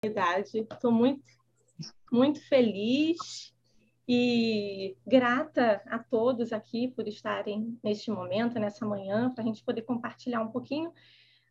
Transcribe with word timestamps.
Estou 0.00 0.92
muito, 0.92 1.24
muito 2.12 2.40
feliz 2.48 3.52
e 4.06 4.96
grata 5.04 5.82
a 5.86 5.98
todos 5.98 6.52
aqui 6.52 6.86
por 6.86 7.08
estarem 7.08 7.76
neste 7.82 8.08
momento, 8.08 8.60
nessa 8.60 8.86
manhã, 8.86 9.32
para 9.34 9.42
a 9.42 9.46
gente 9.46 9.64
poder 9.64 9.82
compartilhar 9.82 10.40
um 10.40 10.52
pouquinho 10.52 10.92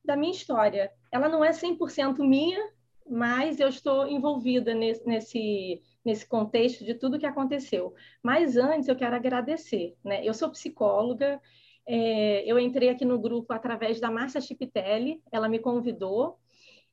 da 0.06 0.16
minha 0.16 0.32
história. 0.32 0.94
Ela 1.12 1.28
não 1.28 1.44
é 1.44 1.50
100% 1.50 2.20
minha, 2.20 2.72
mas 3.06 3.60
eu 3.60 3.68
estou 3.68 4.08
envolvida 4.08 4.74
nesse, 4.74 5.06
nesse, 5.06 5.82
nesse 6.06 6.26
contexto 6.26 6.86
de 6.86 6.94
tudo 6.94 7.20
que 7.20 7.26
aconteceu. 7.26 7.94
Mas 8.24 8.56
antes 8.56 8.88
eu 8.88 8.96
quero 8.96 9.18
agradecer. 9.18 9.98
Né? 10.06 10.26
Eu 10.26 10.34
sou 10.34 10.50
psicóloga, 10.50 11.42
é, 11.86 12.50
eu 12.50 12.58
entrei 12.58 12.88
aqui 12.88 13.04
no 13.04 13.20
grupo 13.20 13.52
através 13.52 14.00
da 14.00 14.10
Márcia 14.10 14.40
Chipitelli, 14.40 15.22
ela 15.34 15.50
me 15.50 15.60
convidou 15.60 16.40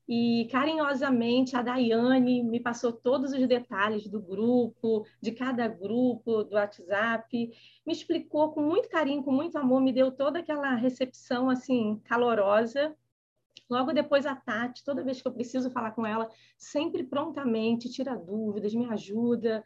e 0.07 0.49
carinhosamente 0.51 1.57
a 1.57 1.63
Daiane 1.63 2.43
me 2.43 2.61
passou 2.61 2.93
todos 2.93 3.33
os 3.33 3.49
detalhes 3.49 4.07
do 4.07 4.21
grupo, 4.21 5.07
de 5.21 5.33
cada 5.33 5.67
grupo, 5.67 6.45
do 6.45 6.55
WhatsApp, 6.55 7.51
me 7.87 7.93
explicou 7.93 8.53
com 8.53 8.63
muito 8.63 8.89
carinho, 8.89 9.23
com 9.23 9.33
muito 9.33 9.57
amor, 9.57 9.81
me 9.81 9.93
deu 9.93 10.13
toda 10.13 10.41
aquela 10.41 10.75
recepção 10.75 11.49
assim 11.49 12.01
calorosa. 12.05 12.95
Logo 13.69 13.95
depois 13.95 14.27
a 14.27 14.37
Tati, 14.37 14.85
toda 14.85 15.03
vez 15.03 15.23
que 15.23 15.29
eu 15.29 15.33
preciso 15.33 15.71
falar 15.71 15.93
com 15.93 16.05
ela, 16.05 16.29
sempre 16.59 17.03
prontamente 17.03 17.91
tira 17.91 18.15
dúvidas, 18.15 18.75
me 18.75 18.85
ajuda. 18.87 19.65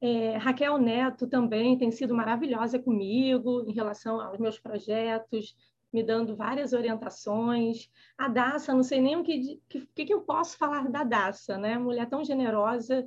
É, 0.00 0.36
Raquel 0.36 0.78
Neto 0.78 1.26
também 1.26 1.76
tem 1.76 1.90
sido 1.90 2.14
maravilhosa 2.14 2.78
comigo 2.78 3.64
em 3.68 3.72
relação 3.72 4.20
aos 4.20 4.38
meus 4.38 4.58
projetos, 4.58 5.54
me 5.92 6.02
dando 6.02 6.36
várias 6.36 6.72
orientações. 6.72 7.90
A 8.16 8.28
Daça, 8.28 8.74
não 8.74 8.82
sei 8.82 9.00
nem 9.00 9.16
o 9.16 9.22
que, 9.22 9.60
que, 9.68 10.04
que 10.04 10.14
eu 10.14 10.20
posso 10.20 10.56
falar 10.56 10.88
da 10.88 11.04
Daça, 11.04 11.58
né? 11.58 11.78
Mulher 11.78 12.08
tão 12.08 12.24
generosa, 12.24 13.04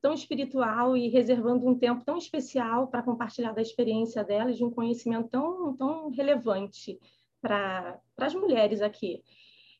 tão 0.00 0.12
espiritual 0.12 0.96
e 0.96 1.08
reservando 1.08 1.66
um 1.66 1.78
tempo 1.78 2.04
tão 2.04 2.16
especial 2.16 2.88
para 2.88 3.02
compartilhar 3.02 3.52
da 3.52 3.62
experiência 3.62 4.22
dela 4.22 4.50
e 4.50 4.54
de 4.54 4.64
um 4.64 4.70
conhecimento 4.70 5.28
tão, 5.28 5.76
tão 5.76 6.10
relevante 6.10 6.98
para 7.40 7.98
as 8.18 8.34
mulheres 8.34 8.82
aqui. 8.82 9.22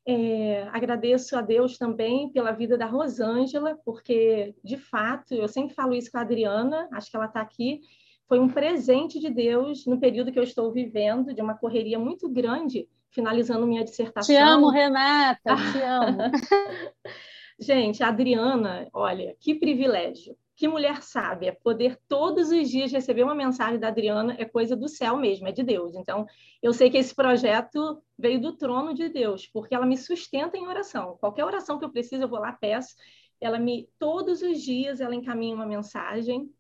É, 0.08 0.62
agradeço 0.68 1.36
a 1.36 1.42
Deus 1.42 1.76
também 1.76 2.30
pela 2.30 2.52
vida 2.52 2.78
da 2.78 2.86
Rosângela, 2.86 3.76
porque, 3.84 4.54
de 4.62 4.76
fato, 4.76 5.34
eu 5.34 5.48
sempre 5.48 5.74
falo 5.74 5.94
isso 5.94 6.12
com 6.12 6.18
a 6.18 6.20
Adriana, 6.20 6.88
acho 6.92 7.10
que 7.10 7.16
ela 7.16 7.26
está 7.26 7.40
aqui, 7.40 7.80
foi 8.28 8.38
um 8.38 8.48
presente 8.48 9.20
de 9.20 9.30
Deus 9.30 9.86
no 9.86 9.98
período 9.98 10.32
que 10.32 10.38
eu 10.38 10.42
estou 10.42 10.72
vivendo, 10.72 11.32
de 11.32 11.40
uma 11.40 11.56
correria 11.56 11.98
muito 11.98 12.28
grande, 12.28 12.88
finalizando 13.10 13.66
minha 13.66 13.84
dissertação. 13.84 14.34
Te 14.34 14.40
amo, 14.40 14.68
Renata, 14.68 15.56
te 15.72 15.78
amo. 15.80 16.18
Gente, 17.58 18.02
a 18.02 18.08
Adriana, 18.08 18.88
olha, 18.92 19.34
que 19.40 19.54
privilégio. 19.54 20.36
Que 20.56 20.66
mulher 20.66 21.02
sábia, 21.02 21.56
poder 21.62 21.98
todos 22.08 22.50
os 22.50 22.70
dias 22.70 22.90
receber 22.90 23.22
uma 23.22 23.34
mensagem 23.34 23.78
da 23.78 23.88
Adriana 23.88 24.34
é 24.38 24.44
coisa 24.46 24.74
do 24.74 24.88
céu 24.88 25.16
mesmo, 25.18 25.46
é 25.46 25.52
de 25.52 25.62
Deus. 25.62 25.94
Então, 25.94 26.26
eu 26.62 26.72
sei 26.72 26.88
que 26.88 26.96
esse 26.96 27.14
projeto 27.14 28.02
veio 28.18 28.40
do 28.40 28.56
trono 28.56 28.94
de 28.94 29.10
Deus, 29.10 29.46
porque 29.46 29.74
ela 29.74 29.84
me 29.84 29.98
sustenta 29.98 30.56
em 30.56 30.66
oração. 30.66 31.18
Qualquer 31.20 31.44
oração 31.44 31.78
que 31.78 31.84
eu 31.84 31.92
preciso, 31.92 32.22
eu 32.22 32.28
vou 32.28 32.38
lá, 32.38 32.52
peço. 32.52 32.94
Ela 33.38 33.58
me, 33.58 33.86
todos 33.98 34.40
os 34.40 34.62
dias, 34.62 34.98
ela 34.98 35.14
encaminha 35.14 35.54
uma 35.54 35.66
mensagem 35.66 36.50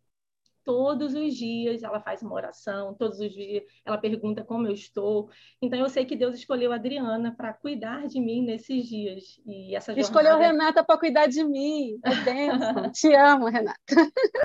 todos 0.66 1.14
os 1.14 1.36
dias 1.36 1.84
ela 1.84 2.00
faz 2.00 2.22
uma 2.22 2.34
oração, 2.34 2.92
todos 2.92 3.20
os 3.20 3.32
dias 3.32 3.62
ela 3.84 3.96
pergunta 3.96 4.42
como 4.42 4.66
eu 4.66 4.72
estou. 4.72 5.30
Então 5.62 5.78
eu 5.78 5.88
sei 5.88 6.04
que 6.04 6.16
Deus 6.16 6.34
escolheu 6.34 6.72
a 6.72 6.74
Adriana 6.74 7.32
para 7.36 7.52
cuidar 7.52 8.08
de 8.08 8.20
mim 8.20 8.42
nesses 8.42 8.84
dias. 8.88 9.40
E 9.46 9.76
essa 9.76 9.92
jornada... 9.92 10.00
Escolheu 10.00 10.38
Renata 10.38 10.82
para 10.82 10.98
cuidar 10.98 11.28
de 11.28 11.44
mim. 11.44 12.00
É 12.02 12.10
Te 12.90 13.14
amo, 13.14 13.46
Renata. 13.46 13.78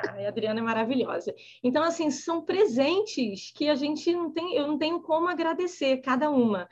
a 0.07 0.27
Adriana 0.27 0.59
é 0.59 0.63
maravilhosa. 0.63 1.33
Então 1.63 1.83
assim, 1.83 2.11
são 2.11 2.45
presentes 2.45 3.51
que 3.55 3.67
a 3.67 3.73
gente 3.73 4.13
não 4.13 4.31
tem, 4.31 4.55
eu 4.55 4.67
não 4.67 4.77
tenho 4.77 5.01
como 5.01 5.27
agradecer 5.27 5.97
cada 5.97 6.29
uma. 6.29 6.69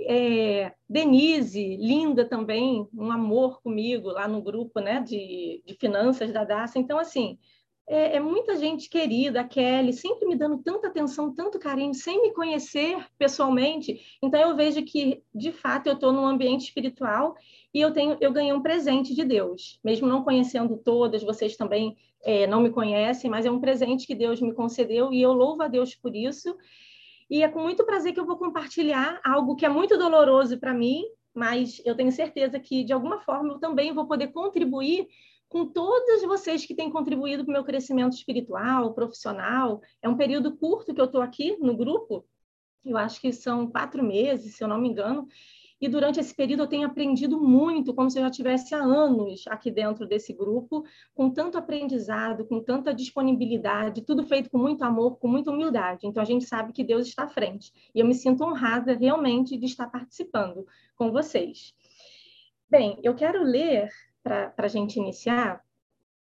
É, 0.00 0.74
Denise, 0.86 1.76
linda 1.76 2.26
também, 2.26 2.86
um 2.92 3.10
amor 3.10 3.62
comigo 3.62 4.10
lá 4.10 4.28
no 4.28 4.42
grupo 4.42 4.80
né, 4.80 5.00
de, 5.00 5.62
de 5.64 5.74
finanças 5.76 6.30
da 6.30 6.44
DASA. 6.44 6.78
Então, 6.78 6.98
assim, 6.98 7.38
é, 7.86 8.16
é, 8.16 8.20
muita 8.20 8.56
gente 8.56 8.88
querida, 8.88 9.40
a 9.40 9.44
Kelly, 9.44 9.92
sempre 9.92 10.26
me 10.26 10.36
dando 10.36 10.58
tanta 10.58 10.86
atenção, 10.86 11.34
tanto 11.34 11.58
carinho, 11.58 11.92
sem 11.94 12.22
me 12.22 12.32
conhecer 12.32 13.04
pessoalmente. 13.18 14.00
Então 14.22 14.40
eu 14.40 14.56
vejo 14.56 14.82
que, 14.84 15.22
de 15.34 15.52
fato, 15.52 15.88
eu 15.88 15.94
estou 15.94 16.12
num 16.12 16.26
ambiente 16.26 16.64
espiritual 16.64 17.34
e 17.74 17.80
eu 17.80 17.92
tenho, 17.92 18.16
eu 18.20 18.32
ganhei 18.32 18.52
um 18.52 18.62
presente 18.62 19.14
de 19.14 19.24
Deus, 19.24 19.80
mesmo 19.82 20.06
não 20.06 20.22
conhecendo 20.22 20.76
todas, 20.76 21.22
vocês 21.22 21.56
também 21.56 21.96
é, 22.24 22.46
não 22.46 22.60
me 22.60 22.70
conhecem, 22.70 23.28
mas 23.30 23.44
é 23.44 23.50
um 23.50 23.60
presente 23.60 24.06
que 24.06 24.14
Deus 24.14 24.40
me 24.40 24.54
concedeu 24.54 25.12
e 25.12 25.20
eu 25.20 25.32
louvo 25.32 25.62
a 25.62 25.68
Deus 25.68 25.94
por 25.94 26.14
isso. 26.14 26.56
E 27.28 27.42
é 27.42 27.48
com 27.48 27.60
muito 27.60 27.84
prazer 27.84 28.12
que 28.12 28.20
eu 28.20 28.26
vou 28.26 28.36
compartilhar 28.36 29.20
algo 29.24 29.56
que 29.56 29.66
é 29.66 29.68
muito 29.68 29.98
doloroso 29.98 30.58
para 30.58 30.72
mim, 30.72 31.02
mas 31.34 31.80
eu 31.84 31.96
tenho 31.96 32.12
certeza 32.12 32.60
que 32.60 32.84
de 32.84 32.92
alguma 32.92 33.18
forma 33.20 33.54
eu 33.54 33.58
também 33.58 33.92
vou 33.92 34.06
poder 34.06 34.28
contribuir 34.28 35.08
com 35.52 35.66
todas 35.66 36.22
vocês 36.22 36.64
que 36.64 36.74
têm 36.74 36.90
contribuído 36.90 37.44
para 37.44 37.50
o 37.50 37.52
meu 37.52 37.62
crescimento 37.62 38.14
espiritual, 38.14 38.94
profissional. 38.94 39.82
É 40.00 40.08
um 40.08 40.16
período 40.16 40.56
curto 40.56 40.94
que 40.94 41.00
eu 41.00 41.04
estou 41.04 41.20
aqui 41.20 41.58
no 41.60 41.76
grupo, 41.76 42.24
eu 42.82 42.96
acho 42.96 43.20
que 43.20 43.30
são 43.34 43.66
quatro 43.66 44.02
meses, 44.02 44.56
se 44.56 44.64
eu 44.64 44.66
não 44.66 44.80
me 44.80 44.88
engano, 44.88 45.28
e 45.78 45.88
durante 45.88 46.18
esse 46.18 46.34
período 46.34 46.62
eu 46.62 46.66
tenho 46.66 46.86
aprendido 46.86 47.38
muito, 47.38 47.92
como 47.92 48.08
se 48.08 48.18
eu 48.18 48.22
já 48.22 48.30
tivesse 48.30 48.74
há 48.74 48.78
anos 48.78 49.44
aqui 49.46 49.70
dentro 49.70 50.06
desse 50.06 50.32
grupo, 50.32 50.84
com 51.14 51.28
tanto 51.28 51.58
aprendizado, 51.58 52.46
com 52.46 52.62
tanta 52.62 52.94
disponibilidade, 52.94 54.00
tudo 54.00 54.24
feito 54.24 54.48
com 54.48 54.56
muito 54.56 54.82
amor, 54.84 55.18
com 55.18 55.28
muita 55.28 55.50
humildade. 55.50 56.06
Então 56.06 56.22
a 56.22 56.26
gente 56.26 56.46
sabe 56.46 56.72
que 56.72 56.82
Deus 56.82 57.06
está 57.06 57.24
à 57.24 57.28
frente. 57.28 57.72
E 57.94 58.00
eu 58.00 58.06
me 58.06 58.14
sinto 58.14 58.42
honrada 58.42 58.94
realmente 58.94 59.58
de 59.58 59.66
estar 59.66 59.88
participando 59.88 60.66
com 60.96 61.12
vocês. 61.12 61.74
Bem, 62.70 62.98
eu 63.02 63.14
quero 63.14 63.42
ler 63.42 63.90
para 64.22 64.54
a 64.56 64.68
gente 64.68 64.98
iniciar, 64.98 65.62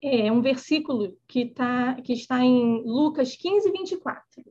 é 0.01 0.31
um 0.31 0.41
versículo 0.41 1.17
que, 1.27 1.45
tá, 1.45 1.95
que 2.01 2.13
está 2.13 2.43
em 2.43 2.83
Lucas 2.83 3.35
15, 3.35 3.71
24, 3.71 4.43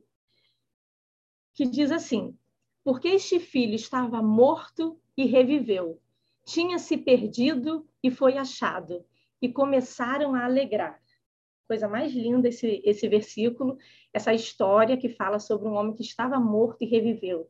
que 1.53 1.65
diz 1.65 1.91
assim: 1.91 2.37
Porque 2.83 3.07
este 3.09 3.39
filho 3.39 3.75
estava 3.75 4.21
morto 4.21 4.99
e 5.15 5.25
reviveu, 5.25 6.01
tinha 6.45 6.77
se 6.79 6.97
perdido 6.97 7.87
e 8.03 8.11
foi 8.11 8.37
achado, 8.37 9.05
e 9.41 9.49
começaram 9.49 10.35
a 10.35 10.45
alegrar. 10.45 11.01
Coisa 11.67 11.87
mais 11.87 12.13
linda 12.13 12.47
esse, 12.47 12.81
esse 12.85 13.07
versículo, 13.09 13.77
essa 14.13 14.33
história 14.33 14.97
que 14.97 15.09
fala 15.09 15.37
sobre 15.37 15.67
um 15.67 15.73
homem 15.73 15.93
que 15.93 16.01
estava 16.01 16.39
morto 16.39 16.81
e 16.81 16.87
reviveu. 16.87 17.47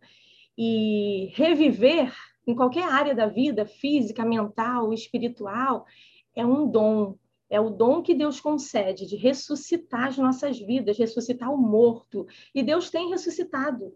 E 0.57 1.31
reviver 1.35 2.11
em 2.47 2.55
qualquer 2.55 2.83
área 2.83 3.13
da 3.13 3.27
vida, 3.27 3.65
física, 3.65 4.23
mental, 4.23 4.93
espiritual, 4.93 5.85
é 6.33 6.45
um 6.45 6.65
dom. 6.67 7.17
É 7.49 7.59
o 7.59 7.69
dom 7.69 8.01
que 8.01 8.13
Deus 8.13 8.39
concede 8.39 9.05
de 9.05 9.15
ressuscitar 9.15 10.07
as 10.07 10.17
nossas 10.17 10.57
vidas, 10.59 10.97
ressuscitar 10.97 11.53
o 11.53 11.57
morto. 11.57 12.25
E 12.55 12.63
Deus 12.63 12.89
tem 12.89 13.09
ressuscitado 13.09 13.93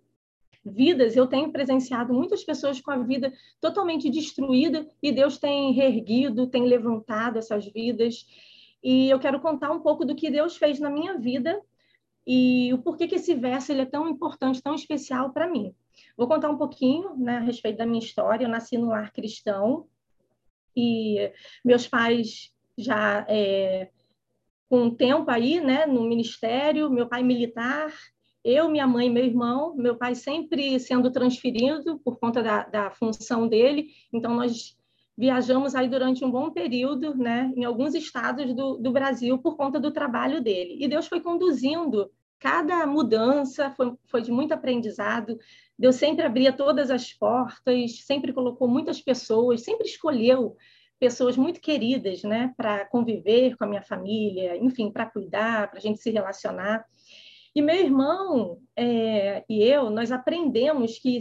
vidas. 0.63 1.15
Eu 1.15 1.27
tenho 1.27 1.51
presenciado 1.51 2.13
muitas 2.13 2.43
pessoas 2.43 2.79
com 2.79 2.91
a 2.91 2.97
vida 2.97 3.33
totalmente 3.59 4.09
destruída 4.09 4.87
e 5.01 5.11
Deus 5.11 5.37
tem 5.37 5.73
reerguido, 5.73 6.47
tem 6.47 6.65
levantado 6.65 7.37
essas 7.37 7.65
vidas. 7.65 8.25
E 8.83 9.09
eu 9.09 9.19
quero 9.19 9.39
contar 9.39 9.71
um 9.71 9.79
pouco 9.79 10.05
do 10.05 10.15
que 10.15 10.29
Deus 10.29 10.57
fez 10.57 10.79
na 10.79 10.89
minha 10.89 11.17
vida 11.17 11.61
e 12.25 12.73
o 12.73 12.77
porquê 12.79 13.07
que 13.07 13.15
esse 13.15 13.33
verso 13.33 13.71
ele 13.71 13.81
é 13.81 13.85
tão 13.85 14.07
importante, 14.07 14.61
tão 14.61 14.75
especial 14.75 15.31
para 15.31 15.49
mim. 15.49 15.73
Vou 16.17 16.27
contar 16.27 16.49
um 16.49 16.57
pouquinho 16.57 17.15
né, 17.15 17.37
a 17.37 17.41
respeito 17.41 17.77
da 17.77 17.85
minha 17.85 18.03
história. 18.03 18.45
Eu 18.45 18.49
nasci 18.49 18.77
no 18.77 18.89
lar 18.89 19.11
cristão 19.11 19.87
e 20.75 21.31
meus 21.63 21.87
pais 21.87 22.53
já 22.77 23.25
é, 23.27 23.89
com 24.69 24.83
um 24.83 24.95
tempo 24.95 25.29
aí, 25.29 25.59
né, 25.59 25.85
no 25.85 26.03
ministério, 26.03 26.89
meu 26.89 27.07
pai 27.07 27.23
militar, 27.23 27.93
eu, 28.43 28.69
minha 28.69 28.87
mãe 28.87 29.07
e 29.07 29.09
meu 29.09 29.25
irmão, 29.25 29.75
meu 29.75 29.95
pai 29.95 30.15
sempre 30.15 30.79
sendo 30.79 31.11
transferido 31.11 31.99
por 31.99 32.17
conta 32.17 32.41
da, 32.41 32.63
da 32.63 32.89
função 32.89 33.47
dele, 33.47 33.89
então 34.11 34.33
nós 34.33 34.77
viajamos 35.17 35.75
aí 35.75 35.87
durante 35.87 36.23
um 36.23 36.31
bom 36.31 36.49
período, 36.49 37.13
né, 37.15 37.51
em 37.55 37.65
alguns 37.65 37.93
estados 37.93 38.55
do, 38.55 38.77
do 38.77 38.91
Brasil 38.91 39.37
por 39.37 39.55
conta 39.57 39.79
do 39.79 39.91
trabalho 39.91 40.41
dele. 40.41 40.77
E 40.79 40.87
Deus 40.87 41.05
foi 41.05 41.19
conduzindo 41.19 42.09
cada 42.41 42.87
mudança, 42.87 43.69
foi, 43.69 43.93
foi 44.07 44.21
de 44.23 44.31
muito 44.31 44.51
aprendizado. 44.51 45.39
Deus 45.77 45.95
sempre 45.95 46.25
abria 46.25 46.51
todas 46.51 46.89
as 46.89 47.13
portas, 47.13 47.99
sempre 48.03 48.33
colocou 48.33 48.67
muitas 48.67 48.99
pessoas, 48.99 49.61
sempre 49.61 49.87
escolheu 49.87 50.57
pessoas 50.99 51.37
muito 51.37 51.61
queridas, 51.61 52.23
né, 52.23 52.53
para 52.57 52.85
conviver 52.85 53.55
com 53.57 53.63
a 53.63 53.67
minha 53.67 53.81
família, 53.83 54.57
enfim, 54.57 54.91
para 54.91 55.05
cuidar, 55.05 55.69
para 55.69 55.77
a 55.77 55.81
gente 55.81 55.99
se 55.99 56.09
relacionar. 56.09 56.83
E 57.53 57.61
meu 57.61 57.75
irmão 57.75 58.59
é, 58.75 59.43
e 59.47 59.61
eu, 59.61 59.91
nós 59.91 60.11
aprendemos 60.11 60.97
que 60.97 61.19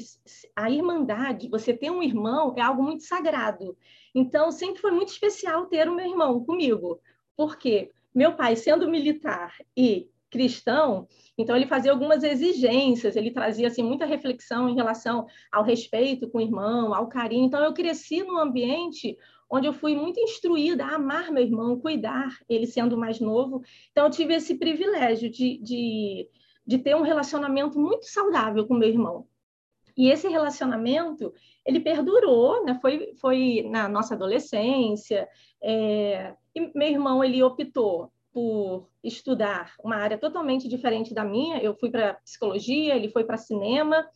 a 0.57 0.71
irmandade, 0.71 1.49
você 1.49 1.75
ter 1.75 1.91
um 1.91 2.03
irmão, 2.03 2.55
é 2.57 2.63
algo 2.63 2.83
muito 2.83 3.03
sagrado. 3.03 3.77
Então, 4.15 4.51
sempre 4.51 4.81
foi 4.81 4.91
muito 4.91 5.09
especial 5.09 5.67
ter 5.67 5.87
o 5.87 5.95
meu 5.95 6.07
irmão 6.07 6.43
comigo, 6.45 6.99
porque 7.37 7.91
meu 8.15 8.35
pai, 8.35 8.57
sendo 8.57 8.89
militar 8.89 9.55
e 9.77 10.09
cristão, 10.31 11.09
então 11.37 11.57
ele 11.57 11.67
fazia 11.67 11.91
algumas 11.91 12.23
exigências, 12.23 13.17
ele 13.17 13.31
trazia 13.31 13.67
assim 13.67 13.83
muita 13.83 14.07
reflexão 14.07 14.69
em 14.69 14.75
relação 14.75 15.27
ao 15.51 15.65
respeito 15.65 16.29
com 16.29 16.39
o 16.39 16.41
irmão, 16.41 16.95
ao 16.95 17.09
carinho. 17.09 17.47
Então 17.47 17.63
eu 17.63 17.73
cresci 17.73 18.23
num 18.23 18.39
ambiente 18.39 19.17
onde 19.51 19.67
eu 19.67 19.73
fui 19.73 19.97
muito 19.97 20.21
instruída 20.21 20.85
a 20.85 20.95
amar 20.95 21.33
meu 21.33 21.43
irmão, 21.43 21.81
cuidar, 21.81 22.39
ele 22.49 22.67
sendo 22.67 22.97
mais 22.97 23.19
novo. 23.19 23.63
Então 23.91 24.05
eu 24.05 24.11
tive 24.11 24.35
esse 24.35 24.57
privilégio 24.57 25.29
de, 25.29 25.59
de, 25.59 26.29
de 26.65 26.79
ter 26.79 26.95
um 26.95 27.03
relacionamento 27.03 27.79
muito 27.79 28.05
saudável 28.07 28.67
com 28.67 28.75
meu 28.75 28.89
irmão. 28.89 29.27
E 29.97 30.09
esse 30.09 30.29
relacionamento, 30.29 31.35
ele 31.67 31.81
perdurou, 31.81 32.65
né? 32.65 32.79
foi, 32.81 33.13
foi 33.21 33.67
na 33.69 33.89
nossa 33.89 34.15
adolescência. 34.15 35.29
É... 35.63 36.35
E 36.55 36.71
meu 36.75 36.89
irmão, 36.89 37.25
ele 37.25 37.43
optou 37.43 38.11
por 38.33 38.89
estudar 39.03 39.75
uma 39.83 39.97
área 39.97 40.19
totalmente 40.19 40.69
diferente 40.69 41.13
da 41.13 41.25
minha. 41.25 41.59
Eu 41.59 41.75
fui 41.75 41.91
para 41.91 42.15
psicologia, 42.15 42.95
ele 42.95 43.09
foi 43.09 43.25
para 43.25 43.37
cinema. 43.37 44.09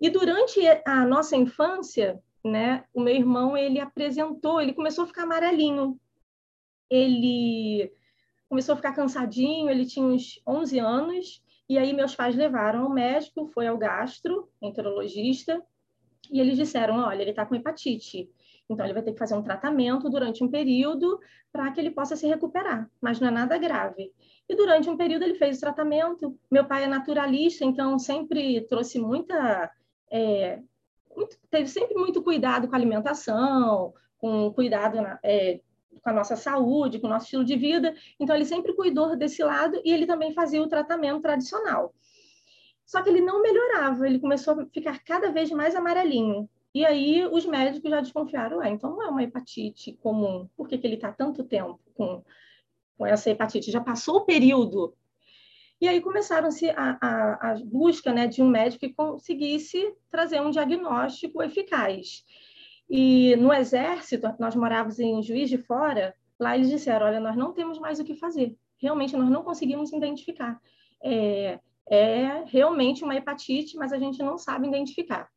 E 0.00 0.10
durante 0.10 0.60
a 0.86 1.06
nossa 1.06 1.36
infância, 1.36 2.22
né, 2.44 2.84
o 2.94 3.00
meu 3.00 3.14
irmão 3.14 3.56
ele 3.56 3.80
apresentou, 3.80 4.60
ele 4.60 4.74
começou 4.74 5.04
a 5.04 5.06
ficar 5.06 5.22
amarelinho. 5.22 5.98
Ele 6.90 7.92
começou 8.48 8.74
a 8.74 8.76
ficar 8.76 8.92
cansadinho, 8.92 9.68
ele 9.68 9.84
tinha 9.84 10.06
uns 10.06 10.40
11 10.46 10.78
anos, 10.78 11.42
e 11.68 11.78
aí 11.78 11.92
meus 11.92 12.14
pais 12.14 12.36
levaram 12.36 12.84
ao 12.84 12.90
médico, 12.90 13.48
foi 13.48 13.66
ao 13.66 13.76
gastro, 13.76 14.48
enterologista, 14.62 15.60
e 16.30 16.40
eles 16.40 16.56
disseram, 16.56 16.98
olha, 16.98 17.22
ele 17.22 17.30
está 17.30 17.44
com 17.44 17.54
hepatite. 17.54 18.30
Então, 18.68 18.84
ele 18.84 18.94
vai 18.94 19.02
ter 19.02 19.12
que 19.12 19.18
fazer 19.18 19.34
um 19.34 19.42
tratamento 19.42 20.10
durante 20.10 20.42
um 20.42 20.48
período 20.48 21.20
para 21.52 21.70
que 21.70 21.80
ele 21.80 21.90
possa 21.90 22.16
se 22.16 22.26
recuperar, 22.26 22.90
mas 23.00 23.20
não 23.20 23.28
é 23.28 23.30
nada 23.30 23.56
grave. 23.58 24.12
E 24.48 24.56
durante 24.56 24.90
um 24.90 24.96
período 24.96 25.22
ele 25.22 25.34
fez 25.34 25.58
o 25.58 25.60
tratamento. 25.60 26.38
Meu 26.50 26.64
pai 26.64 26.84
é 26.84 26.86
naturalista, 26.86 27.64
então 27.64 27.98
sempre 27.98 28.60
trouxe 28.62 28.98
muita. 28.98 29.70
É, 30.10 30.60
muito, 31.16 31.36
teve 31.50 31.68
sempre 31.68 31.94
muito 31.94 32.22
cuidado 32.22 32.68
com 32.68 32.74
a 32.74 32.78
alimentação, 32.78 33.94
com 34.18 34.52
cuidado 34.52 35.00
na, 35.00 35.18
é, 35.22 35.60
com 36.02 36.10
a 36.10 36.12
nossa 36.12 36.36
saúde, 36.36 36.98
com 36.98 37.06
o 37.06 37.10
nosso 37.10 37.24
estilo 37.24 37.44
de 37.44 37.56
vida. 37.56 37.94
Então, 38.18 38.34
ele 38.34 38.44
sempre 38.44 38.74
cuidou 38.74 39.16
desse 39.16 39.42
lado 39.42 39.80
e 39.84 39.92
ele 39.92 40.06
também 40.06 40.32
fazia 40.32 40.62
o 40.62 40.68
tratamento 40.68 41.20
tradicional. 41.20 41.94
Só 42.84 43.02
que 43.02 43.08
ele 43.08 43.20
não 43.20 43.42
melhorava, 43.42 44.06
ele 44.06 44.20
começou 44.20 44.60
a 44.60 44.66
ficar 44.66 45.02
cada 45.04 45.32
vez 45.32 45.50
mais 45.50 45.74
amarelinho. 45.74 46.48
E 46.74 46.84
aí 46.84 47.26
os 47.26 47.46
médicos 47.46 47.90
já 47.90 48.00
desconfiaram, 48.00 48.60
ah, 48.60 48.68
então 48.68 48.90
não 48.90 49.02
é 49.02 49.08
uma 49.08 49.22
hepatite 49.22 49.92
comum, 49.94 50.48
por 50.56 50.68
que, 50.68 50.76
que 50.76 50.86
ele 50.86 50.96
está 50.96 51.10
tanto 51.10 51.42
tempo 51.42 51.80
com, 51.94 52.22
com 52.98 53.06
essa 53.06 53.30
hepatite? 53.30 53.70
Já 53.70 53.80
passou 53.80 54.16
o 54.16 54.24
período. 54.26 54.94
E 55.80 55.88
aí 55.88 56.00
começaram-se 56.00 56.70
a, 56.70 56.98
a, 57.00 57.50
a, 57.50 57.54
busca 57.64 58.12
né, 58.12 58.26
de 58.26 58.42
um 58.42 58.48
médico 58.48 58.80
que 58.80 58.94
conseguisse 58.94 59.94
trazer 60.10 60.40
um 60.40 60.50
diagnóstico 60.50 61.42
eficaz. 61.42 62.24
E 62.88 63.36
no 63.36 63.52
Exército, 63.52 64.34
nós 64.38 64.54
morávamos 64.54 64.98
em 64.98 65.22
Juiz 65.22 65.50
de 65.50 65.58
Fora, 65.58 66.14
lá 66.38 66.56
eles 66.56 66.70
disseram, 66.70 67.06
olha, 67.06 67.20
nós 67.20 67.36
não 67.36 67.52
temos 67.52 67.78
mais 67.78 67.98
o 68.00 68.04
que 68.04 68.14
fazer. 68.14 68.56
Realmente, 68.78 69.16
nós 69.16 69.28
não 69.28 69.42
conseguimos 69.42 69.92
identificar. 69.92 70.60
É, 71.02 71.58
é 71.88 72.44
realmente 72.46 73.04
uma 73.04 73.14
hepatite, 73.14 73.76
mas 73.76 73.92
a 73.92 73.98
gente 73.98 74.22
não 74.22 74.38
sabe 74.38 74.66
identificar. 74.66 75.28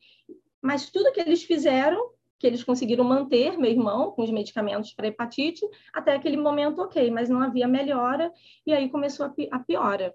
Mas 0.62 0.90
tudo 0.90 1.12
que 1.12 1.20
eles 1.20 1.44
fizeram, 1.44 2.12
que 2.38 2.48
eles 2.48 2.64
conseguiram 2.64 3.04
manter 3.04 3.58
meu 3.58 3.70
irmão 3.70 4.12
com 4.12 4.24
os 4.24 4.32
medicamentos 4.32 4.94
para 4.94 5.08
hepatite, 5.08 5.66
até 5.94 6.16
aquele 6.16 6.38
momento 6.38 6.82
ok, 6.82 7.10
mas 7.12 7.30
não 7.30 7.42
havia 7.42 7.68
melhora, 7.68 8.32
e 8.66 8.74
aí 8.74 8.90
começou 8.90 9.26
a, 9.52 9.60
piora. 9.60 10.14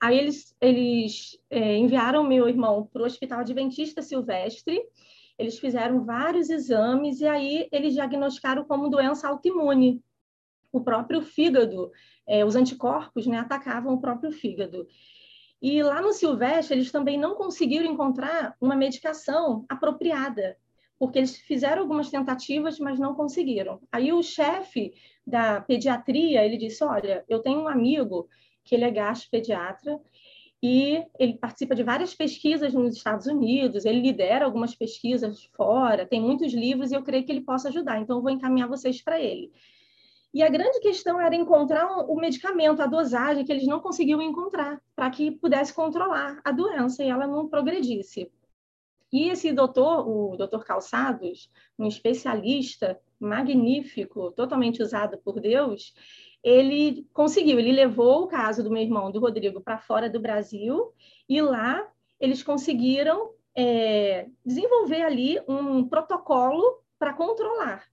Aí 0.00 0.18
eles, 0.18 0.56
eles 0.60 1.38
é, 1.50 1.76
enviaram 1.76 2.24
meu 2.24 2.48
irmão 2.48 2.88
para 2.92 3.02
o 3.02 3.04
Hospital 3.06 3.40
Adventista 3.40 4.02
Silvestre, 4.02 4.82
eles 5.38 5.58
fizeram 5.58 6.04
vários 6.04 6.50
exames 6.50 7.20
e 7.20 7.26
aí 7.26 7.68
eles 7.72 7.94
diagnosticaram 7.94 8.64
como 8.64 8.88
doença 8.88 9.28
autoimune. 9.28 10.02
O 10.70 10.80
próprio 10.80 11.20
fígado, 11.22 11.90
é, 12.26 12.44
os 12.44 12.56
anticorpos 12.56 13.26
né, 13.26 13.38
atacavam 13.38 13.94
o 13.94 14.00
próprio 14.00 14.32
fígado. 14.32 14.86
E 15.62 15.80
lá 15.80 16.02
no 16.02 16.12
Silvestre, 16.12 16.76
eles 16.76 16.90
também 16.90 17.16
não 17.16 17.36
conseguiram 17.36 17.86
encontrar 17.86 18.56
uma 18.60 18.74
medicação 18.74 19.64
apropriada, 19.68 20.56
porque 20.98 21.18
eles 21.18 21.36
fizeram 21.36 21.82
algumas 21.82 22.10
tentativas, 22.10 22.80
mas 22.80 22.98
não 22.98 23.14
conseguiram. 23.14 23.80
Aí 23.92 24.12
o 24.12 24.24
chefe 24.24 24.92
da 25.24 25.60
pediatria, 25.60 26.44
ele 26.44 26.56
disse, 26.56 26.82
olha, 26.82 27.24
eu 27.28 27.38
tenho 27.38 27.60
um 27.60 27.68
amigo 27.68 28.28
que 28.64 28.74
ele 28.74 28.84
é 28.84 28.90
gastropediatra 28.90 30.00
e 30.60 31.04
ele 31.16 31.34
participa 31.34 31.76
de 31.76 31.84
várias 31.84 32.12
pesquisas 32.12 32.74
nos 32.74 32.96
Estados 32.96 33.26
Unidos, 33.26 33.84
ele 33.84 34.00
lidera 34.00 34.44
algumas 34.44 34.74
pesquisas 34.74 35.44
fora, 35.56 36.06
tem 36.06 36.20
muitos 36.20 36.52
livros 36.52 36.90
e 36.90 36.94
eu 36.96 37.02
creio 37.04 37.24
que 37.24 37.30
ele 37.30 37.40
possa 37.40 37.68
ajudar, 37.68 38.00
então 38.00 38.16
eu 38.16 38.22
vou 38.22 38.30
encaminhar 38.30 38.68
vocês 38.68 39.00
para 39.00 39.20
ele. 39.20 39.52
E 40.34 40.42
a 40.42 40.48
grande 40.48 40.80
questão 40.80 41.20
era 41.20 41.34
encontrar 41.34 41.86
o 42.08 42.16
medicamento, 42.16 42.80
a 42.80 42.86
dosagem 42.86 43.44
que 43.44 43.52
eles 43.52 43.66
não 43.66 43.80
conseguiam 43.80 44.22
encontrar, 44.22 44.80
para 44.96 45.10
que 45.10 45.30
pudesse 45.30 45.74
controlar 45.74 46.40
a 46.42 46.50
doença 46.50 47.04
e 47.04 47.08
ela 47.08 47.26
não 47.26 47.48
progredisse. 47.48 48.30
E 49.12 49.28
esse 49.28 49.52
doutor, 49.52 50.08
o 50.08 50.36
doutor 50.36 50.64
Calçados, 50.64 51.50
um 51.78 51.86
especialista 51.86 52.98
magnífico, 53.20 54.32
totalmente 54.32 54.82
usado 54.82 55.18
por 55.18 55.38
Deus, 55.38 55.92
ele 56.42 57.06
conseguiu, 57.12 57.58
ele 57.58 57.72
levou 57.72 58.22
o 58.22 58.26
caso 58.26 58.64
do 58.64 58.70
meu 58.70 58.82
irmão, 58.82 59.12
do 59.12 59.20
Rodrigo, 59.20 59.60
para 59.60 59.78
fora 59.78 60.08
do 60.08 60.18
Brasil, 60.18 60.94
e 61.28 61.42
lá 61.42 61.86
eles 62.18 62.42
conseguiram 62.42 63.32
é, 63.54 64.28
desenvolver 64.44 65.02
ali 65.02 65.38
um 65.46 65.86
protocolo 65.86 66.82
para 66.98 67.12
controlar 67.12 67.91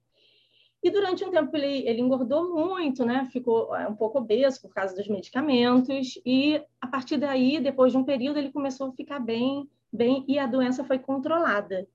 e 0.81 0.89
durante 0.89 1.25
um 1.25 1.31
tempo 1.31 1.55
ele, 1.55 1.87
ele 1.87 2.01
engordou 2.01 2.53
muito, 2.53 3.05
né? 3.05 3.27
Ficou 3.31 3.75
é, 3.75 3.87
um 3.87 3.95
pouco 3.95 4.19
obeso 4.19 4.61
por 4.61 4.73
causa 4.73 4.95
dos 4.95 5.07
medicamentos. 5.07 6.19
E 6.25 6.61
a 6.79 6.87
partir 6.87 7.17
daí, 7.17 7.59
depois 7.59 7.91
de 7.91 7.97
um 7.97 8.03
período, 8.03 8.39
ele 8.39 8.51
começou 8.51 8.87
a 8.87 8.93
ficar 8.93 9.19
bem, 9.19 9.69
bem 9.91 10.23
e 10.27 10.39
a 10.39 10.47
doença 10.47 10.83
foi 10.83 10.97
controlada. 10.97 11.85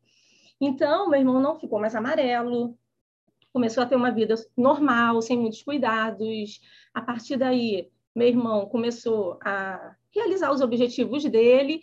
Então, 0.60 1.08
meu 1.08 1.18
irmão 1.18 1.40
não 1.40 1.58
ficou 1.58 1.80
mais 1.80 1.94
amarelo, 1.94 2.76
começou 3.52 3.82
a 3.82 3.86
ter 3.86 3.96
uma 3.96 4.10
vida 4.10 4.34
normal, 4.56 5.22
sem 5.22 5.38
muitos 5.38 5.62
cuidados. 5.62 6.60
A 6.92 7.00
partir 7.00 7.36
daí, 7.36 7.88
meu 8.14 8.28
irmão 8.28 8.66
começou 8.66 9.38
a 9.42 9.96
realizar 10.14 10.52
os 10.52 10.60
objetivos 10.60 11.24
dele 11.24 11.80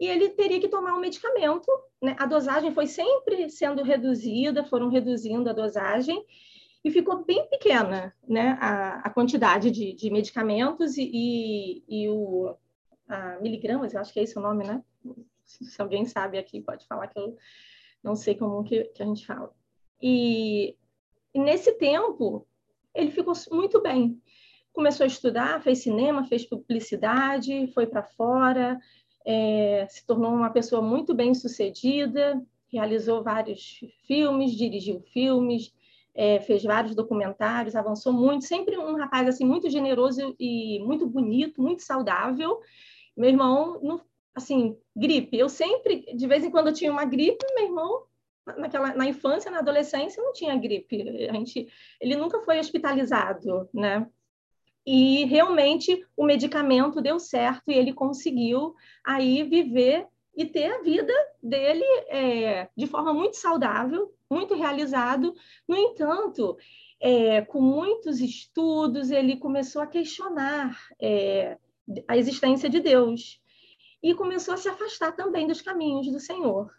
e 0.00 0.06
ele 0.06 0.30
teria 0.30 0.60
que 0.60 0.68
tomar 0.68 0.94
um 0.94 1.00
medicamento. 1.00 1.66
Né? 2.02 2.16
A 2.18 2.26
dosagem 2.26 2.72
foi 2.72 2.86
sempre 2.86 3.50
sendo 3.50 3.82
reduzida, 3.82 4.64
foram 4.64 4.88
reduzindo 4.88 5.48
a 5.50 5.52
dosagem 5.52 6.24
e 6.82 6.90
ficou 6.90 7.24
bem 7.24 7.46
pequena 7.48 8.14
né? 8.26 8.56
a, 8.60 9.00
a 9.00 9.10
quantidade 9.10 9.70
de, 9.70 9.92
de 9.92 10.10
medicamentos 10.10 10.96
e, 10.96 11.10
e, 11.12 11.84
e 11.88 12.08
o 12.08 12.56
miligramas, 13.40 13.92
eu 13.92 14.00
acho 14.00 14.12
que 14.12 14.20
é 14.20 14.22
esse 14.22 14.38
o 14.38 14.42
nome, 14.42 14.64
né? 14.64 14.82
Se 15.44 15.82
alguém 15.82 16.06
sabe 16.06 16.38
aqui, 16.38 16.60
pode 16.60 16.86
falar 16.86 17.08
que 17.08 17.18
eu 17.18 17.36
não 18.02 18.14
sei 18.14 18.34
como 18.34 18.62
que, 18.62 18.84
que 18.84 19.02
a 19.02 19.06
gente 19.06 19.26
fala. 19.26 19.52
E, 20.00 20.76
e 21.34 21.40
nesse 21.40 21.72
tempo, 21.72 22.46
ele 22.94 23.10
ficou 23.10 23.34
muito 23.50 23.82
bem. 23.82 24.20
Começou 24.72 25.04
a 25.04 25.08
estudar, 25.08 25.60
fez 25.62 25.82
cinema, 25.82 26.24
fez 26.24 26.46
publicidade, 26.46 27.66
foi 27.74 27.86
para 27.86 28.04
fora, 28.04 28.78
é, 29.24 29.86
se 29.88 30.06
tornou 30.06 30.32
uma 30.32 30.50
pessoa 30.50 30.82
muito 30.82 31.14
bem 31.14 31.34
sucedida, 31.34 32.42
realizou 32.72 33.22
vários 33.22 33.80
filmes, 34.06 34.52
dirigiu 34.52 35.00
filmes, 35.12 35.72
é, 36.14 36.40
fez 36.40 36.62
vários 36.62 36.94
documentários, 36.94 37.76
avançou 37.76 38.12
muito, 38.12 38.44
sempre 38.44 38.76
um 38.76 38.96
rapaz 38.96 39.28
assim 39.28 39.44
muito 39.44 39.68
generoso 39.70 40.34
e 40.38 40.80
muito 40.80 41.06
bonito, 41.06 41.62
muito 41.62 41.82
saudável. 41.82 42.60
Meu 43.16 43.28
irmão, 43.28 43.80
no, 43.82 44.00
assim, 44.34 44.76
gripe. 44.94 45.38
Eu 45.38 45.48
sempre, 45.48 46.06
de 46.14 46.26
vez 46.26 46.44
em 46.44 46.50
quando, 46.50 46.72
tinha 46.72 46.90
uma 46.90 47.04
gripe, 47.04 47.44
meu 47.54 47.64
irmão 47.64 48.10
naquela 48.56 48.94
na 48.94 49.06
infância, 49.06 49.50
na 49.50 49.58
adolescência, 49.58 50.22
não 50.22 50.32
tinha 50.32 50.56
gripe. 50.56 51.28
A 51.28 51.32
gente, 51.34 51.68
ele 52.00 52.16
nunca 52.16 52.40
foi 52.40 52.58
hospitalizado, 52.58 53.68
né? 53.72 54.08
E 54.86 55.24
realmente 55.24 56.06
o 56.16 56.24
medicamento 56.24 57.00
deu 57.00 57.18
certo 57.18 57.70
e 57.70 57.74
ele 57.74 57.92
conseguiu 57.92 58.74
aí 59.04 59.42
viver 59.42 60.06
e 60.34 60.46
ter 60.46 60.72
a 60.72 60.82
vida 60.82 61.12
dele 61.42 61.84
é, 62.08 62.68
de 62.76 62.86
forma 62.86 63.12
muito 63.12 63.36
saudável, 63.36 64.12
muito 64.30 64.54
realizado. 64.54 65.34
No 65.68 65.76
entanto, 65.76 66.56
é, 67.00 67.42
com 67.42 67.60
muitos 67.60 68.20
estudos, 68.20 69.10
ele 69.10 69.36
começou 69.36 69.82
a 69.82 69.86
questionar 69.86 70.78
é, 71.00 71.58
a 72.06 72.16
existência 72.16 72.68
de 72.68 72.80
Deus 72.80 73.40
e 74.02 74.14
começou 74.14 74.54
a 74.54 74.56
se 74.56 74.68
afastar 74.68 75.12
também 75.12 75.46
dos 75.46 75.60
caminhos 75.60 76.10
do 76.10 76.20
Senhor. 76.20 76.70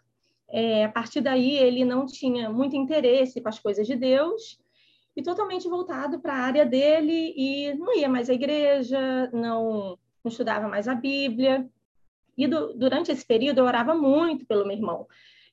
É, 0.48 0.84
a 0.84 0.88
partir 0.88 1.20
daí, 1.20 1.56
ele 1.56 1.84
não 1.84 2.04
tinha 2.04 2.50
muito 2.50 2.76
interesse 2.76 3.40
com 3.40 3.48
as 3.48 3.58
coisas 3.58 3.86
de 3.86 3.96
Deus 3.96 4.60
e 5.16 5.22
totalmente 5.22 5.68
voltado 5.68 6.18
para 6.20 6.34
a 6.34 6.42
área 6.42 6.66
dele 6.66 7.34
e 7.36 7.74
não 7.74 7.94
ia 7.94 8.08
mais 8.08 8.30
à 8.30 8.34
igreja, 8.34 9.30
não, 9.32 9.98
não 10.24 10.30
estudava 10.30 10.68
mais 10.68 10.88
a 10.88 10.94
Bíblia. 10.94 11.68
E 12.36 12.46
do, 12.46 12.74
durante 12.74 13.12
esse 13.12 13.24
período 13.24 13.58
eu 13.58 13.64
orava 13.64 13.94
muito 13.94 14.46
pelo 14.46 14.66
meu 14.66 14.76
irmão. 14.76 15.06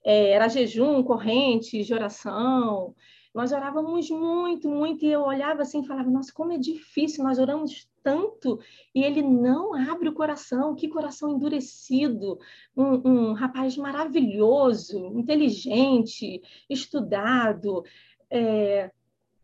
É, 0.03 0.31
era 0.31 0.47
jejum, 0.47 1.03
corrente 1.03 1.83
de 1.83 1.93
oração. 1.93 2.95
Nós 3.33 3.51
orávamos 3.51 4.09
muito, 4.09 4.69
muito, 4.69 5.05
e 5.05 5.11
eu 5.11 5.21
olhava 5.21 5.61
assim 5.61 5.81
e 5.81 5.87
falava, 5.87 6.09
nossa, 6.09 6.33
como 6.33 6.51
é 6.51 6.57
difícil, 6.57 7.23
nós 7.23 7.37
oramos 7.37 7.87
tanto, 8.01 8.59
e 8.95 9.03
ele 9.03 9.21
não 9.21 9.73
abre 9.75 10.09
o 10.09 10.13
coração, 10.13 10.73
que 10.73 10.87
coração 10.87 11.29
endurecido, 11.29 12.39
um, 12.75 13.07
um 13.07 13.33
rapaz 13.33 13.77
maravilhoso, 13.77 14.97
inteligente, 15.15 16.41
estudado, 16.69 17.83
é, 18.29 18.89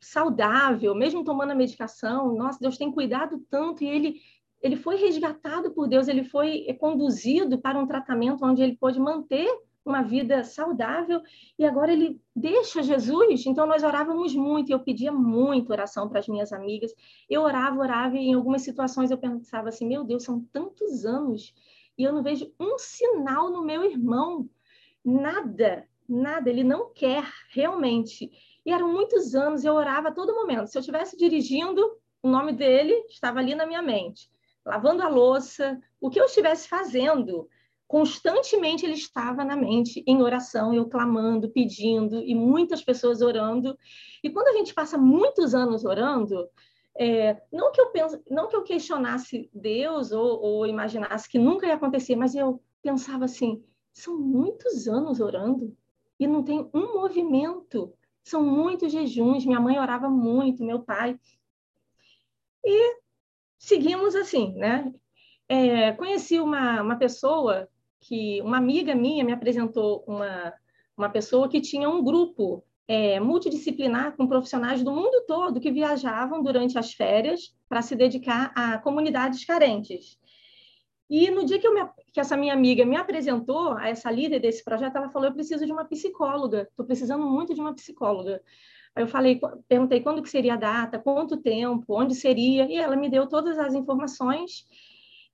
saudável, 0.06 0.96
mesmo 0.96 1.24
tomando 1.24 1.52
a 1.52 1.56
medicação, 1.56 2.36
nossa, 2.36 2.60
Deus 2.60 2.78
tem 2.78 2.92
cuidado 2.92 3.40
tanto, 3.50 3.84
e 3.84 3.88
ele 3.88 4.22
ele 4.62 4.78
foi 4.78 4.96
resgatado 4.96 5.72
por 5.72 5.88
Deus, 5.88 6.08
ele 6.08 6.24
foi 6.24 6.66
conduzido 6.80 7.60
para 7.60 7.78
um 7.78 7.86
tratamento 7.86 8.44
onde 8.44 8.64
ele 8.64 8.76
pôde 8.76 9.00
manter 9.00 9.48
uma 9.86 10.02
vida 10.02 10.44
saudável 10.44 11.22
e 11.60 11.64
agora 11.64 11.94
ele 11.94 12.20
deixa 12.36 12.82
Jesus. 12.82 13.46
Então 13.46 13.68
nós 13.68 13.84
orávamos 13.84 14.34
muito, 14.34 14.72
eu 14.72 14.80
pedia 14.80 15.12
muito 15.12 15.70
oração 15.70 16.10
para 16.10 16.20
as 16.20 16.28
minhas 16.28 16.52
amigas. 16.52 16.92
Eu 17.30 17.44
orava, 17.44 17.80
orava 17.80 18.18
e 18.18 18.30
em 18.30 18.34
algumas 18.34 18.64
situações 18.64 19.12
eu 19.12 19.18
pensava 19.20 19.70
assim: 19.70 19.88
meu 19.88 20.04
Deus, 20.04 20.24
são 20.24 20.40
tantos 20.52 21.06
anos 21.06 21.54
e 21.98 22.04
eu 22.04 22.12
não 22.12 22.24
vejo 22.24 22.52
um 22.60 22.78
sinal 22.78 23.52
no 23.52 23.64
meu 23.64 23.84
irmão, 23.84 24.50
nada, 25.04 25.88
nada. 26.10 26.50
Ele 26.50 26.64
não 26.64 26.92
quer 26.92 27.24
realmente. 27.52 28.32
E 28.66 28.72
eram 28.72 28.92
muitos 28.92 29.36
anos, 29.36 29.64
eu 29.64 29.74
orava 29.74 30.10
a 30.10 30.12
todo 30.12 30.34
momento. 30.36 30.68
Se 30.68 30.78
eu 30.78 30.80
estivesse 30.80 31.16
dirigindo, 31.18 31.98
o 32.24 32.30
nome 32.30 32.54
dele 32.54 32.94
estava 33.10 33.40
ali 33.40 33.54
na 33.54 33.66
minha 33.66 33.82
mente. 33.82 34.30
Lavando 34.66 35.04
a 35.04 35.08
louça, 35.08 35.80
o 36.02 36.10
que 36.10 36.20
eu 36.20 36.26
estivesse 36.26 36.68
fazendo, 36.68 37.48
constantemente 37.88 38.86
ele 38.86 38.96
estava 38.96 39.44
na 39.44 39.56
mente, 39.56 40.04
em 40.08 40.22
oração, 40.22 40.74
eu 40.74 40.88
clamando, 40.88 41.52
pedindo, 41.52 42.20
e 42.24 42.34
muitas 42.34 42.84
pessoas 42.84 43.22
orando. 43.22 43.78
E 44.24 44.30
quando 44.30 44.48
a 44.48 44.54
gente 44.54 44.74
passa 44.74 44.98
muitos 44.98 45.54
anos 45.54 45.86
orando, 45.86 46.50
é, 46.98 47.42
não 47.52 47.72
que 47.72 47.80
eu 47.80 47.92
penso, 47.92 48.20
não 48.30 48.48
que 48.48 48.56
eu 48.56 48.64
questionasse 48.64 49.50
Deus 49.54 50.12
ou, 50.12 50.42
ou 50.42 50.66
imaginasse 50.66 51.30
que 51.30 51.38
nunca 51.38 51.68
ia 51.68 51.76
acontecer, 51.76 52.16
mas 52.16 52.34
eu 52.34 52.62
pensava 52.82 53.26
assim: 53.26 53.64
são 53.94 54.18
muitos 54.18 54.88
anos 54.88 55.20
orando 55.20 55.76
e 56.20 56.26
não 56.26 56.42
tem 56.42 56.70
um 56.74 56.94
movimento. 56.94 57.94
São 58.26 58.44
muitos 58.44 58.92
jejuns. 58.92 59.46
Minha 59.46 59.60
mãe 59.60 59.80
orava 59.80 60.10
muito, 60.10 60.66
meu 60.66 60.82
pai. 60.82 61.18
E 62.66 62.98
seguimos 63.58 64.16
assim, 64.16 64.54
né? 64.56 64.92
É, 65.48 65.92
conheci 65.94 66.40
uma, 66.40 66.82
uma 66.82 66.98
pessoa 66.98 67.70
que 68.02 68.42
uma 68.42 68.58
amiga 68.58 68.96
minha 68.96 69.24
me 69.24 69.32
apresentou 69.32 70.04
uma, 70.08 70.54
uma 70.98 71.10
pessoa 71.10 71.48
que 71.48 71.62
tinha 71.62 71.88
um 71.88 72.04
grupo 72.04 72.64
é, 72.88 73.20
multidisciplinar 73.20 74.16
com 74.16 74.28
profissionais 74.28 74.84
do 74.84 74.92
mundo 74.92 75.24
todo 75.28 75.60
que 75.60 75.72
viajavam 75.72 76.42
durante 76.42 76.78
as 76.80 76.94
férias 76.94 77.56
para 77.70 77.84
se 77.84 77.96
dedicar 77.96 78.52
a 78.56 78.80
comunidades 78.80 79.46
carentes. 79.46 80.20
E 81.10 81.30
no 81.30 81.46
dia 81.46 81.60
que, 81.60 81.70
me, 81.70 81.88
que, 82.12 82.20
essa 82.20 82.36
minha 82.36 82.54
amiga 82.54 82.86
me 82.86 82.98
apresentou 82.98 83.74
a 83.74 83.90
essa 83.90 84.10
líder 84.10 84.40
desse 84.40 84.64
projeto, 84.64 84.96
ela 84.96 85.10
falou: 85.10 85.28
Eu 85.28 85.34
preciso 85.34 85.66
de 85.66 85.72
uma 85.72 85.86
psicóloga, 85.86 86.68
estou 86.70 86.86
precisando 86.86 87.26
muito 87.26 87.54
de 87.54 87.62
uma 87.62 87.76
psicóloga. 87.76 88.42
Aí 88.96 89.04
eu 89.04 89.08
falei, 89.08 89.40
perguntei 89.68 90.00
quando 90.00 90.22
que 90.22 90.30
seria 90.30 90.54
a 90.54 90.58
data, 90.58 90.98
quanto 90.98 91.36
tempo, 91.38 91.84
onde 91.90 92.16
seria, 92.16 92.66
e 92.66 92.76
ela 92.76 92.96
me 92.96 93.10
deu 93.10 93.28
todas 93.28 93.60
as 93.60 93.74
informações. 93.74 94.66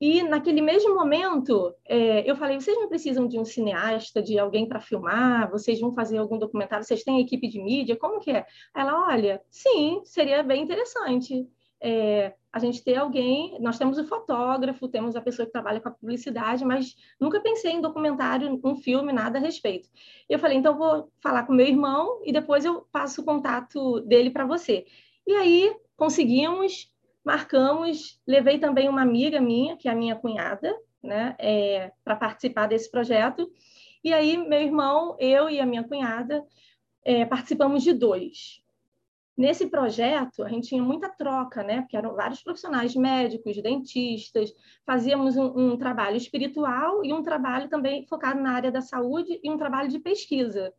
E 0.01 0.23
naquele 0.23 0.61
mesmo 0.61 0.95
momento, 0.95 1.75
é, 1.87 2.29
eu 2.29 2.35
falei: 2.35 2.59
vocês 2.59 2.75
não 2.75 2.89
precisam 2.89 3.27
de 3.27 3.39
um 3.39 3.45
cineasta, 3.45 4.21
de 4.21 4.37
alguém 4.39 4.67
para 4.67 4.79
filmar? 4.81 5.49
Vocês 5.51 5.79
vão 5.79 5.93
fazer 5.93 6.17
algum 6.17 6.39
documentário? 6.39 6.83
Vocês 6.83 7.03
têm 7.03 7.21
equipe 7.21 7.47
de 7.47 7.61
mídia? 7.61 7.95
Como 7.95 8.19
que 8.19 8.31
é? 8.31 8.45
Ela, 8.75 9.07
olha, 9.07 9.39
sim, 9.49 10.01
seria 10.03 10.41
bem 10.41 10.63
interessante. 10.63 11.47
É, 11.81 12.33
a 12.53 12.59
gente 12.59 12.83
ter 12.83 12.95
alguém, 12.95 13.57
nós 13.59 13.77
temos 13.77 13.97
o 13.97 14.05
fotógrafo, 14.05 14.87
temos 14.87 15.15
a 15.15 15.21
pessoa 15.21 15.45
que 15.45 15.51
trabalha 15.51 15.79
com 15.79 15.89
a 15.89 15.91
publicidade, 15.91 16.63
mas 16.63 16.95
nunca 17.19 17.39
pensei 17.39 17.71
em 17.71 17.81
documentário, 17.81 18.59
um 18.63 18.75
filme, 18.75 19.11
nada 19.11 19.39
a 19.39 19.41
respeito. 19.41 19.89
Eu 20.29 20.37
falei, 20.37 20.57
então 20.57 20.77
vou 20.77 21.11
falar 21.21 21.43
com 21.43 21.53
meu 21.53 21.65
irmão 21.65 22.21
e 22.23 22.31
depois 22.31 22.65
eu 22.65 22.87
passo 22.91 23.21
o 23.21 23.25
contato 23.25 24.01
dele 24.01 24.29
para 24.29 24.45
você. 24.45 24.85
E 25.25 25.33
aí 25.33 25.75
conseguimos 25.97 26.91
marcamos, 27.23 28.19
levei 28.25 28.57
também 28.59 28.89
uma 28.89 29.01
amiga 29.01 29.39
minha, 29.39 29.77
que 29.77 29.87
é 29.87 29.91
a 29.91 29.95
minha 29.95 30.15
cunhada, 30.15 30.75
né, 31.01 31.35
é, 31.39 31.91
para 32.03 32.15
participar 32.15 32.67
desse 32.67 32.89
projeto. 32.89 33.51
E 34.03 34.13
aí, 34.13 34.37
meu 34.37 34.59
irmão, 34.59 35.15
eu 35.19 35.49
e 35.49 35.59
a 35.59 35.65
minha 35.65 35.83
cunhada 35.83 36.43
é, 37.03 37.25
participamos 37.25 37.83
de 37.83 37.93
dois. 37.93 38.61
Nesse 39.41 39.65
projeto, 39.71 40.43
a 40.43 40.49
gente 40.49 40.67
tinha 40.67 40.83
muita 40.83 41.09
troca, 41.09 41.63
né? 41.63 41.81
Porque 41.81 41.97
eram 41.97 42.13
vários 42.13 42.43
profissionais 42.43 42.93
médicos, 42.95 43.59
dentistas, 43.59 44.53
fazíamos 44.85 45.35
um, 45.35 45.71
um 45.71 45.77
trabalho 45.77 46.15
espiritual 46.15 47.03
e 47.03 47.11
um 47.11 47.23
trabalho 47.23 47.67
também 47.67 48.05
focado 48.05 48.39
na 48.39 48.51
área 48.51 48.71
da 48.71 48.81
saúde 48.81 49.39
e 49.43 49.49
um 49.49 49.57
trabalho 49.57 49.89
de 49.89 49.97
pesquisa. 49.97 50.71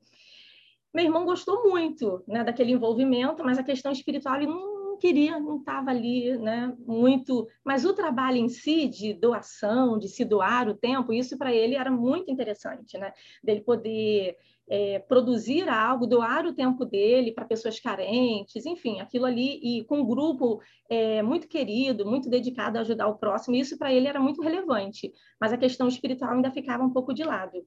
Meu 0.94 1.04
irmão 1.04 1.24
gostou 1.24 1.68
muito 1.68 2.22
né, 2.24 2.44
daquele 2.44 2.70
envolvimento, 2.70 3.42
mas 3.42 3.58
a 3.58 3.64
questão 3.64 3.90
espiritual 3.90 4.36
ele 4.36 4.46
não 4.46 4.71
queria, 5.02 5.40
não 5.40 5.58
estava 5.58 5.90
ali, 5.90 6.38
né, 6.38 6.72
muito, 6.86 7.48
mas 7.64 7.84
o 7.84 7.92
trabalho 7.92 8.36
em 8.36 8.48
si 8.48 8.86
de 8.86 9.12
doação, 9.12 9.98
de 9.98 10.08
se 10.08 10.24
doar 10.24 10.68
o 10.68 10.76
tempo, 10.76 11.12
isso 11.12 11.36
para 11.36 11.52
ele 11.52 11.74
era 11.74 11.90
muito 11.90 12.30
interessante, 12.30 12.96
né, 12.96 13.12
dele 13.42 13.62
poder 13.62 14.36
é, 14.70 15.00
produzir 15.00 15.68
algo, 15.68 16.06
doar 16.06 16.46
o 16.46 16.54
tempo 16.54 16.84
dele 16.84 17.32
para 17.32 17.44
pessoas 17.44 17.80
carentes, 17.80 18.64
enfim, 18.64 19.00
aquilo 19.00 19.26
ali, 19.26 19.58
e 19.60 19.82
com 19.86 20.02
um 20.02 20.06
grupo 20.06 20.60
é, 20.88 21.20
muito 21.20 21.48
querido, 21.48 22.06
muito 22.06 22.30
dedicado 22.30 22.78
a 22.78 22.82
ajudar 22.82 23.08
o 23.08 23.18
próximo, 23.18 23.56
isso 23.56 23.76
para 23.76 23.92
ele 23.92 24.06
era 24.06 24.20
muito 24.20 24.40
relevante, 24.40 25.12
mas 25.40 25.52
a 25.52 25.58
questão 25.58 25.88
espiritual 25.88 26.30
ainda 26.30 26.52
ficava 26.52 26.84
um 26.84 26.90
pouco 26.90 27.12
de 27.12 27.24
lado. 27.24 27.66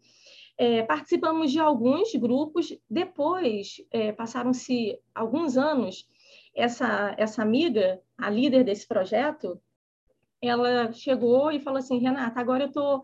É, 0.57 0.83
participamos 0.83 1.51
de 1.51 1.59
alguns 1.59 2.15
grupos, 2.15 2.73
depois 2.89 3.75
é, 3.91 4.13
passaram-se 4.13 4.97
alguns 5.13 5.57
anos, 5.57 6.07
essa, 6.55 7.13
essa 7.17 7.41
amiga, 7.41 8.01
a 8.17 8.29
líder 8.29 8.63
desse 8.63 8.87
projeto, 8.87 9.61
ela 10.41 10.91
chegou 10.93 11.51
e 11.51 11.59
falou 11.59 11.79
assim, 11.79 11.97
Renata, 11.97 12.39
agora 12.39 12.65
eu 12.65 12.71
tô 12.71 13.03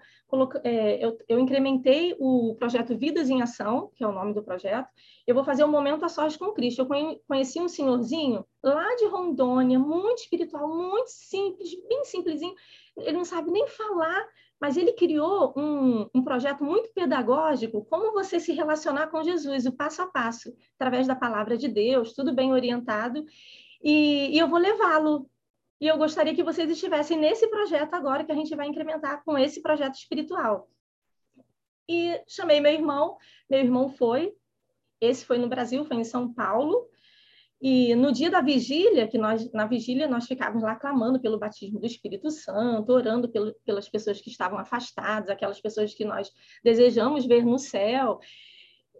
é, 0.64 1.04
eu, 1.04 1.18
eu 1.28 1.40
incrementei 1.40 2.16
o 2.20 2.56
projeto 2.58 2.98
Vidas 2.98 3.30
em 3.30 3.42
Ação, 3.42 3.92
que 3.96 4.04
é 4.04 4.08
o 4.08 4.12
nome 4.12 4.34
do 4.34 4.44
projeto. 4.44 4.88
Eu 5.28 5.36
vou 5.36 5.44
fazer 5.44 5.64
um 5.64 5.72
momento 5.72 6.06
a 6.06 6.10
sós 6.10 6.38
com 6.38 6.54
Cristo. 6.54 6.82
Eu 6.82 7.20
conheci 7.28 7.60
um 7.60 7.68
senhorzinho 7.68 8.46
lá 8.64 8.96
de 8.96 9.06
Rondônia, 9.08 9.78
muito 9.78 10.20
espiritual, 10.20 10.70
muito 10.70 11.10
simples, 11.10 11.70
bem 11.88 12.06
simplesinho. 12.06 12.54
Ele 12.98 13.18
não 13.18 13.26
sabe 13.26 13.52
nem 13.52 13.68
falar, 13.68 14.26
mas 14.62 14.78
ele 14.78 14.94
criou 14.94 15.54
um, 15.58 16.08
um 16.14 16.24
projeto 16.24 16.64
muito 16.64 16.94
pedagógico, 16.94 17.84
como 17.86 18.14
você 18.14 18.40
se 18.40 18.54
relacionar 18.54 19.08
com 19.08 19.24
Jesus, 19.24 19.66
o 19.66 19.72
passo 19.72 20.04
a 20.04 20.08
passo, 20.08 20.56
através 20.76 21.08
da 21.08 21.16
palavra 21.16 21.58
de 21.58 21.68
Deus, 21.68 22.14
tudo 22.14 22.32
bem 22.32 22.54
orientado. 22.54 23.26
E, 23.84 24.36
e 24.36 24.38
eu 24.38 24.48
vou 24.48 24.60
levá-lo 24.60 25.28
e 25.82 25.88
eu 25.88 25.98
gostaria 25.98 26.36
que 26.36 26.44
vocês 26.44 26.70
estivessem 26.70 27.18
nesse 27.18 27.48
projeto 27.48 27.96
agora, 27.96 28.24
que 28.24 28.32
a 28.32 28.36
gente 28.36 28.56
vai 28.56 28.68
incrementar 28.68 29.24
com 29.26 29.36
esse 29.36 29.64
projeto 29.64 29.96
espiritual. 29.96 30.70
E 31.90 32.22
chamei 32.28 32.60
meu 32.60 32.72
irmão, 32.72 33.18
meu 33.50 33.60
irmão 33.60 33.90
foi, 33.90 34.32
esse 35.02 35.26
foi 35.26 35.40
no 35.40 35.50
Brasil, 35.50 35.84
foi 35.84 35.98
em 35.98 36.04
São 36.04 36.32
Paulo, 36.32 36.88
e 37.62 37.94
no 37.94 38.12
dia 38.12 38.32
da 38.32 38.42
vigília, 38.42 39.08
que 39.08 39.20
nós 39.20 39.52
na 39.52 39.68
vigília 39.68 40.08
nós 40.08 40.26
ficávamos 40.26 40.64
lá 40.64 40.76
clamando 40.76 41.22
pelo 41.22 41.38
batismo 41.38 41.80
do 41.80 41.86
Espírito 41.86 42.32
Santo, 42.32 42.92
orando 42.92 43.30
pelo, 43.30 43.54
pelas 43.64 43.88
pessoas 43.88 44.20
que 44.20 44.32
estavam 44.32 44.58
afastadas, 44.58 45.30
aquelas 45.30 45.62
pessoas 45.62 45.94
que 45.94 46.04
nós 46.04 46.32
desejamos 46.64 47.26
ver 47.26 47.46
no 47.46 47.60
céu. 47.60 48.20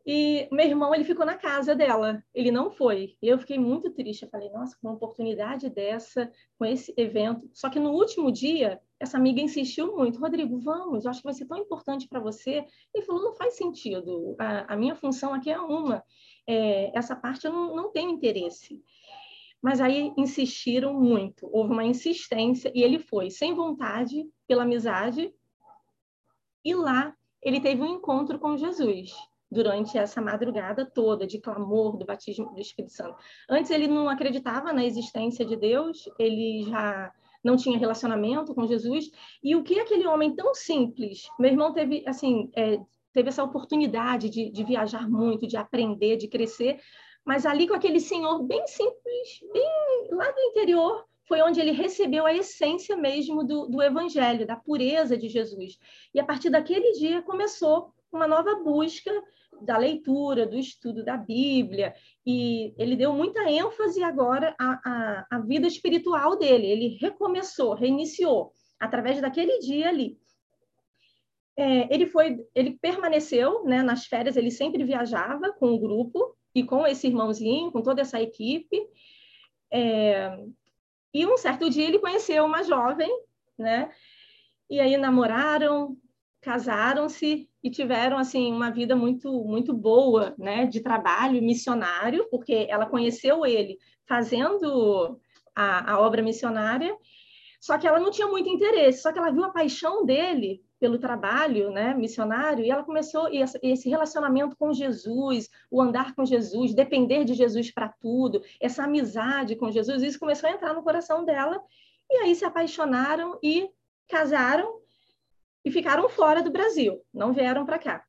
E 0.06 0.48
meu 0.52 0.66
irmão, 0.66 0.94
ele 0.94 1.04
ficou 1.04 1.26
na 1.26 1.38
casa 1.38 1.76
dela, 1.76 2.24
ele 2.34 2.52
não 2.52 2.72
foi. 2.72 3.16
E 3.22 3.28
eu 3.28 3.38
fiquei 3.38 3.58
muito 3.58 3.92
triste. 3.92 4.24
Eu 4.24 4.30
falei, 4.30 4.50
nossa, 4.50 4.76
com 4.80 4.88
uma 4.88 4.96
oportunidade 4.96 5.70
dessa, 5.70 6.32
com 6.58 6.66
esse 6.66 6.94
evento. 6.98 7.50
Só 7.54 7.70
que 7.70 7.80
no 7.80 7.92
último 7.92 8.32
dia, 8.32 8.80
essa 9.00 9.18
amiga 9.18 9.42
insistiu 9.42 9.96
muito: 9.96 10.20
Rodrigo, 10.20 10.60
vamos, 10.60 11.06
eu 11.06 11.12
acho 11.12 11.22
que 11.22 11.26
vai 11.26 11.34
ser 11.34 11.46
tão 11.46 11.58
importante 11.58 12.08
para 12.08 12.20
você. 12.20 12.64
Ele 12.94 13.06
falou: 13.06 13.24
não 13.24 13.34
faz 13.34 13.56
sentido, 13.56 14.36
a, 14.40 14.74
a 14.74 14.78
minha 14.78 14.96
função 14.96 15.34
aqui 15.34 15.50
é 15.50 15.60
uma. 15.60 16.04
É, 16.52 16.92
essa 16.94 17.16
parte 17.16 17.46
eu 17.46 17.54
não, 17.54 17.74
não 17.74 17.92
tenho 17.92 18.12
interesse. 18.12 18.84
Mas 19.62 19.80
aí 19.80 20.12
insistiram 20.18 20.94
muito, 20.94 21.48
houve 21.50 21.72
uma 21.72 21.86
insistência 21.86 22.70
e 22.76 22.84
ele 22.84 23.00
foi, 23.00 23.30
sem 23.30 23.54
vontade, 23.54 24.28
pela 24.46 24.64
amizade. 24.64 25.34
E 26.66 26.76
lá 26.76 27.16
ele 27.42 27.62
teve 27.62 27.82
um 27.82 27.96
encontro 27.96 28.38
com 28.38 28.58
Jesus 28.58 29.14
durante 29.50 29.98
essa 29.98 30.22
madrugada 30.22 30.86
toda 30.86 31.26
de 31.26 31.40
clamor 31.40 31.96
do 31.96 32.06
batismo 32.06 32.54
do 32.54 32.60
Espírito 32.60 32.94
Santo. 32.94 33.16
Antes 33.50 33.72
ele 33.72 33.88
não 33.88 34.10
acreditava 34.10 34.74
na 34.74 34.84
existência 34.84 35.46
de 35.46 35.56
Deus, 35.56 36.10
ele 36.18 36.64
já 36.64 37.14
não 37.44 37.56
tinha 37.56 37.78
relacionamento 37.78 38.54
com 38.54 38.68
Jesus. 38.68 39.10
E 39.44 39.56
o 39.56 39.64
que 39.64 39.80
aquele 39.80 40.08
homem 40.08 40.36
tão 40.36 40.54
simples, 40.54 41.28
meu 41.40 41.52
irmão 41.52 41.74
teve 41.74 42.04
assim, 42.08 42.50
é, 42.56 42.80
teve 43.14 43.30
essa 43.30 43.44
oportunidade 43.44 44.30
de, 44.30 44.50
de 44.50 44.64
viajar 44.64 45.10
muito, 45.10 45.48
de 45.48 45.58
aprender, 45.58 46.18
de 46.18 46.28
crescer, 46.28 46.80
mas 47.26 47.46
ali 47.46 47.68
com 47.68 47.74
aquele 47.74 48.00
senhor 48.00 48.44
bem 48.44 48.66
simples, 48.68 49.40
bem 49.54 50.08
lá 50.12 50.30
do 50.32 50.40
interior, 50.40 51.06
foi 51.28 51.42
onde 51.42 51.62
ele 51.62 51.72
recebeu 51.72 52.26
a 52.26 52.34
essência 52.34 52.98
mesmo 52.98 53.44
do, 53.44 53.68
do 53.68 53.82
evangelho, 53.82 54.46
da 54.46 54.56
pureza 54.56 55.16
de 55.16 55.30
Jesus. 55.30 55.78
E 56.14 56.20
a 56.20 56.26
partir 56.26 56.50
daquele 56.50 56.92
dia 56.94 57.22
começou 57.22 57.94
uma 58.12 58.28
nova 58.28 58.56
busca 58.56 59.12
da 59.62 59.78
leitura, 59.78 60.46
do 60.46 60.58
estudo 60.58 61.06
da 61.06 61.16
Bíblia, 61.16 61.94
e 62.26 62.74
ele 62.78 62.96
deu 62.96 63.14
muita 63.14 63.50
ênfase 63.50 64.04
agora 64.04 64.56
à, 64.60 64.82
à, 64.84 65.28
à 65.38 65.40
vida 65.40 65.68
espiritual 65.68 66.38
dele. 66.38 66.68
Ele 66.68 66.98
recomeçou, 67.00 67.76
reiniciou, 67.76 68.52
através 68.80 69.22
daquele 69.22 69.60
dia 69.60 69.90
ali. 69.90 70.18
É, 71.62 71.94
ele 71.94 72.08
foi, 72.08 72.44
ele 72.56 72.72
permaneceu, 72.82 73.64
né, 73.66 73.84
nas 73.84 74.08
férias, 74.08 74.36
ele 74.36 74.50
sempre 74.50 74.84
viajava 74.84 75.54
com 75.54 75.68
o 75.68 75.80
grupo 75.80 76.36
e 76.56 76.64
com 76.64 76.88
esse 76.88 77.06
irmãozinho, 77.06 77.72
com 77.72 77.84
toda 77.84 78.02
essa 78.02 78.20
equipe. 78.20 78.82
É, 79.72 80.40
e 81.14 81.24
um 81.24 81.38
certo 81.38 81.70
dia 81.70 81.88
ele 81.88 82.00
conheceu 82.00 82.44
uma 82.46 82.64
jovem, 82.64 83.12
né? 83.60 83.92
E 84.68 84.80
aí 84.80 84.98
namoraram, 84.98 85.96
casaram-se 86.42 87.48
e 87.64 87.70
tiveram 87.70 88.18
assim 88.18 88.52
uma 88.52 88.72
vida 88.72 88.96
muito 88.96 89.32
muito 89.44 89.72
boa, 89.72 90.34
né, 90.40 90.66
de 90.66 90.82
trabalho 90.82 91.44
missionário, 91.44 92.28
porque 92.32 92.66
ela 92.72 92.88
conheceu 92.88 93.46
ele 93.46 93.78
fazendo 94.08 95.20
a, 95.56 95.94
a 95.94 96.00
obra 96.00 96.24
missionária, 96.24 96.98
só 97.62 97.78
que 97.78 97.88
ela 97.88 98.00
não 98.00 98.10
tinha 98.10 98.28
muito 98.28 98.50
interesse, 98.50 99.04
só 99.04 99.14
que 99.14 99.20
ela 99.20 99.30
viu 99.30 99.44
a 99.44 99.52
paixão 99.52 100.04
dele 100.04 100.64
pelo 100.80 100.98
trabalho 100.98 101.70
né, 101.70 101.94
missionário, 101.94 102.66
e 102.66 102.72
ela 102.72 102.84
começou 102.84 103.32
e 103.32 103.38
esse 103.38 103.88
relacionamento 103.88 104.58
com 104.58 104.74
Jesus, 104.74 105.48
o 105.70 105.80
andar 105.80 106.16
com 106.16 106.26
Jesus, 106.26 106.74
depender 106.74 107.24
de 107.24 107.36
Jesus 107.36 107.70
para 107.70 107.88
tudo, 107.88 108.42
essa 108.60 108.86
amizade 108.86 109.56
com 109.56 109.70
Jesus, 109.70 110.02
isso 110.02 110.20
começou 110.20 110.50
a 110.50 110.54
entrar 110.54 110.74
no 110.74 110.82
coração 110.82 111.24
dela, 111.24 111.62
e 112.10 112.18
aí 112.18 112.36
se 112.36 112.44
apaixonaram 112.44 113.38
e 113.44 113.70
casaram 114.10 114.82
e 115.64 115.70
ficaram 115.70 116.10
fora 116.10 116.42
do 116.42 116.50
Brasil, 116.50 117.00
não 117.14 117.32
vieram 117.32 117.64
para 117.64 117.78
cá. 117.78 118.04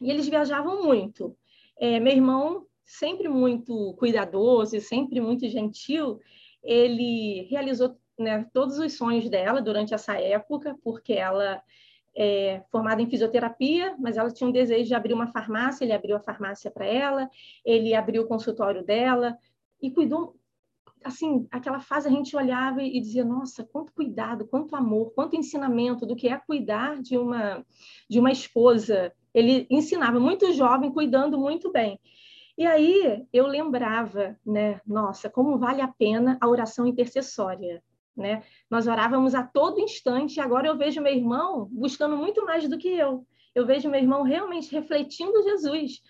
E 0.00 0.08
eles 0.08 0.28
viajavam 0.28 0.84
muito. 0.84 1.36
É, 1.76 1.98
meu 1.98 2.12
irmão, 2.12 2.64
sempre 2.84 3.28
muito 3.28 3.92
cuidadoso 3.94 4.76
e 4.76 4.80
sempre 4.80 5.20
muito 5.20 5.48
gentil, 5.48 6.20
ele 6.62 7.48
realizou 7.50 7.98
né, 8.18 8.46
todos 8.52 8.78
os 8.78 8.96
sonhos 8.96 9.28
dela 9.28 9.60
durante 9.60 9.94
essa 9.94 10.18
época, 10.18 10.76
porque 10.82 11.14
ela 11.14 11.62
é, 12.16 12.62
formada 12.70 13.02
em 13.02 13.10
fisioterapia, 13.10 13.96
mas 13.98 14.16
ela 14.16 14.30
tinha 14.30 14.48
um 14.48 14.52
desejo 14.52 14.86
de 14.86 14.94
abrir 14.94 15.12
uma 15.12 15.26
farmácia, 15.26 15.84
ele 15.84 15.92
abriu 15.92 16.16
a 16.16 16.20
farmácia 16.20 16.70
para 16.70 16.86
ela, 16.86 17.28
ele 17.64 17.94
abriu 17.94 18.22
o 18.22 18.28
consultório 18.28 18.84
dela 18.84 19.36
e 19.82 19.90
cuidou. 19.90 20.36
Assim, 21.02 21.46
aquela 21.50 21.80
fase 21.80 22.08
a 22.08 22.10
gente 22.10 22.34
olhava 22.34 22.82
e 22.82 22.98
dizia: 23.00 23.24
nossa, 23.24 23.64
quanto 23.64 23.92
cuidado, 23.92 24.46
quanto 24.46 24.74
amor, 24.74 25.12
quanto 25.12 25.36
ensinamento 25.36 26.06
do 26.06 26.16
que 26.16 26.28
é 26.28 26.38
cuidar 26.38 27.02
de 27.02 27.18
uma 27.18 27.64
de 28.08 28.18
uma 28.18 28.30
esposa. 28.30 29.12
Ele 29.34 29.66
ensinava 29.68 30.18
muito 30.20 30.52
jovem, 30.52 30.92
cuidando 30.92 31.36
muito 31.36 31.70
bem. 31.70 32.00
E 32.56 32.64
aí 32.64 33.26
eu 33.32 33.46
lembrava, 33.48 34.38
né? 34.46 34.80
Nossa, 34.86 35.28
como 35.28 35.58
vale 35.58 35.82
a 35.82 35.88
pena 35.88 36.38
a 36.40 36.48
oração 36.48 36.86
intercessória 36.86 37.82
né? 38.16 38.42
Nós 38.70 38.86
orávamos 38.86 39.34
a 39.34 39.42
todo 39.42 39.80
instante, 39.80 40.36
e 40.36 40.40
agora 40.40 40.68
eu 40.68 40.76
vejo 40.76 41.00
meu 41.00 41.12
irmão 41.12 41.68
buscando 41.70 42.16
muito 42.16 42.44
mais 42.44 42.68
do 42.68 42.78
que 42.78 42.88
eu. 42.88 43.26
Eu 43.54 43.66
vejo 43.66 43.88
meu 43.88 44.00
irmão 44.00 44.22
realmente 44.22 44.72
refletindo 44.72 45.42
Jesus. 45.42 46.00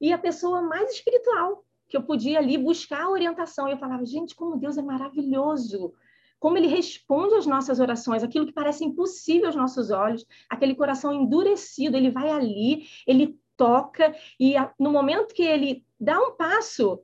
E 0.00 0.12
a 0.12 0.18
pessoa 0.18 0.62
mais 0.62 0.92
espiritual 0.92 1.64
que 1.88 1.96
eu 1.96 2.02
podia 2.02 2.38
ali 2.38 2.58
buscar 2.58 3.04
a 3.04 3.10
orientação. 3.10 3.68
Eu 3.68 3.78
falava, 3.78 4.04
gente, 4.04 4.34
como 4.34 4.56
Deus 4.56 4.76
é 4.76 4.82
maravilhoso! 4.82 5.94
Como 6.38 6.58
ele 6.58 6.66
responde 6.66 7.34
às 7.34 7.46
nossas 7.46 7.80
orações, 7.80 8.22
aquilo 8.22 8.46
que 8.46 8.52
parece 8.52 8.84
impossível 8.84 9.46
aos 9.46 9.56
nossos 9.56 9.90
olhos, 9.90 10.24
aquele 10.50 10.74
coração 10.74 11.12
endurecido, 11.12 11.96
ele 11.96 12.10
vai 12.10 12.28
ali, 12.28 12.86
ele 13.06 13.38
toca, 13.56 14.14
e 14.38 14.54
no 14.78 14.92
momento 14.92 15.34
que 15.34 15.42
ele 15.42 15.82
dá 15.98 16.20
um 16.20 16.36
passo, 16.36 17.02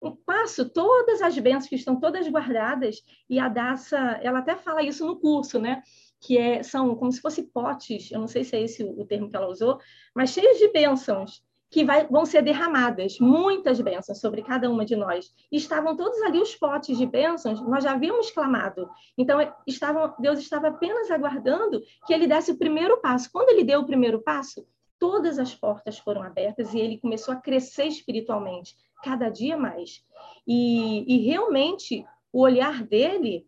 um 0.00 0.14
passo 0.14 0.68
todas 0.68 1.20
as 1.22 1.36
bênçãos 1.38 1.68
que 1.68 1.74
estão 1.74 1.98
todas 1.98 2.28
guardadas 2.28 3.02
e 3.28 3.38
a 3.38 3.48
Daça, 3.48 3.96
ela 4.22 4.38
até 4.38 4.56
fala 4.56 4.82
isso 4.82 5.04
no 5.04 5.18
curso, 5.18 5.58
né? 5.58 5.82
Que 6.20 6.38
é, 6.38 6.62
são 6.62 6.94
como 6.94 7.12
se 7.12 7.20
fossem 7.20 7.44
potes, 7.46 8.10
eu 8.10 8.20
não 8.20 8.28
sei 8.28 8.44
se 8.44 8.56
é 8.56 8.62
esse 8.62 8.84
o, 8.84 9.04
termo 9.04 9.30
que 9.30 9.36
ela 9.36 9.48
usou, 9.48 9.78
mas 10.14 10.30
cheios 10.30 10.58
de 10.58 10.68
bênçãos 10.72 11.42
que 11.70 11.84
vai, 11.84 12.06
vão 12.06 12.24
ser 12.24 12.42
derramadas, 12.42 13.18
muitas 13.20 13.78
bênçãos 13.80 14.20
sobre 14.20 14.42
cada 14.42 14.70
uma 14.70 14.86
de 14.86 14.96
nós. 14.96 15.30
Estavam 15.52 15.94
todos 15.94 16.20
ali 16.22 16.40
os 16.40 16.54
potes 16.54 16.96
de 16.96 17.06
bênçãos, 17.06 17.60
nós 17.60 17.84
já 17.84 17.92
havíamos 17.92 18.30
clamado. 18.30 18.88
Então, 19.18 19.38
estavam, 19.66 20.14
Deus 20.18 20.38
estava 20.38 20.68
apenas 20.68 21.10
aguardando 21.10 21.82
que 22.06 22.14
ele 22.14 22.26
desse 22.26 22.52
o 22.52 22.58
primeiro 22.58 22.98
passo. 23.02 23.28
Quando 23.30 23.50
ele 23.50 23.64
deu 23.64 23.80
o 23.80 23.86
primeiro 23.86 24.22
passo, 24.22 24.66
todas 24.98 25.38
as 25.38 25.54
portas 25.54 25.98
foram 25.98 26.22
abertas 26.22 26.74
e 26.74 26.78
ele 26.78 26.98
começou 26.98 27.32
a 27.32 27.40
crescer 27.40 27.84
espiritualmente 27.84 28.76
cada 29.02 29.28
dia 29.28 29.56
mais. 29.56 30.04
E, 30.46 31.04
e 31.06 31.26
realmente 31.26 32.04
o 32.32 32.40
olhar 32.40 32.82
dele, 32.82 33.46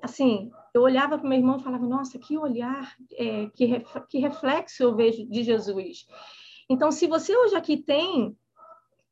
assim, 0.00 0.50
eu 0.74 0.82
olhava 0.82 1.18
para 1.18 1.26
o 1.26 1.28
meu 1.28 1.38
irmão 1.38 1.58
e 1.58 1.62
falava, 1.62 1.86
nossa, 1.86 2.18
que 2.18 2.36
olhar, 2.36 2.96
é, 3.12 3.48
que, 3.50 3.64
ref, 3.64 3.96
que 4.08 4.18
reflexo 4.18 4.82
eu 4.82 4.94
vejo 4.94 5.26
de 5.26 5.42
Jesus. 5.42 6.06
Então, 6.68 6.90
se 6.90 7.06
você 7.06 7.36
hoje 7.36 7.54
aqui 7.54 7.76
tem, 7.76 8.36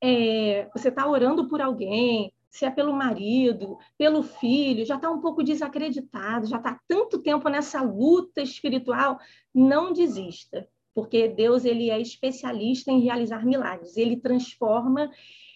é, 0.02 0.68
você 0.74 0.88
está 0.88 1.06
orando 1.06 1.48
por 1.48 1.60
alguém, 1.60 2.32
se 2.50 2.64
é 2.64 2.70
pelo 2.70 2.92
marido, 2.92 3.78
pelo 3.96 4.22
filho, 4.22 4.84
já 4.84 4.96
está 4.96 5.10
um 5.10 5.20
pouco 5.20 5.42
desacreditado, 5.42 6.46
já 6.46 6.56
está 6.56 6.78
tanto 6.88 7.18
tempo 7.18 7.48
nessa 7.48 7.80
luta 7.82 8.42
espiritual, 8.42 9.18
não 9.54 9.92
desista, 9.92 10.68
porque 10.94 11.28
Deus 11.28 11.64
ele 11.64 11.90
é 11.90 12.00
especialista 12.00 12.90
em 12.90 13.00
realizar 13.00 13.44
milagres, 13.44 13.96
ele 13.96 14.16
transforma 14.16 15.10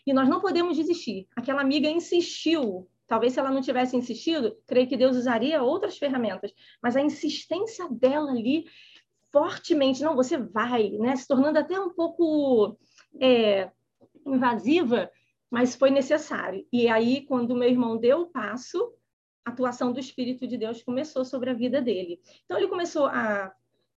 e 0.07 0.13
nós 0.13 0.29
não 0.29 0.41
podemos 0.41 0.77
desistir. 0.77 1.27
Aquela 1.35 1.63
amiga 1.63 1.89
insistiu. 1.89 2.89
Talvez 3.07 3.35
se 3.35 3.41
ela 3.41 3.51
não 3.51 3.61
tivesse 3.61 3.97
insistido, 3.97 4.57
creio 4.67 4.89
que 4.89 4.97
Deus 4.97 5.17
usaria 5.17 5.63
outras 5.63 5.99
ferramentas. 5.99 6.53
Mas 6.83 6.97
a 6.97 7.03
insistência 7.03 7.89
dela 7.91 8.31
ali, 8.31 8.65
fortemente, 9.31 10.03
não, 10.03 10.15
você 10.15 10.39
vai, 10.39 10.91
né? 10.91 11.15
Se 11.17 11.27
tornando 11.27 11.59
até 11.59 11.79
um 11.79 11.91
pouco 11.91 12.79
é, 13.21 13.71
invasiva, 14.27 15.11
mas 15.51 15.75
foi 15.75 15.91
necessário. 15.91 16.67
E 16.73 16.89
aí, 16.89 17.27
quando 17.27 17.55
meu 17.55 17.69
irmão 17.69 17.99
deu 17.99 18.23
o 18.23 18.27
passo, 18.27 18.93
a 19.45 19.51
atuação 19.51 19.93
do 19.93 20.01
Espírito 20.01 20.47
de 20.47 20.57
Deus 20.57 20.83
começou 20.83 21.25
sobre 21.25 21.51
a 21.51 21.55
vida 21.55 21.81
dele. 21.83 22.21
Então, 22.45 22.57
ele 22.57 22.69
começou 22.69 23.07
a 23.07 23.53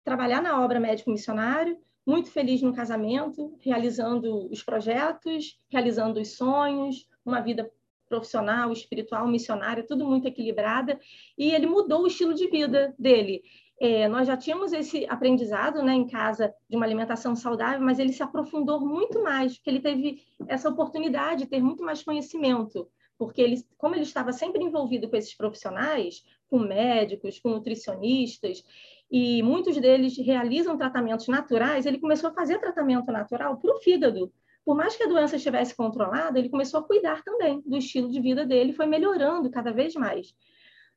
trabalhar 0.07 0.41
na 0.41 0.63
obra 0.63 0.79
médico 0.79 1.11
missionário, 1.11 1.77
muito 2.05 2.31
feliz 2.31 2.61
no 2.61 2.73
casamento, 2.73 3.57
realizando 3.59 4.49
os 4.49 4.63
projetos, 4.63 5.59
realizando 5.69 6.21
os 6.21 6.37
sonhos, 6.37 7.05
uma 7.25 7.41
vida 7.41 7.69
profissional, 8.07 8.71
espiritual, 8.71 9.27
missionária, 9.27 9.85
tudo 9.85 10.05
muito 10.05 10.25
equilibrada, 10.25 10.97
e 11.37 11.51
ele 11.51 11.67
mudou 11.67 12.03
o 12.03 12.07
estilo 12.07 12.33
de 12.33 12.49
vida 12.49 12.95
dele. 12.97 13.43
É, 13.81 14.07
nós 14.07 14.25
já 14.25 14.37
tínhamos 14.37 14.71
esse 14.71 15.05
aprendizado 15.09 15.83
né, 15.83 15.93
em 15.93 16.07
casa 16.07 16.53
de 16.69 16.77
uma 16.77 16.85
alimentação 16.85 17.35
saudável, 17.35 17.81
mas 17.81 17.99
ele 17.99 18.13
se 18.13 18.23
aprofundou 18.23 18.79
muito 18.79 19.21
mais, 19.21 19.57
porque 19.57 19.69
ele 19.69 19.81
teve 19.81 20.23
essa 20.47 20.69
oportunidade 20.69 21.43
de 21.43 21.49
ter 21.49 21.61
muito 21.61 21.83
mais 21.83 22.01
conhecimento, 22.01 22.87
porque 23.17 23.41
ele, 23.41 23.61
como 23.77 23.93
ele 23.93 24.03
estava 24.03 24.31
sempre 24.31 24.63
envolvido 24.63 25.09
com 25.09 25.17
esses 25.17 25.35
profissionais, 25.35 26.23
com 26.49 26.59
médicos, 26.59 27.39
com 27.39 27.49
nutricionistas, 27.49 28.63
e 29.09 29.41
muitos 29.41 29.77
deles 29.79 30.17
realizam 30.17 30.77
tratamentos 30.77 31.27
naturais, 31.27 31.85
ele 31.85 31.99
começou 31.99 32.29
a 32.29 32.33
fazer 32.33 32.59
tratamento 32.59 33.11
natural 33.11 33.57
para 33.57 33.73
o 33.73 33.79
fígado. 33.79 34.31
Por 34.65 34.75
mais 34.75 34.95
que 34.97 35.03
a 35.03 35.07
doença 35.07 35.37
estivesse 35.37 35.73
controlada, 35.73 36.37
ele 36.37 36.49
começou 36.49 36.81
a 36.81 36.83
cuidar 36.83 37.23
também 37.23 37.61
do 37.65 37.77
estilo 37.77 38.09
de 38.09 38.19
vida 38.19 38.45
dele, 38.45 38.73
foi 38.73 38.85
melhorando 38.85 39.49
cada 39.49 39.71
vez 39.71 39.93
mais. 39.95 40.35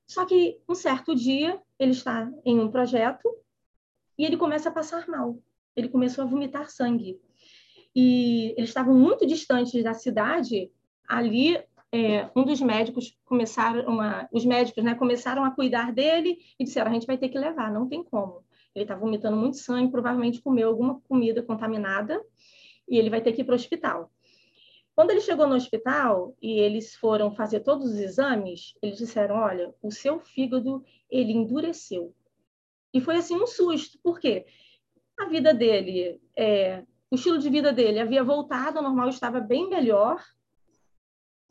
Só 0.06 0.26
que 0.26 0.58
um 0.68 0.74
certo 0.74 1.14
dia 1.14 1.60
ele 1.78 1.92
está 1.92 2.28
em 2.44 2.58
um 2.58 2.68
projeto 2.68 3.30
e 4.18 4.24
ele 4.24 4.36
começa 4.36 4.68
a 4.68 4.72
passar 4.72 5.06
mal. 5.06 5.38
Ele 5.76 5.88
começou 5.88 6.24
a 6.24 6.26
vomitar 6.26 6.68
sangue. 6.68 7.20
E 7.94 8.54
eles 8.56 8.70
estavam 8.70 8.94
muito 8.94 9.24
distantes 9.24 9.84
da 9.84 9.94
cidade. 9.94 10.70
Ali 11.08 11.62
é, 11.92 12.30
um 12.36 12.44
dos 12.44 12.60
médicos 12.60 13.18
começaram 13.24 13.98
os 14.32 14.44
médicos 14.44 14.84
né, 14.84 14.94
começaram 14.94 15.44
a 15.44 15.50
cuidar 15.50 15.92
dele 15.92 16.38
e 16.58 16.64
disseram 16.64 16.90
a 16.90 16.94
gente 16.94 17.06
vai 17.06 17.18
ter 17.18 17.28
que 17.28 17.38
levar, 17.38 17.72
não 17.72 17.88
tem 17.88 18.02
como. 18.02 18.44
Ele 18.74 18.84
está 18.84 18.94
vomitando 18.94 19.36
muito 19.36 19.56
sangue, 19.56 19.90
provavelmente 19.90 20.40
comeu 20.40 20.68
alguma 20.68 21.00
comida 21.00 21.42
contaminada 21.42 22.22
e 22.88 22.96
ele 22.96 23.10
vai 23.10 23.20
ter 23.20 23.32
que 23.32 23.40
ir 23.40 23.44
para 23.44 23.52
o 23.52 23.56
hospital. 23.56 24.10
Quando 24.94 25.10
ele 25.10 25.20
chegou 25.20 25.46
no 25.46 25.54
hospital 25.54 26.36
e 26.40 26.60
eles 26.60 26.94
foram 26.94 27.32
fazer 27.32 27.60
todos 27.60 27.90
os 27.90 27.98
exames, 27.98 28.74
eles 28.82 28.98
disseram: 28.98 29.36
olha, 29.36 29.74
o 29.82 29.90
seu 29.90 30.20
fígado 30.20 30.84
ele 31.10 31.32
endureceu. 31.32 32.14
E 32.92 33.00
foi 33.00 33.16
assim 33.16 33.34
um 33.34 33.46
susto, 33.46 33.98
porque 34.02 34.46
a 35.18 35.26
vida 35.26 35.54
dele, 35.54 36.20
é, 36.36 36.84
o 37.10 37.14
estilo 37.14 37.38
de 37.38 37.48
vida 37.48 37.72
dele 37.72 37.98
havia 37.98 38.22
voltado 38.22 38.78
ao 38.78 38.84
normal, 38.84 39.08
estava 39.08 39.40
bem 39.40 39.68
melhor, 39.68 40.22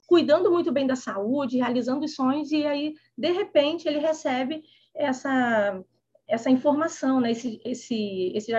cuidando 0.09 0.51
muito 0.51 0.71
bem 0.71 0.87
da 0.87 0.95
saúde, 0.95 1.59
realizando 1.59 2.03
os 2.03 2.15
sonhos, 2.15 2.51
e 2.51 2.65
aí, 2.65 2.95
de 3.15 3.31
repente, 3.31 3.87
ele 3.87 3.99
recebe 3.99 4.63
essa, 4.95 5.85
essa 6.27 6.49
informação, 6.49 7.21
né? 7.21 7.29
esse, 7.29 7.61
esse, 7.63 8.33
esse 8.35 8.51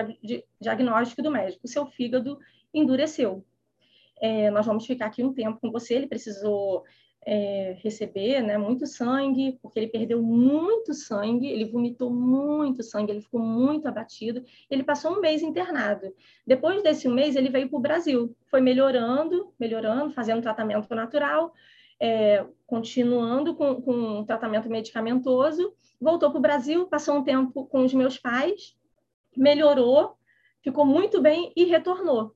diagnóstico 0.61 1.21
do 1.21 1.29
médico. 1.29 1.67
Seu 1.67 1.85
fígado 1.85 2.39
endureceu. 2.73 3.45
É, 4.21 4.49
nós 4.49 4.65
vamos 4.65 4.85
ficar 4.85 5.07
aqui 5.07 5.25
um 5.25 5.33
tempo 5.33 5.59
com 5.59 5.69
você. 5.69 5.95
Ele 5.95 6.07
precisou 6.07 6.85
é, 7.23 7.77
receber 7.83 8.41
né, 8.41 8.57
muito 8.57 8.87
sangue, 8.87 9.59
porque 9.61 9.79
ele 9.79 9.87
perdeu 9.87 10.21
muito 10.21 10.93
sangue, 10.93 11.47
ele 11.47 11.65
vomitou 11.65 12.09
muito 12.09 12.81
sangue, 12.81 13.11
ele 13.11 13.21
ficou 13.21 13.39
muito 13.39 13.87
abatido. 13.87 14.43
Ele 14.69 14.83
passou 14.83 15.13
um 15.13 15.21
mês 15.21 15.41
internado. 15.41 16.13
Depois 16.45 16.81
desse 16.81 17.07
mês, 17.07 17.35
ele 17.35 17.49
veio 17.49 17.69
para 17.69 17.77
o 17.77 17.81
Brasil, 17.81 18.35
foi 18.47 18.61
melhorando, 18.61 19.53
melhorando, 19.59 20.13
fazendo 20.13 20.41
tratamento 20.41 20.93
natural, 20.95 21.53
é, 21.99 22.43
continuando 22.65 23.53
com, 23.53 23.79
com 23.81 23.93
um 23.93 24.25
tratamento 24.25 24.67
medicamentoso, 24.67 25.73
voltou 25.99 26.31
para 26.31 26.39
o 26.39 26.41
Brasil, 26.41 26.87
passou 26.87 27.17
um 27.17 27.23
tempo 27.23 27.65
com 27.67 27.83
os 27.83 27.93
meus 27.93 28.17
pais, 28.17 28.75
melhorou, 29.37 30.17
ficou 30.63 30.85
muito 30.85 31.21
bem 31.21 31.53
e 31.55 31.65
retornou. 31.65 32.35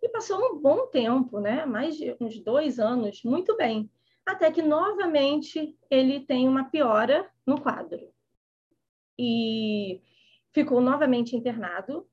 E 0.00 0.08
passou 0.08 0.38
um 0.38 0.60
bom 0.60 0.86
tempo, 0.86 1.40
né? 1.40 1.66
mais 1.66 1.96
de 1.96 2.16
uns 2.20 2.38
dois 2.38 2.78
anos, 2.78 3.22
muito 3.24 3.56
bem 3.56 3.90
até 4.26 4.50
que 4.50 4.62
novamente 4.62 5.76
ele 5.90 6.20
tem 6.20 6.48
uma 6.48 6.64
piora 6.70 7.28
no 7.46 7.60
quadro. 7.60 8.12
E 9.18 10.00
ficou 10.52 10.80
novamente 10.80 11.36
internado. 11.36 12.08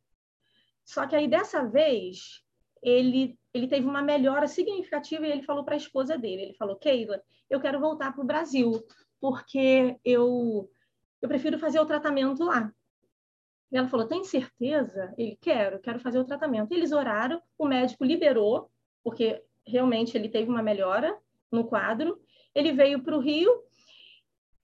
Só 0.85 1.05
que 1.07 1.15
aí 1.15 1.27
dessa 1.27 1.63
vez 1.65 2.43
ele 2.81 3.37
ele 3.51 3.67
teve 3.67 3.87
uma 3.87 4.01
melhora 4.01 4.47
significativa 4.47 5.25
e 5.25 5.31
ele 5.31 5.41
falou 5.41 5.63
para 5.63 5.73
a 5.73 5.77
esposa 5.77 6.17
dele, 6.17 6.43
ele 6.43 6.53
falou: 6.53 6.75
"Keila, 6.75 7.21
eu 7.49 7.59
quero 7.59 7.79
voltar 7.79 8.13
para 8.13 8.23
o 8.23 8.27
Brasil, 8.27 8.71
porque 9.19 9.97
eu 10.05 10.69
eu 11.21 11.27
prefiro 11.27 11.57
fazer 11.59 11.79
o 11.79 11.85
tratamento 11.85 12.43
lá". 12.43 12.71
E 13.71 13.77
ela 13.77 13.87
falou: 13.87 14.07
"Tem 14.07 14.23
certeza?" 14.23 15.13
Ele: 15.17 15.37
"Quero, 15.41 15.79
quero 15.79 15.99
fazer 15.99 16.19
o 16.19 16.25
tratamento". 16.25 16.73
Eles 16.73 16.91
oraram, 16.91 17.41
o 17.57 17.67
médico 17.67 18.03
liberou, 18.05 18.71
porque 19.03 19.43
realmente 19.65 20.17
ele 20.17 20.29
teve 20.29 20.49
uma 20.49 20.63
melhora 20.63 21.17
no 21.51 21.65
quadro. 21.65 22.19
Ele 22.53 22.71
veio 22.71 23.01
para 23.03 23.15
o 23.15 23.19
Rio, 23.19 23.51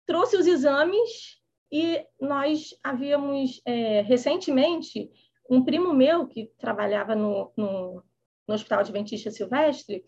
trouxe 0.06 0.38
os 0.38 0.48
exames 0.48 1.40
e 1.72 2.06
nós 2.20 2.76
havíamos 2.84 3.62
é, 3.66 4.02
recentemente 4.02 5.10
um 5.50 5.64
primo 5.64 5.94
meu 5.94 6.28
que 6.28 6.52
trabalhava 6.58 7.16
no, 7.16 7.52
no, 7.58 8.04
no 8.48 8.54
Hospital 8.54 8.80
Adventista 8.80 9.32
Silvestre, 9.32 10.04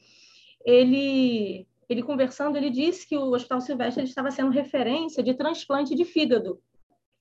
ele 0.65 1.67
ele 1.89 2.01
conversando, 2.01 2.57
ele 2.57 2.69
disse 2.69 3.07
que 3.07 3.17
o 3.17 3.33
Hospital 3.33 3.61
Silvestre 3.61 4.03
estava 4.03 4.31
sendo 4.31 4.51
referência 4.51 5.21
de 5.21 5.33
transplante 5.33 5.93
de 5.93 6.05
fígado. 6.05 6.59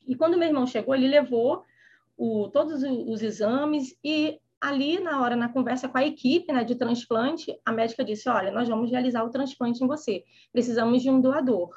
E 0.06 0.14
quando 0.14 0.38
meu 0.38 0.48
irmão 0.48 0.66
chegou, 0.66 0.94
ele 0.94 1.08
levou 1.08 1.64
o, 2.16 2.48
todos 2.48 2.82
os 2.82 3.22
exames 3.22 3.96
e 4.04 4.40
ali 4.62 5.00
na 5.00 5.20
hora, 5.20 5.34
na 5.34 5.48
conversa 5.48 5.88
com 5.88 5.98
a 5.98 6.06
equipe 6.06 6.52
né, 6.52 6.62
de 6.62 6.76
transplante, 6.76 7.52
a 7.64 7.72
médica 7.72 8.04
disse, 8.04 8.28
olha, 8.28 8.52
nós 8.52 8.68
vamos 8.68 8.92
realizar 8.92 9.24
o 9.24 9.30
transplante 9.30 9.82
em 9.82 9.88
você, 9.88 10.22
precisamos 10.52 11.02
de 11.02 11.10
um 11.10 11.20
doador. 11.20 11.70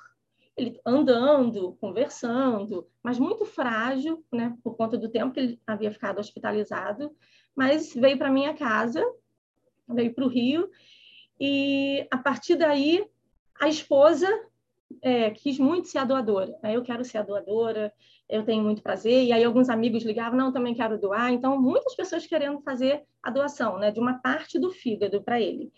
Ele 0.55 0.79
andando, 0.85 1.75
conversando, 1.81 2.87
mas 3.01 3.17
muito 3.17 3.43
frágil, 3.43 4.23
né, 4.31 4.55
por 4.63 4.77
conta 4.77 4.99
do 4.99 5.09
tempo 5.09 5.33
que 5.33 5.39
ele 5.39 5.61
havia 5.65 5.91
ficado 5.91 6.19
hospitalizado, 6.19 7.11
mas 7.55 7.91
veio 7.91 8.19
para 8.19 8.29
minha 8.29 8.53
casa, 8.53 9.03
veio 9.89 10.13
para 10.13 10.23
o 10.23 10.29
Rio, 10.29 10.69
e 11.39 12.07
a 12.11 12.19
partir 12.19 12.55
daí 12.55 13.03
a 13.59 13.67
esposa 13.67 14.29
é, 15.01 15.31
quis 15.31 15.57
muito 15.59 15.87
ser 15.87 15.99
a 15.99 16.05
doadora. 16.05 16.57
Né? 16.61 16.75
Eu 16.75 16.81
quero 16.81 17.03
ser 17.03 17.17
a 17.17 17.23
doadora, 17.23 17.91
eu 18.29 18.43
tenho 18.43 18.63
muito 18.63 18.81
prazer. 18.81 19.23
E 19.23 19.31
aí 19.31 19.43
alguns 19.43 19.69
amigos 19.69 20.03
ligavam, 20.03 20.37
não, 20.37 20.51
também 20.51 20.73
quero 20.73 20.99
doar. 20.99 21.31
Então, 21.31 21.61
muitas 21.61 21.95
pessoas 21.95 22.25
querendo 22.25 22.61
fazer 22.61 23.03
a 23.21 23.29
doação, 23.29 23.77
né, 23.79 23.91
de 23.91 23.99
uma 23.99 24.15
parte 24.19 24.59
do 24.59 24.71
fígado 24.71 25.21
para 25.23 25.39
ele. 25.39 25.71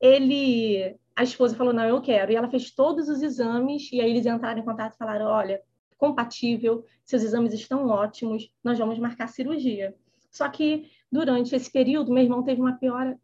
Ele, 0.00 0.96
a 1.14 1.22
esposa 1.22 1.56
falou, 1.56 1.72
não, 1.72 1.84
eu 1.84 2.00
quero. 2.00 2.32
E 2.32 2.36
ela 2.36 2.48
fez 2.48 2.70
todos 2.70 3.08
os 3.08 3.22
exames 3.22 3.90
e 3.92 4.00
aí 4.00 4.10
eles 4.10 4.26
entraram 4.26 4.60
em 4.60 4.64
contato 4.64 4.94
e 4.94 4.98
falaram, 4.98 5.26
olha, 5.26 5.60
compatível, 5.98 6.84
seus 7.04 7.22
exames 7.22 7.52
estão 7.52 7.88
ótimos, 7.88 8.50
nós 8.64 8.78
vamos 8.78 8.98
marcar 8.98 9.28
cirurgia. 9.28 9.94
Só 10.30 10.48
que 10.48 10.90
durante 11.12 11.54
esse 11.54 11.70
período, 11.70 12.12
meu 12.12 12.22
irmão 12.22 12.42
teve 12.42 12.60
uma 12.60 12.78
piora 12.78 13.18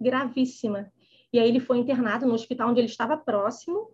gravíssima. 0.00 0.92
E 1.32 1.38
aí 1.40 1.48
ele 1.48 1.58
foi 1.58 1.78
internado 1.78 2.26
no 2.26 2.34
hospital 2.34 2.70
onde 2.70 2.80
ele 2.80 2.86
estava 2.86 3.16
próximo. 3.16 3.90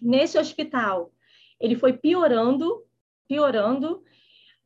Nesse 0.00 0.38
hospital, 0.38 1.12
ele 1.58 1.76
foi 1.76 1.92
piorando 1.92 2.84
piorando. 3.30 4.02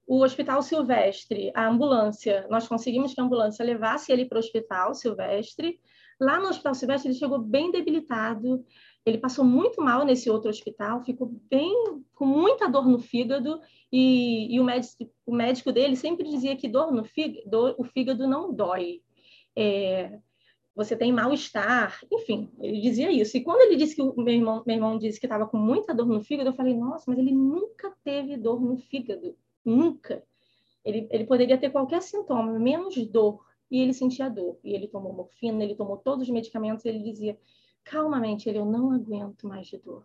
O 0.06 0.22
Hospital 0.22 0.62
Silvestre, 0.62 1.50
a 1.54 1.66
ambulância, 1.66 2.46
nós 2.50 2.66
conseguimos 2.66 3.14
que 3.14 3.20
a 3.20 3.24
ambulância 3.24 3.64
levasse 3.64 4.12
ele 4.12 4.26
para 4.26 4.36
o 4.36 4.38
Hospital 4.38 4.94
Silvestre. 4.94 5.78
Lá 6.20 6.38
no 6.38 6.48
Hospital 6.48 6.74
Silvestre, 6.74 7.10
ele 7.10 7.18
chegou 7.18 7.38
bem 7.38 7.70
debilitado, 7.70 8.64
ele 9.04 9.18
passou 9.18 9.44
muito 9.44 9.82
mal 9.82 10.04
nesse 10.04 10.30
outro 10.30 10.50
hospital, 10.50 11.02
ficou 11.04 11.28
bem 11.50 11.74
com 12.14 12.26
muita 12.26 12.68
dor 12.68 12.86
no 12.86 12.98
fígado 12.98 13.60
e, 13.90 14.54
e 14.54 14.60
o, 14.60 14.64
médico, 14.64 15.10
o, 15.26 15.34
médico, 15.34 15.72
dele 15.72 15.96
sempre 15.96 16.28
dizia 16.28 16.56
que 16.56 16.68
dor 16.68 16.92
no 16.92 17.04
fígado, 17.04 17.74
o 17.78 17.84
fígado 17.84 18.28
não 18.28 18.52
dói. 18.52 19.00
É, 19.56 20.18
você 20.74 20.96
tem 20.96 21.12
mal-estar, 21.12 22.00
enfim, 22.10 22.50
ele 22.58 22.80
dizia 22.80 23.10
isso. 23.10 23.36
E 23.36 23.42
quando 23.42 23.60
ele 23.62 23.76
disse 23.76 23.94
que 23.94 24.02
o 24.02 24.14
meu 24.16 24.34
irmão, 24.34 24.62
meu 24.66 24.74
irmão 24.74 24.98
disse 24.98 25.20
que 25.20 25.26
estava 25.26 25.46
com 25.46 25.56
muita 25.56 25.94
dor 25.94 26.06
no 26.06 26.20
fígado, 26.20 26.48
eu 26.48 26.54
falei, 26.54 26.74
nossa, 26.74 27.04
mas 27.06 27.18
ele 27.18 27.32
nunca 27.32 27.94
teve 28.02 28.36
dor 28.36 28.60
no 28.60 28.76
fígado, 28.76 29.36
nunca. 29.64 30.24
Ele, 30.84 31.06
ele 31.10 31.24
poderia 31.24 31.56
ter 31.56 31.70
qualquer 31.70 32.02
sintoma, 32.02 32.58
menos 32.58 32.94
dor, 33.06 33.44
e 33.70 33.80
ele 33.80 33.94
sentia 33.94 34.28
dor. 34.28 34.58
E 34.64 34.74
ele 34.74 34.88
tomou 34.88 35.12
morfina, 35.12 35.62
ele 35.62 35.76
tomou 35.76 35.96
todos 35.96 36.24
os 36.24 36.30
medicamentos, 36.30 36.84
ele 36.84 36.98
dizia, 36.98 37.38
calmamente, 37.84 38.48
ele, 38.48 38.58
eu 38.58 38.64
não 38.64 38.90
aguento 38.90 39.46
mais 39.46 39.68
de 39.68 39.78
dor, 39.78 40.04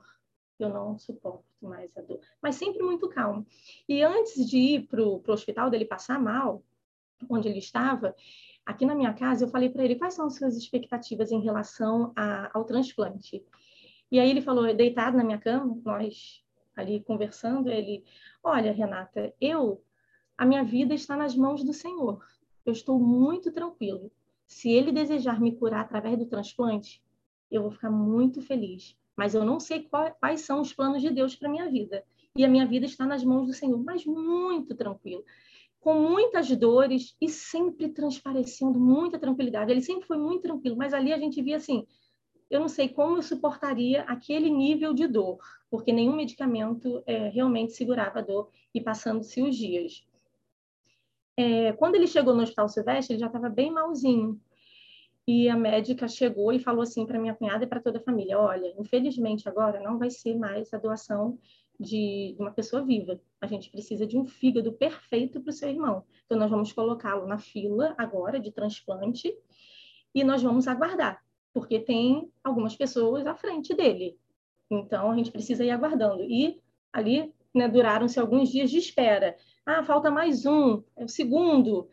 eu 0.59 0.69
não 0.69 0.99
suporto 0.99 1.43
mais 1.61 1.95
a 1.97 2.01
dor. 2.01 2.19
Mas 2.41 2.55
sempre 2.55 2.83
muito 2.83 3.09
calmo. 3.09 3.45
E 3.87 4.03
antes 4.03 4.47
de 4.47 4.57
ir 4.57 4.87
para 4.87 5.01
o 5.01 5.21
hospital, 5.27 5.69
dele 5.69 5.85
passar 5.85 6.21
mal, 6.21 6.63
onde 7.29 7.49
ele 7.49 7.59
estava, 7.59 8.15
aqui 8.69 8.85
na 8.85 8.93
minha 8.93 9.11
casa, 9.15 9.45
eu 9.45 9.49
falei 9.49 9.67
para 9.67 9.83
ele 9.83 9.95
quais 9.95 10.13
são 10.13 10.27
as 10.27 10.35
suas 10.35 10.55
expectativas 10.55 11.31
em 11.31 11.41
relação 11.41 12.13
a, 12.15 12.51
ao 12.55 12.63
transplante. 12.63 13.43
E 14.11 14.19
aí 14.19 14.29
ele 14.29 14.41
falou, 14.41 14.71
deitado 14.75 15.17
na 15.17 15.23
minha 15.23 15.39
cama, 15.39 15.75
nós 15.83 16.43
ali 16.75 17.01
conversando, 17.01 17.67
ele, 17.67 18.03
olha, 18.43 18.71
Renata, 18.71 19.33
eu, 19.41 19.83
a 20.37 20.45
minha 20.45 20.63
vida 20.63 20.93
está 20.93 21.17
nas 21.17 21.35
mãos 21.35 21.63
do 21.63 21.73
Senhor. 21.73 22.23
Eu 22.63 22.71
estou 22.71 22.99
muito 22.99 23.51
tranquilo. 23.51 24.11
Se 24.45 24.69
ele 24.69 24.91
desejar 24.91 25.41
me 25.41 25.51
curar 25.51 25.81
através 25.81 26.17
do 26.19 26.27
transplante, 26.27 27.03
eu 27.49 27.63
vou 27.63 27.71
ficar 27.71 27.89
muito 27.89 28.39
feliz. 28.39 28.95
Mas 29.17 29.33
eu 29.33 29.43
não 29.43 29.59
sei 29.59 29.81
qual, 29.81 30.15
quais 30.19 30.41
são 30.41 30.61
os 30.61 30.71
planos 30.71 31.01
de 31.01 31.09
Deus 31.09 31.35
para 31.35 31.49
minha 31.49 31.69
vida. 31.69 32.03
E 32.37 32.45
a 32.45 32.47
minha 32.47 32.67
vida 32.67 32.85
está 32.85 33.03
nas 33.03 33.23
mãos 33.23 33.47
do 33.47 33.53
Senhor, 33.53 33.83
mas 33.83 34.05
muito 34.05 34.75
tranquilo 34.75 35.25
com 35.79 35.93
muitas 35.93 36.49
dores 36.57 37.15
e 37.21 37.29
sempre 37.29 37.89
transparecendo 37.89 38.79
muita 38.79 39.17
tranquilidade. 39.17 39.71
Ele 39.71 39.81
sempre 39.81 40.05
foi 40.05 40.17
muito 40.17 40.41
tranquilo, 40.41 40.75
mas 40.75 40.93
ali 40.93 41.13
a 41.13 41.17
gente 41.17 41.41
via 41.41 41.57
assim, 41.57 41.85
eu 42.49 42.59
não 42.59 42.67
sei 42.67 42.89
como 42.89 43.17
eu 43.17 43.21
suportaria 43.21 44.03
aquele 44.03 44.49
nível 44.49 44.93
de 44.93 45.07
dor, 45.07 45.39
porque 45.69 45.93
nenhum 45.93 46.15
medicamento 46.15 47.01
é, 47.05 47.29
realmente 47.29 47.73
segurava 47.73 48.19
a 48.19 48.23
dor 48.23 48.49
e 48.73 48.81
passando-se 48.81 49.41
os 49.41 49.55
dias. 49.55 50.03
É, 51.37 51.71
quando 51.73 51.95
ele 51.95 52.07
chegou 52.07 52.35
no 52.35 52.41
Hospital 52.41 52.67
Silvestre, 52.67 53.13
ele 53.13 53.21
já 53.21 53.27
estava 53.27 53.47
bem 53.47 53.71
malzinho. 53.71 54.39
E 55.25 55.47
a 55.47 55.55
médica 55.55 56.07
chegou 56.07 56.51
e 56.51 56.59
falou 56.59 56.81
assim 56.81 57.05
para 57.05 57.19
minha 57.19 57.35
cunhada 57.35 57.63
e 57.63 57.67
para 57.67 57.79
toda 57.79 57.99
a 57.99 58.01
família: 58.01 58.39
Olha, 58.39 58.73
infelizmente 58.79 59.47
agora 59.47 59.79
não 59.79 59.99
vai 59.99 60.09
ser 60.09 60.35
mais 60.35 60.73
a 60.73 60.77
doação 60.79 61.37
de, 61.79 62.35
uma 62.37 62.51
pessoa 62.51 62.83
viva. 62.83 63.19
A 63.39 63.47
gente 63.47 63.69
precisa 63.69 64.05
de 64.05 64.17
um 64.17 64.25
fígado 64.25 64.73
perfeito 64.73 65.39
para 65.39 65.49
o 65.49 65.53
seu 65.53 65.69
irmão. 65.69 66.03
Então, 66.25 66.37
nós 66.37 66.49
vamos 66.49 66.73
colocá-lo 66.73 67.25
na 67.25 67.37
fila 67.37 67.95
agora 67.97 68.39
de 68.39 68.51
transplante 68.51 69.33
e 70.13 70.23
nós 70.23 70.41
vamos 70.41 70.67
aguardar, 70.67 71.23
porque 71.53 71.79
tem 71.79 72.29
algumas 72.43 72.75
pessoas 72.75 73.25
à 73.25 73.35
frente 73.35 73.73
dele. 73.73 74.17
Então, 74.69 75.11
a 75.11 75.15
gente 75.15 75.31
precisa 75.31 75.63
ir 75.63 75.71
aguardando. 75.71 76.23
E 76.23 76.61
ali 76.91 77.33
né, 77.53 77.67
duraram-se 77.67 78.19
alguns 78.19 78.49
dias 78.49 78.69
de 78.69 78.77
espera. 78.77 79.37
Ah, 79.65 79.83
falta 79.83 80.11
mais 80.11 80.45
um, 80.45 80.83
é 80.95 81.05
o 81.05 81.07
segundo. 81.07 81.89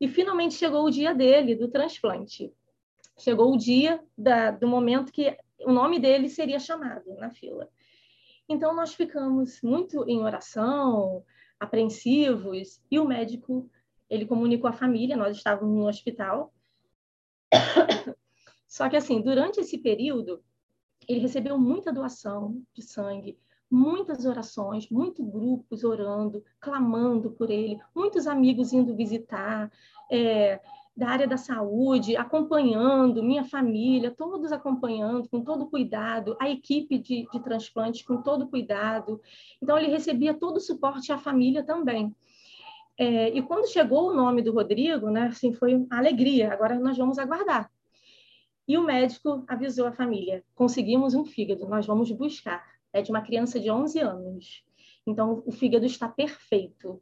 E 0.00 0.08
finalmente 0.08 0.54
chegou 0.54 0.84
o 0.84 0.90
dia 0.90 1.14
dele, 1.14 1.54
do 1.54 1.68
transplante. 1.68 2.52
Chegou 3.18 3.52
o 3.52 3.56
dia 3.56 4.02
da, 4.16 4.50
do 4.50 4.66
momento 4.66 5.12
que 5.12 5.36
o 5.60 5.72
nome 5.72 5.98
dele 5.98 6.28
seria 6.28 6.58
chamado 6.58 7.14
na 7.14 7.30
fila. 7.30 7.68
Então, 8.48 8.74
nós 8.74 8.94
ficamos 8.94 9.60
muito 9.62 10.04
em 10.08 10.20
oração, 10.20 11.24
apreensivos, 11.58 12.82
e 12.90 12.98
o 12.98 13.06
médico, 13.06 13.70
ele 14.10 14.26
comunicou 14.26 14.68
à 14.68 14.72
família, 14.72 15.16
nós 15.16 15.36
estávamos 15.36 15.74
no 15.74 15.88
hospital. 15.88 16.52
Só 18.66 18.88
que, 18.88 18.96
assim, 18.96 19.20
durante 19.20 19.60
esse 19.60 19.78
período, 19.78 20.42
ele 21.08 21.20
recebeu 21.20 21.58
muita 21.58 21.92
doação 21.92 22.62
de 22.74 22.82
sangue, 22.82 23.38
muitas 23.70 24.26
orações, 24.26 24.88
muitos 24.90 25.26
grupos 25.26 25.82
orando, 25.82 26.44
clamando 26.60 27.30
por 27.30 27.50
ele, 27.50 27.78
muitos 27.94 28.26
amigos 28.26 28.72
indo 28.72 28.94
visitar, 28.94 29.70
é, 30.10 30.60
da 30.96 31.08
área 31.08 31.26
da 31.26 31.36
saúde, 31.36 32.16
acompanhando, 32.16 33.22
minha 33.22 33.44
família, 33.44 34.10
todos 34.10 34.52
acompanhando, 34.52 35.28
com 35.28 35.42
todo 35.42 35.66
cuidado, 35.66 36.36
a 36.38 36.50
equipe 36.50 36.98
de, 36.98 37.26
de 37.32 37.40
transplante 37.40 38.04
com 38.04 38.22
todo 38.22 38.46
cuidado. 38.46 39.20
Então, 39.60 39.78
ele 39.78 39.88
recebia 39.88 40.34
todo 40.34 40.58
o 40.58 40.60
suporte 40.60 41.10
à 41.10 41.18
família 41.18 41.62
também. 41.62 42.14
É, 42.98 43.30
e 43.30 43.42
quando 43.42 43.70
chegou 43.70 44.10
o 44.10 44.14
nome 44.14 44.42
do 44.42 44.52
Rodrigo, 44.52 45.10
né, 45.10 45.28
assim, 45.28 45.52
foi 45.52 45.86
alegria, 45.90 46.52
agora 46.52 46.78
nós 46.78 46.96
vamos 46.96 47.18
aguardar. 47.18 47.70
E 48.68 48.76
o 48.76 48.82
médico 48.82 49.44
avisou 49.48 49.86
a 49.86 49.92
família: 49.92 50.44
conseguimos 50.54 51.14
um 51.14 51.24
fígado, 51.24 51.68
nós 51.68 51.86
vamos 51.86 52.10
buscar. 52.12 52.64
É 52.92 53.00
de 53.00 53.10
uma 53.10 53.22
criança 53.22 53.58
de 53.58 53.70
11 53.70 53.98
anos. 54.00 54.64
Então, 55.06 55.42
o 55.46 55.50
fígado 55.50 55.86
está 55.86 56.06
perfeito. 56.08 57.00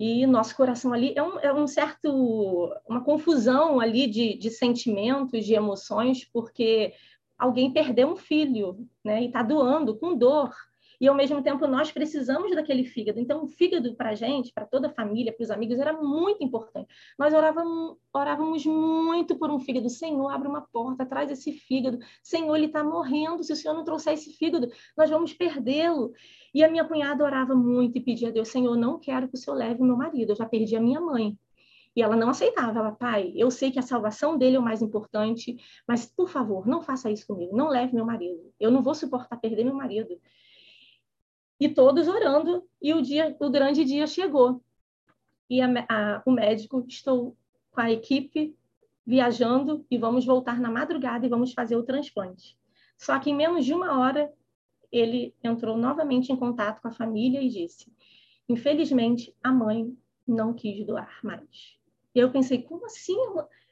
E 0.00 0.26
nosso 0.26 0.56
coração 0.56 0.94
ali 0.94 1.12
é 1.14 1.22
um, 1.22 1.38
é 1.40 1.52
um 1.52 1.66
certo, 1.66 2.74
uma 2.88 3.04
confusão 3.04 3.78
ali 3.78 4.06
de, 4.06 4.34
de 4.34 4.48
sentimentos, 4.48 5.44
de 5.44 5.52
emoções, 5.52 6.24
porque 6.24 6.94
alguém 7.38 7.70
perdeu 7.70 8.08
um 8.08 8.16
filho, 8.16 8.88
né? 9.04 9.22
E 9.22 9.26
está 9.26 9.42
doando 9.42 9.98
com 9.98 10.16
dor 10.16 10.54
e 11.00 11.08
ao 11.08 11.14
mesmo 11.14 11.42
tempo 11.42 11.66
nós 11.66 11.90
precisamos 11.90 12.54
daquele 12.54 12.84
fígado. 12.84 13.18
Então, 13.18 13.42
o 13.42 13.46
fígado 13.46 13.94
para 13.94 14.10
a 14.10 14.14
gente, 14.14 14.52
para 14.52 14.66
toda 14.66 14.88
a 14.88 14.92
família, 14.92 15.32
para 15.32 15.42
os 15.42 15.50
amigos, 15.50 15.78
era 15.78 15.94
muito 15.94 16.44
importante. 16.44 16.88
Nós 17.18 17.32
orávamos, 17.32 17.96
orávamos 18.12 18.66
muito 18.66 19.34
por 19.36 19.50
um 19.50 19.58
fígado. 19.58 19.88
Senhor, 19.88 20.28
abre 20.28 20.46
uma 20.46 20.60
porta, 20.60 21.06
traz 21.06 21.30
esse 21.30 21.52
fígado. 21.52 21.98
Senhor, 22.22 22.54
ele 22.54 22.66
está 22.66 22.84
morrendo. 22.84 23.42
Se 23.42 23.52
o 23.52 23.56
Senhor 23.56 23.72
não 23.72 23.82
trouxer 23.82 24.12
esse 24.12 24.34
fígado, 24.34 24.68
nós 24.94 25.08
vamos 25.08 25.32
perdê-lo. 25.32 26.12
E 26.52 26.62
a 26.62 26.70
minha 26.70 26.84
cunhada 26.84 27.24
orava 27.24 27.54
muito 27.54 27.96
e 27.96 28.00
pedia 28.02 28.28
a 28.28 28.30
Deus: 28.30 28.48
Senhor, 28.48 28.76
não 28.76 28.98
quero 28.98 29.26
que 29.26 29.36
o 29.36 29.38
Senhor 29.38 29.56
leve 29.56 29.82
meu 29.82 29.96
marido. 29.96 30.32
Eu 30.32 30.36
já 30.36 30.44
perdi 30.44 30.76
a 30.76 30.80
minha 30.80 31.00
mãe. 31.00 31.34
E 31.96 32.02
ela 32.02 32.14
não 32.14 32.28
aceitava. 32.28 32.78
Ela, 32.78 32.92
pai, 32.92 33.32
eu 33.34 33.50
sei 33.50 33.70
que 33.70 33.78
a 33.78 33.82
salvação 33.82 34.36
dele 34.36 34.56
é 34.56 34.58
o 34.58 34.62
mais 34.62 34.82
importante, 34.82 35.56
mas 35.88 36.06
por 36.06 36.28
favor, 36.28 36.66
não 36.66 36.82
faça 36.82 37.10
isso 37.10 37.26
comigo. 37.26 37.56
Não 37.56 37.68
leve 37.68 37.94
meu 37.94 38.04
marido. 38.04 38.52
Eu 38.60 38.70
não 38.70 38.82
vou 38.82 38.94
suportar 38.94 39.36
perder 39.40 39.64
meu 39.64 39.74
marido 39.74 40.20
e 41.60 41.68
todos 41.68 42.08
orando, 42.08 42.66
e 42.80 42.94
o 42.94 43.02
dia, 43.02 43.36
o 43.38 43.50
grande 43.50 43.84
dia 43.84 44.06
chegou. 44.06 44.62
E 45.48 45.60
a, 45.60 45.66
a, 45.88 46.22
o 46.24 46.32
médico, 46.32 46.82
estou 46.88 47.36
com 47.70 47.80
a 47.80 47.90
equipe 47.90 48.56
viajando 49.06 49.84
e 49.90 49.98
vamos 49.98 50.24
voltar 50.24 50.58
na 50.58 50.70
madrugada 50.70 51.26
e 51.26 51.28
vamos 51.28 51.52
fazer 51.52 51.76
o 51.76 51.82
transplante. 51.82 52.58
Só 52.96 53.18
que 53.18 53.30
em 53.30 53.34
menos 53.34 53.66
de 53.66 53.74
uma 53.74 53.98
hora, 53.98 54.32
ele 54.90 55.34
entrou 55.44 55.76
novamente 55.76 56.32
em 56.32 56.36
contato 56.36 56.80
com 56.80 56.88
a 56.88 56.92
família 56.92 57.42
e 57.42 57.48
disse: 57.48 57.92
infelizmente, 58.48 59.34
a 59.42 59.52
mãe 59.52 59.94
não 60.26 60.54
quis 60.54 60.86
doar 60.86 61.18
mais. 61.22 61.78
E 62.14 62.18
eu 62.18 62.30
pensei: 62.30 62.62
como 62.62 62.86
assim? 62.86 63.16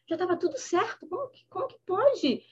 Já 0.07 0.14
estava 0.14 0.37
tudo 0.37 0.59
certo, 0.59 1.07
como 1.07 1.29
que, 1.29 1.44
como 1.48 1.68
que 1.68 1.79
pode? 1.87 2.42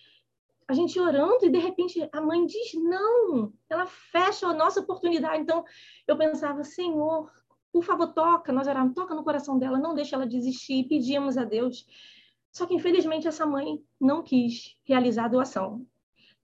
A 0.68 0.74
gente 0.74 0.98
orando 0.98 1.44
e 1.46 1.50
de 1.50 1.58
repente 1.58 2.08
a 2.12 2.20
mãe 2.20 2.44
diz 2.44 2.74
não, 2.74 3.52
ela 3.68 3.86
fecha 3.86 4.46
a 4.46 4.54
nossa 4.54 4.80
oportunidade. 4.80 5.42
Então 5.42 5.64
eu 6.06 6.16
pensava, 6.16 6.64
Senhor, 6.64 7.30
por 7.72 7.84
favor, 7.84 8.08
toca, 8.08 8.52
nós 8.52 8.66
orávamos, 8.66 8.94
toca 8.94 9.14
no 9.14 9.22
coração 9.22 9.58
dela, 9.58 9.78
não 9.78 9.94
deixa 9.94 10.16
ela 10.16 10.26
desistir, 10.26 10.88
pedíamos 10.88 11.36
a 11.36 11.44
Deus. 11.44 11.86
Só 12.50 12.66
que 12.66 12.74
infelizmente 12.74 13.28
essa 13.28 13.46
mãe 13.46 13.82
não 14.00 14.22
quis 14.22 14.76
realizar 14.84 15.26
a 15.26 15.28
doação. 15.28 15.86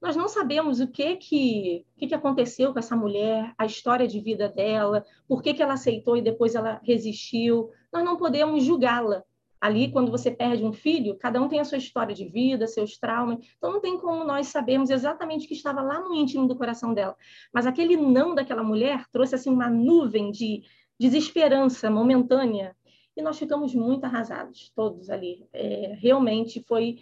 Nós 0.00 0.16
não 0.16 0.28
sabemos 0.28 0.80
o 0.80 0.88
que 0.88 1.16
que, 1.16 1.86
que, 1.96 2.08
que 2.08 2.14
aconteceu 2.14 2.72
com 2.72 2.78
essa 2.78 2.96
mulher, 2.96 3.54
a 3.56 3.64
história 3.64 4.06
de 4.06 4.20
vida 4.20 4.48
dela, 4.48 5.04
por 5.28 5.40
que, 5.40 5.54
que 5.54 5.62
ela 5.62 5.74
aceitou 5.74 6.16
e 6.16 6.22
depois 6.22 6.54
ela 6.54 6.80
resistiu. 6.82 7.70
Nós 7.92 8.04
não 8.04 8.16
podemos 8.16 8.64
julgá-la, 8.64 9.24
ali, 9.62 9.92
quando 9.92 10.10
você 10.10 10.28
perde 10.28 10.64
um 10.64 10.72
filho, 10.72 11.16
cada 11.16 11.40
um 11.40 11.48
tem 11.48 11.60
a 11.60 11.64
sua 11.64 11.78
história 11.78 12.12
de 12.12 12.24
vida, 12.24 12.66
seus 12.66 12.98
traumas. 12.98 13.38
Então, 13.56 13.72
não 13.72 13.80
tem 13.80 13.96
como 13.96 14.24
nós 14.24 14.48
sabermos 14.48 14.90
exatamente 14.90 15.44
o 15.44 15.48
que 15.48 15.54
estava 15.54 15.80
lá 15.80 16.00
no 16.00 16.12
íntimo 16.12 16.48
do 16.48 16.56
coração 16.56 16.92
dela. 16.92 17.16
Mas 17.54 17.64
aquele 17.64 17.96
não 17.96 18.34
daquela 18.34 18.64
mulher 18.64 19.06
trouxe 19.12 19.36
assim 19.36 19.50
uma 19.50 19.70
nuvem 19.70 20.32
de 20.32 20.64
desesperança 20.98 21.88
momentânea. 21.88 22.74
E 23.16 23.22
nós 23.22 23.38
ficamos 23.38 23.72
muito 23.72 24.02
arrasados, 24.02 24.72
todos 24.74 25.08
ali. 25.08 25.46
É, 25.52 25.96
realmente 25.96 26.60
foi, 26.66 26.98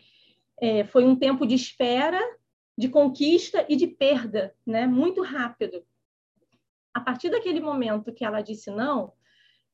é, 0.61 0.85
foi 0.85 1.07
um 1.07 1.17
tempo 1.17 1.47
de 1.47 1.55
espera, 1.55 2.21
de 2.77 2.91
conquista 2.91 3.65
e 3.71 3.75
de 3.75 3.87
perda, 3.87 4.55
né? 4.67 4.87
muito 4.87 5.23
rápido. 5.23 5.83
A 6.93 7.01
partir 7.01 7.31
daquele 7.31 7.61
momento 7.61 8.13
que 8.13 8.23
ela 8.23 8.43
disse 8.43 8.71
não, 8.71 9.15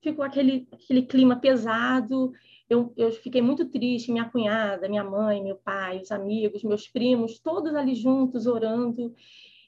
ficou 0.01 0.25
aquele, 0.25 0.69
aquele 0.73 1.03
clima 1.03 1.35
pesado 1.35 2.33
eu, 2.69 2.93
eu 2.97 3.13
fiquei 3.13 3.41
muito 3.41 3.67
triste, 3.67 4.11
minha 4.11 4.29
cunhada, 4.29 4.89
minha 4.89 5.05
mãe, 5.05 5.43
meu 5.43 5.57
pai, 5.57 6.01
os 6.01 6.11
amigos, 6.11 6.65
meus 6.65 6.89
primos, 6.89 7.39
todos 7.39 7.75
ali 7.75 7.95
juntos 7.95 8.47
orando. 8.47 9.15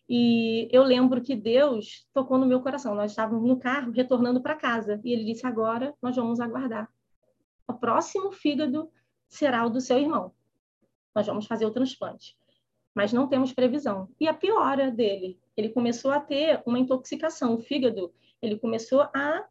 E 0.08 0.68
eu 0.72 0.82
lembro 0.82 1.22
que 1.22 1.37
Deus 1.37 2.08
tocou 2.12 2.38
no 2.38 2.46
meu 2.46 2.61
coração. 2.61 2.94
Nós 2.94 3.12
estávamos 3.12 3.46
no 3.46 3.58
carro 3.58 3.92
retornando 3.92 4.40
para 4.40 4.56
casa 4.56 5.00
e 5.04 5.12
ele 5.12 5.24
disse: 5.24 5.46
Agora 5.46 5.94
nós 6.02 6.16
vamos 6.16 6.40
aguardar. 6.40 6.88
O 7.68 7.74
próximo 7.74 8.32
fígado 8.32 8.90
será 9.28 9.64
o 9.64 9.70
do 9.70 9.80
seu 9.80 9.98
irmão. 9.98 10.32
Nós 11.14 11.26
vamos 11.26 11.46
fazer 11.46 11.66
o 11.66 11.70
transplante. 11.70 12.37
Mas 12.94 13.12
não 13.12 13.28
temos 13.28 13.52
previsão. 13.52 14.08
E 14.18 14.26
a 14.26 14.34
piora 14.34 14.90
dele, 14.90 15.38
ele 15.56 15.68
começou 15.68 16.11
a 16.11 16.18
ter 16.18 16.62
uma 16.66 16.78
intoxicação. 16.78 17.54
O 17.54 17.61
fígado, 17.61 18.12
ele 18.42 18.58
começou 18.58 19.02
a 19.14 19.46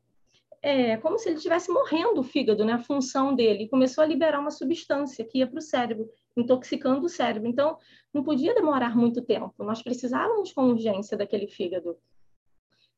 é 0.61 0.97
como 0.97 1.17
se 1.17 1.29
ele 1.29 1.37
estivesse 1.37 1.71
morrendo 1.71 2.19
o 2.19 2.23
fígado, 2.23 2.65
né? 2.65 2.73
A 2.73 2.83
função 2.83 3.35
dele. 3.35 3.69
Começou 3.69 4.03
a 4.03 4.07
liberar 4.07 4.39
uma 4.39 4.51
substância 4.51 5.23
que 5.25 5.39
ia 5.39 5.47
para 5.47 5.59
o 5.59 5.61
cérebro, 5.61 6.09
intoxicando 6.35 7.05
o 7.05 7.09
cérebro. 7.09 7.47
Então, 7.47 7.77
não 8.13 8.23
podia 8.23 8.53
demorar 8.53 8.95
muito 8.95 9.21
tempo. 9.21 9.63
Nós 9.63 9.81
precisávamos 9.81 10.51
com 10.51 10.69
urgência 10.69 11.17
daquele 11.17 11.47
fígado. 11.47 11.97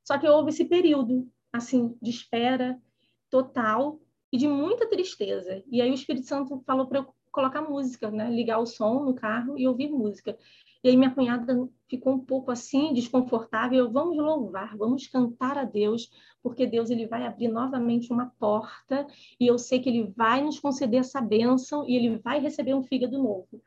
Só 0.03 0.17
que 0.17 0.27
houve 0.27 0.49
esse 0.49 0.65
período, 0.65 1.29
assim, 1.51 1.95
de 2.01 2.09
espera 2.09 2.79
total 3.29 3.99
e 4.31 4.37
de 4.37 4.47
muita 4.47 4.87
tristeza. 4.87 5.63
E 5.67 5.81
aí 5.81 5.91
o 5.91 5.93
Espírito 5.93 6.27
Santo 6.27 6.61
falou 6.65 6.87
para 6.87 6.99
eu 6.99 7.13
colocar 7.31 7.61
música, 7.61 8.09
né? 8.09 8.29
Ligar 8.29 8.59
o 8.59 8.65
som 8.65 9.03
no 9.03 9.13
carro 9.13 9.57
e 9.57 9.67
ouvir 9.67 9.89
música. 9.89 10.37
E 10.83 10.89
aí 10.89 10.97
minha 10.97 11.13
cunhada 11.13 11.69
ficou 11.89 12.13
um 12.13 12.19
pouco 12.19 12.51
assim, 12.51 12.93
desconfortável. 12.93 13.91
Vamos 13.91 14.17
louvar, 14.17 14.77
vamos 14.77 15.07
cantar 15.07 15.57
a 15.57 15.63
Deus, 15.63 16.09
porque 16.41 16.67
Deus 16.67 16.89
ele 16.89 17.07
vai 17.07 17.25
abrir 17.25 17.47
novamente 17.47 18.13
uma 18.13 18.27
porta 18.39 19.07
e 19.39 19.47
eu 19.47 19.57
sei 19.57 19.79
que 19.79 19.89
ele 19.89 20.13
vai 20.15 20.41
nos 20.43 20.59
conceder 20.59 20.99
essa 20.99 21.19
bênção 21.19 21.87
e 21.87 21.95
ele 21.95 22.17
vai 22.17 22.39
receber 22.39 22.75
um 22.75 22.83
fígado 22.83 23.17
novo. 23.17 23.61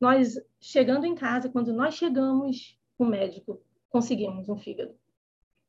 Nós, 0.00 0.40
chegando 0.60 1.04
em 1.06 1.14
casa, 1.14 1.48
quando 1.48 1.72
nós 1.72 1.94
chegamos, 1.94 2.78
o 2.98 3.04
médico, 3.04 3.60
conseguimos 3.90 4.48
um 4.48 4.56
fígado. 4.56 4.94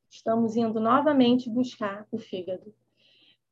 Estamos 0.09 0.55
indo 0.55 0.79
novamente 0.79 1.49
buscar 1.49 2.07
o 2.11 2.17
fígado. 2.17 2.73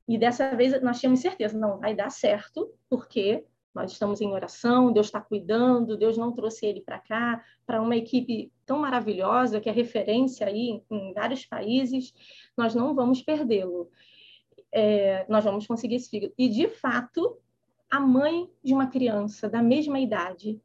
E 0.07 0.17
dessa 0.17 0.55
vez 0.55 0.81
nós 0.81 0.99
tínhamos 0.99 1.19
certeza, 1.21 1.57
não 1.57 1.79
vai 1.79 1.95
dar 1.95 2.09
certo, 2.09 2.73
porque 2.89 3.45
nós 3.73 3.91
estamos 3.91 4.21
em 4.21 4.31
oração, 4.31 4.91
Deus 4.91 5.07
está 5.07 5.19
cuidando, 5.19 5.97
Deus 5.97 6.17
não 6.17 6.31
trouxe 6.31 6.65
ele 6.65 6.81
para 6.81 6.99
cá, 6.99 7.43
para 7.65 7.81
uma 7.81 7.95
equipe 7.95 8.51
tão 8.65 8.79
maravilhosa, 8.79 9.59
que 9.59 9.69
é 9.69 9.71
referência 9.71 10.45
aí 10.45 10.81
em 10.89 11.13
vários 11.13 11.45
países, 11.45 12.13
nós 12.55 12.75
não 12.75 12.93
vamos 12.93 13.21
perdê-lo. 13.21 13.89
É, 14.71 15.25
nós 15.29 15.43
vamos 15.43 15.67
conseguir 15.67 15.95
esse 15.95 16.09
fígado. 16.09 16.33
E, 16.37 16.49
de 16.49 16.67
fato, 16.67 17.37
a 17.89 17.99
mãe 17.99 18.49
de 18.63 18.73
uma 18.73 18.87
criança 18.87 19.49
da 19.49 19.61
mesma 19.61 19.99
idade 19.99 20.59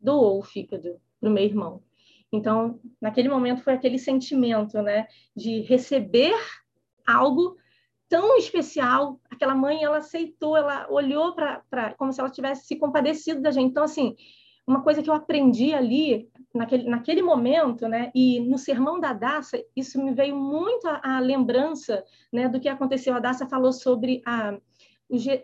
doou 0.00 0.38
o 0.38 0.42
fígado 0.42 1.00
para 1.20 1.28
o 1.28 1.32
meu 1.32 1.44
irmão. 1.44 1.82
Então, 2.32 2.80
naquele 3.00 3.28
momento 3.28 3.62
foi 3.62 3.74
aquele 3.74 3.98
sentimento, 3.98 4.80
né, 4.80 5.06
de 5.34 5.60
receber 5.62 6.34
algo 7.06 7.56
tão 8.10 8.36
especial. 8.36 9.18
Aquela 9.30 9.54
mãe, 9.54 9.82
ela 9.82 9.98
aceitou, 9.98 10.56
ela 10.56 10.86
olhou 10.90 11.34
para 11.34 11.94
como 11.96 12.12
se 12.12 12.20
ela 12.20 12.28
tivesse 12.28 12.66
se 12.66 12.76
compadecido 12.76 13.40
da 13.40 13.52
gente. 13.52 13.70
Então, 13.70 13.84
assim, 13.84 14.16
uma 14.66 14.82
coisa 14.82 15.02
que 15.02 15.08
eu 15.08 15.14
aprendi 15.14 15.72
ali, 15.72 16.28
naquele, 16.52 16.90
naquele 16.90 17.22
momento, 17.22 17.88
né, 17.88 18.10
e 18.14 18.40
no 18.40 18.58
sermão 18.58 19.00
da 19.00 19.12
Daça, 19.12 19.62
isso 19.74 20.02
me 20.02 20.12
veio 20.12 20.36
muito 20.36 20.86
à, 20.86 21.20
lembrança 21.20 22.04
né, 22.32 22.48
do 22.48 22.60
que 22.60 22.68
aconteceu. 22.68 23.14
A 23.14 23.20
Daça 23.20 23.46
falou 23.46 23.72
sobre 23.72 24.20
a, 24.26 24.58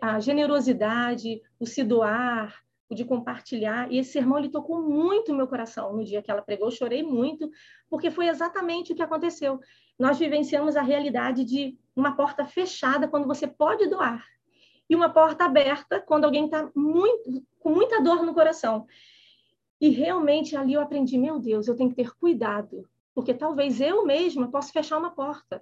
a 0.01 0.19
generosidade, 0.19 1.41
o 1.59 1.65
se 1.65 1.83
doar, 1.83 2.53
o 2.89 2.95
de 2.95 3.05
compartilhar. 3.05 3.91
E 3.91 3.97
esse 3.97 4.11
sermão 4.11 4.37
ele 4.37 4.49
tocou 4.49 4.81
muito 4.81 5.33
meu 5.33 5.47
coração 5.47 5.93
no 5.93 6.03
dia 6.03 6.21
que 6.21 6.29
ela 6.29 6.41
pregou. 6.41 6.67
Eu 6.67 6.71
chorei 6.71 7.01
muito, 7.01 7.49
porque 7.89 8.11
foi 8.11 8.27
exatamente 8.27 8.91
o 8.91 8.95
que 8.95 9.01
aconteceu. 9.01 9.59
Nós 9.97 10.19
vivenciamos 10.19 10.75
a 10.75 10.81
realidade 10.81 11.45
de 11.45 11.77
uma 11.99 12.15
porta 12.15 12.45
fechada 12.45 13.07
quando 13.07 13.27
você 13.27 13.47
pode 13.47 13.87
doar 13.87 14.23
e 14.89 14.95
uma 14.95 15.09
porta 15.09 15.45
aberta 15.45 15.99
quando 15.99 16.25
alguém 16.25 16.45
está 16.45 16.69
com 16.71 17.69
muita 17.69 18.01
dor 18.01 18.23
no 18.23 18.33
coração. 18.33 18.87
E 19.81 19.89
realmente 19.89 20.55
ali 20.55 20.73
eu 20.73 20.81
aprendi, 20.81 21.17
meu 21.17 21.39
Deus, 21.39 21.67
eu 21.67 21.75
tenho 21.75 21.89
que 21.89 21.95
ter 21.95 22.15
cuidado, 22.15 22.87
porque 23.13 23.33
talvez 23.33 23.81
eu 23.81 24.05
mesma 24.05 24.49
possa 24.49 24.71
fechar 24.71 24.97
uma 24.97 25.11
porta. 25.11 25.61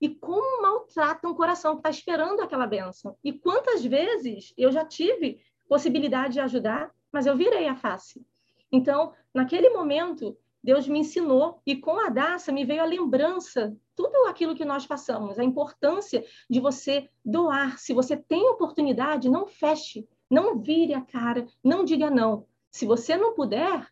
E 0.00 0.08
como 0.08 0.62
maltrata 0.62 1.28
um 1.28 1.34
coração 1.34 1.72
que 1.72 1.80
está 1.80 1.90
esperando 1.90 2.40
aquela 2.40 2.66
benção. 2.66 3.16
E 3.22 3.32
quantas 3.32 3.84
vezes 3.84 4.54
eu 4.56 4.72
já 4.72 4.84
tive 4.84 5.42
possibilidade 5.68 6.34
de 6.34 6.40
ajudar, 6.40 6.90
mas 7.12 7.26
eu 7.26 7.36
virei 7.36 7.68
a 7.68 7.76
face. 7.76 8.24
Então, 8.72 9.12
naquele 9.34 9.68
momento, 9.70 10.38
Deus 10.62 10.86
me 10.86 10.98
ensinou 10.98 11.60
e 11.66 11.76
com 11.76 11.98
a 11.98 12.08
Daça 12.08 12.52
me 12.52 12.64
veio 12.64 12.82
a 12.82 12.86
lembrança, 12.86 13.76
tudo 13.96 14.28
aquilo 14.28 14.54
que 14.54 14.64
nós 14.64 14.86
passamos, 14.86 15.38
a 15.38 15.44
importância 15.44 16.24
de 16.48 16.60
você 16.60 17.08
doar. 17.24 17.78
Se 17.78 17.92
você 17.92 18.16
tem 18.16 18.48
oportunidade, 18.48 19.28
não 19.28 19.46
feche, 19.46 20.06
não 20.28 20.58
vire 20.58 20.94
a 20.94 21.00
cara, 21.00 21.46
não 21.64 21.84
diga 21.84 22.10
não. 22.10 22.46
Se 22.70 22.86
você 22.86 23.16
não 23.16 23.34
puder, 23.34 23.90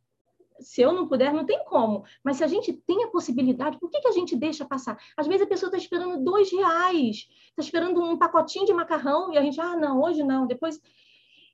se 0.61 0.81
eu 0.81 0.93
não 0.93 1.09
puder, 1.09 1.33
não 1.33 1.45
tem 1.45 1.65
como. 1.65 2.05
Mas 2.23 2.37
se 2.39 2.45
a 2.45 2.47
gente 2.47 2.73
tem 2.73 3.05
a 3.05 3.09
possibilidade, 3.09 3.79
por 3.79 3.91
que, 3.91 4.01
que 4.01 4.09
a 4.09 4.13
gente 4.13 4.37
deixa 4.37 4.65
passar? 4.65 4.99
Às 5.17 5.27
vezes 5.27 5.43
a 5.43 5.49
pessoa 5.49 5.69
está 5.69 5.79
esperando 5.79 6.23
dois 6.23 6.51
reais, 6.53 7.29
está 7.51 7.63
esperando 7.63 8.03
um 8.03 8.17
pacotinho 8.17 8.67
de 8.67 8.73
macarrão 8.73 9.33
e 9.33 9.39
a 9.39 9.43
gente, 9.43 9.61
ah, 9.61 9.77
não, 9.77 10.03
hoje 10.03 10.23
não, 10.23 10.47
depois. 10.47 10.81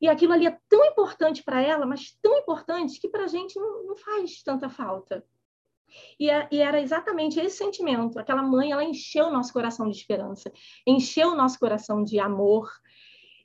E 0.00 0.08
aquilo 0.08 0.32
ali 0.32 0.46
é 0.46 0.58
tão 0.68 0.84
importante 0.84 1.42
para 1.42 1.62
ela, 1.62 1.86
mas 1.86 2.16
tão 2.22 2.38
importante 2.38 3.00
que 3.00 3.08
para 3.08 3.24
a 3.24 3.28
gente 3.28 3.58
não, 3.58 3.84
não, 3.84 3.96
faz 3.96 4.42
tanta 4.42 4.68
falta. 4.68 5.24
E, 6.18 6.28
é, 6.28 6.48
e, 6.50 6.60
era 6.60 6.80
exatamente 6.80 7.38
esse 7.38 7.56
sentimento. 7.56 8.18
Aquela 8.18 8.42
mãe, 8.42 8.72
ela 8.72 8.84
encheu 8.84 9.26
o 9.26 9.30
nosso 9.30 9.52
coração 9.52 9.88
de 9.88 9.96
esperança, 9.96 10.52
encheu 10.86 11.30
o 11.30 11.36
nosso 11.36 11.58
coração 11.58 12.02
de 12.02 12.18
amor 12.18 12.70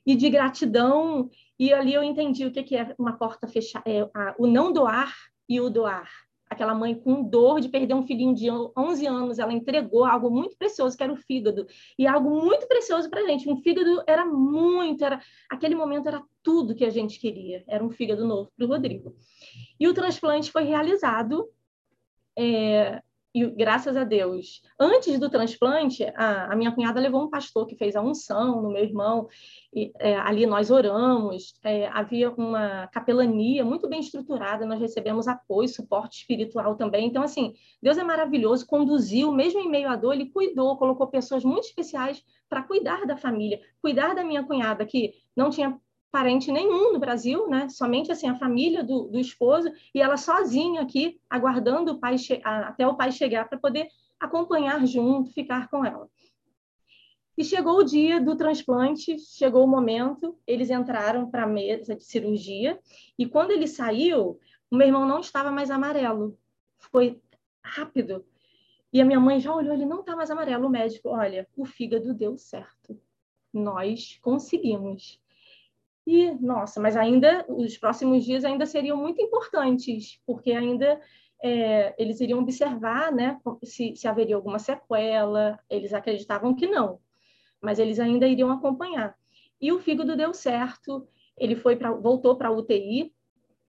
e 0.04 0.14
de 0.14 0.28
gratidão. 0.28 1.30
E 1.58 1.72
ali 1.72 1.94
eu 1.94 2.02
entendi 2.02 2.46
o 2.46 2.52
que, 2.52 2.62
que 2.62 2.76
é 2.76 2.94
uma 2.98 3.16
porta 3.16 3.46
fechada, 3.46 3.88
é, 3.88 4.10
o 4.38 4.46
não 4.46 4.72
doar 4.72 5.14
e 5.48 5.60
o 5.60 5.70
doar. 5.70 6.10
Aquela 6.50 6.74
mãe 6.74 6.96
com 6.96 7.22
dor 7.22 7.60
de 7.60 7.68
perder 7.68 7.94
um 7.94 8.02
filhinho 8.02 8.34
de 8.34 8.50
11 8.50 9.06
anos, 9.06 9.38
ela 9.38 9.52
entregou 9.52 10.04
algo 10.04 10.28
muito 10.28 10.56
precioso, 10.56 10.96
que 10.96 11.02
era 11.02 11.12
o 11.12 11.16
fígado. 11.16 11.64
E 11.96 12.06
algo 12.08 12.28
muito 12.28 12.66
precioso 12.66 13.08
para 13.08 13.20
a 13.20 13.26
gente. 13.26 13.48
Um 13.48 13.56
fígado 13.56 14.02
era 14.04 14.26
muito, 14.26 15.04
era 15.04 15.20
aquele 15.48 15.76
momento 15.76 16.08
era 16.08 16.22
tudo 16.42 16.74
que 16.74 16.84
a 16.84 16.90
gente 16.90 17.20
queria. 17.20 17.62
Era 17.68 17.84
um 17.84 17.90
fígado 17.90 18.26
novo 18.26 18.50
para 18.56 18.66
o 18.66 18.68
Rodrigo. 18.68 19.14
E 19.78 19.86
o 19.86 19.94
transplante 19.94 20.50
foi 20.50 20.64
realizado 20.64 21.48
é, 22.36 23.00
e 23.32 23.46
graças 23.46 23.96
a 23.96 24.02
Deus, 24.02 24.60
antes 24.78 25.18
do 25.18 25.30
transplante, 25.30 26.04
a, 26.16 26.52
a, 26.52 26.56
minha 26.56 26.72
cunhada 26.72 26.98
levou 26.98 27.22
um 27.22 27.30
pastor 27.30 27.64
que 27.64 27.76
fez 27.76 27.94
a 27.94 28.02
unção 28.02 28.60
no 28.60 28.70
meu 28.70 28.82
irmão, 28.82 29.28
e, 29.72 29.92
é, 30.00 30.16
ali 30.16 30.46
nós 30.46 30.70
oramos, 30.70 31.54
é, 31.62 31.86
havia 31.88 32.30
uma 32.32 32.88
capelania 32.88 33.64
muito 33.64 33.88
bem 33.88 34.00
estruturada, 34.00 34.66
nós 34.66 34.80
recebemos 34.80 35.28
apoio, 35.28 35.68
suporte 35.68 36.18
espiritual 36.18 36.74
também. 36.74 37.06
Então, 37.06 37.22
assim, 37.22 37.54
Deus 37.80 37.96
é 37.98 38.02
maravilhoso, 38.02 38.66
conduziu, 38.66 39.30
mesmo 39.30 39.60
em 39.60 39.68
meio 39.68 39.88
à 39.88 39.94
dor, 39.94 40.14
ele 40.14 40.26
cuidou, 40.26 40.76
colocou 40.76 41.06
pessoas 41.06 41.44
muito 41.44 41.66
especiais 41.66 42.24
para 42.48 42.64
cuidar 42.64 43.06
da 43.06 43.16
família, 43.16 43.60
cuidar 43.80 44.12
da 44.12 44.24
minha 44.24 44.42
cunhada, 44.42 44.84
que 44.84 45.14
não 45.36 45.50
tinha 45.50 45.78
parente 46.10 46.50
nenhum 46.50 46.92
no 46.92 46.98
Brasil, 46.98 47.48
né? 47.48 47.68
Somente 47.68 48.10
assim 48.10 48.28
a 48.28 48.34
família 48.34 48.82
do, 48.82 49.04
do 49.04 49.18
esposo 49.18 49.70
e 49.94 50.00
ela 50.00 50.16
sozinha 50.16 50.82
aqui 50.82 51.20
aguardando 51.28 51.92
o 51.92 51.98
pai 51.98 52.16
até 52.44 52.86
o 52.86 52.96
pai 52.96 53.12
chegar 53.12 53.48
para 53.48 53.58
poder 53.58 53.88
acompanhar 54.18 54.86
junto, 54.86 55.32
ficar 55.32 55.68
com 55.68 55.84
ela. 55.84 56.08
E 57.38 57.44
chegou 57.44 57.78
o 57.78 57.84
dia 57.84 58.20
do 58.20 58.36
transplante, 58.36 59.18
chegou 59.18 59.64
o 59.64 59.68
momento, 59.68 60.36
eles 60.46 60.68
entraram 60.68 61.30
para 61.30 61.44
a 61.44 61.46
mesa 61.46 61.96
de 61.96 62.04
cirurgia 62.04 62.78
e 63.18 63.26
quando 63.26 63.52
ele 63.52 63.66
saiu, 63.66 64.38
o 64.70 64.76
meu 64.76 64.86
irmão 64.86 65.06
não 65.06 65.20
estava 65.20 65.50
mais 65.50 65.70
amarelo. 65.70 66.38
Foi 66.78 67.20
rápido. 67.64 68.24
E 68.92 69.00
a 69.00 69.04
minha 69.04 69.20
mãe 69.20 69.40
já 69.40 69.54
olhou, 69.54 69.72
ele 69.72 69.86
não 69.86 70.00
está 70.00 70.16
mais 70.16 70.30
amarelo. 70.30 70.66
O 70.66 70.70
médico, 70.70 71.08
olha, 71.08 71.48
o 71.56 71.64
fígado 71.64 72.12
deu 72.12 72.36
certo. 72.36 73.00
Nós 73.52 74.18
conseguimos. 74.20 75.20
E, 76.12 76.34
nossa, 76.40 76.80
mas 76.80 76.96
ainda, 76.96 77.44
os 77.46 77.78
próximos 77.78 78.24
dias 78.24 78.44
ainda 78.44 78.66
seriam 78.66 78.96
muito 78.96 79.22
importantes, 79.22 80.20
porque 80.26 80.50
ainda 80.50 81.00
é, 81.40 81.94
eles 82.02 82.20
iriam 82.20 82.40
observar 82.40 83.12
né, 83.12 83.38
se, 83.62 83.94
se 83.94 84.08
haveria 84.08 84.34
alguma 84.34 84.58
sequela, 84.58 85.56
eles 85.70 85.94
acreditavam 85.94 86.52
que 86.52 86.66
não, 86.66 86.98
mas 87.62 87.78
eles 87.78 88.00
ainda 88.00 88.26
iriam 88.26 88.50
acompanhar. 88.50 89.16
E 89.60 89.70
o 89.70 89.78
fígado 89.78 90.16
deu 90.16 90.34
certo, 90.34 91.06
ele 91.38 91.54
foi 91.54 91.76
pra, 91.76 91.92
voltou 91.92 92.34
para 92.34 92.48
a 92.48 92.52
UTI, 92.52 93.14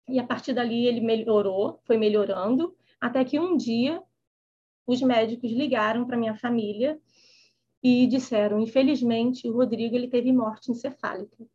e 0.08 0.18
a 0.18 0.24
partir 0.26 0.52
dali 0.52 0.88
ele 0.88 1.00
melhorou, 1.00 1.78
foi 1.84 1.96
melhorando, 1.96 2.74
até 3.00 3.24
que 3.24 3.38
um 3.38 3.56
dia 3.56 4.02
os 4.84 5.00
médicos 5.00 5.52
ligaram 5.52 6.04
para 6.04 6.16
minha 6.16 6.34
família 6.34 6.98
e 7.80 8.04
disseram, 8.08 8.58
infelizmente, 8.58 9.48
o 9.48 9.54
Rodrigo 9.54 9.94
ele 9.94 10.08
teve 10.08 10.32
morte 10.32 10.72
encefálica. 10.72 11.46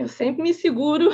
Eu 0.00 0.08
sempre 0.08 0.42
me 0.42 0.54
seguro. 0.54 1.10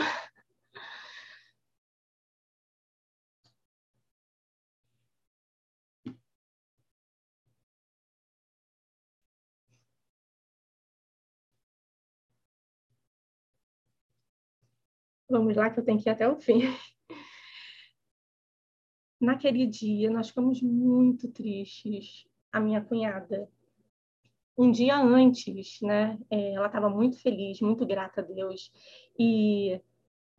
Vamos 15.28 15.56
lá, 15.56 15.68
que 15.68 15.80
eu 15.80 15.84
tenho 15.84 16.00
que 16.00 16.08
ir 16.08 16.12
até 16.12 16.28
o 16.28 16.36
fim. 16.36 16.60
Naquele 19.20 19.66
dia, 19.66 20.08
nós 20.12 20.28
ficamos 20.28 20.62
muito 20.62 21.28
tristes. 21.32 22.24
A 22.52 22.60
minha 22.60 22.80
cunhada 22.84 23.50
um 24.56 24.70
dia 24.70 24.96
antes, 24.96 25.80
né? 25.82 26.18
É, 26.30 26.54
ela 26.54 26.66
estava 26.66 26.88
muito 26.88 27.20
feliz, 27.20 27.60
muito 27.60 27.84
grata 27.84 28.20
a 28.20 28.24
Deus. 28.24 28.72
E 29.18 29.80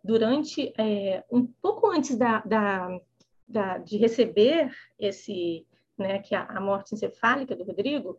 durante, 0.04 0.74
é, 0.78 1.24
um 1.32 1.46
pouco 1.46 1.88
antes 1.88 2.18
da, 2.18 2.40
da, 2.40 3.00
da, 3.48 3.78
de 3.78 3.98
receber 3.98 4.72
esse, 4.98 5.66
né, 5.98 6.20
que 6.20 6.34
a, 6.34 6.46
a 6.46 6.60
morte 6.60 6.96
encefálica 6.96 7.56
do 7.56 7.64
Rodrigo, 7.64 8.18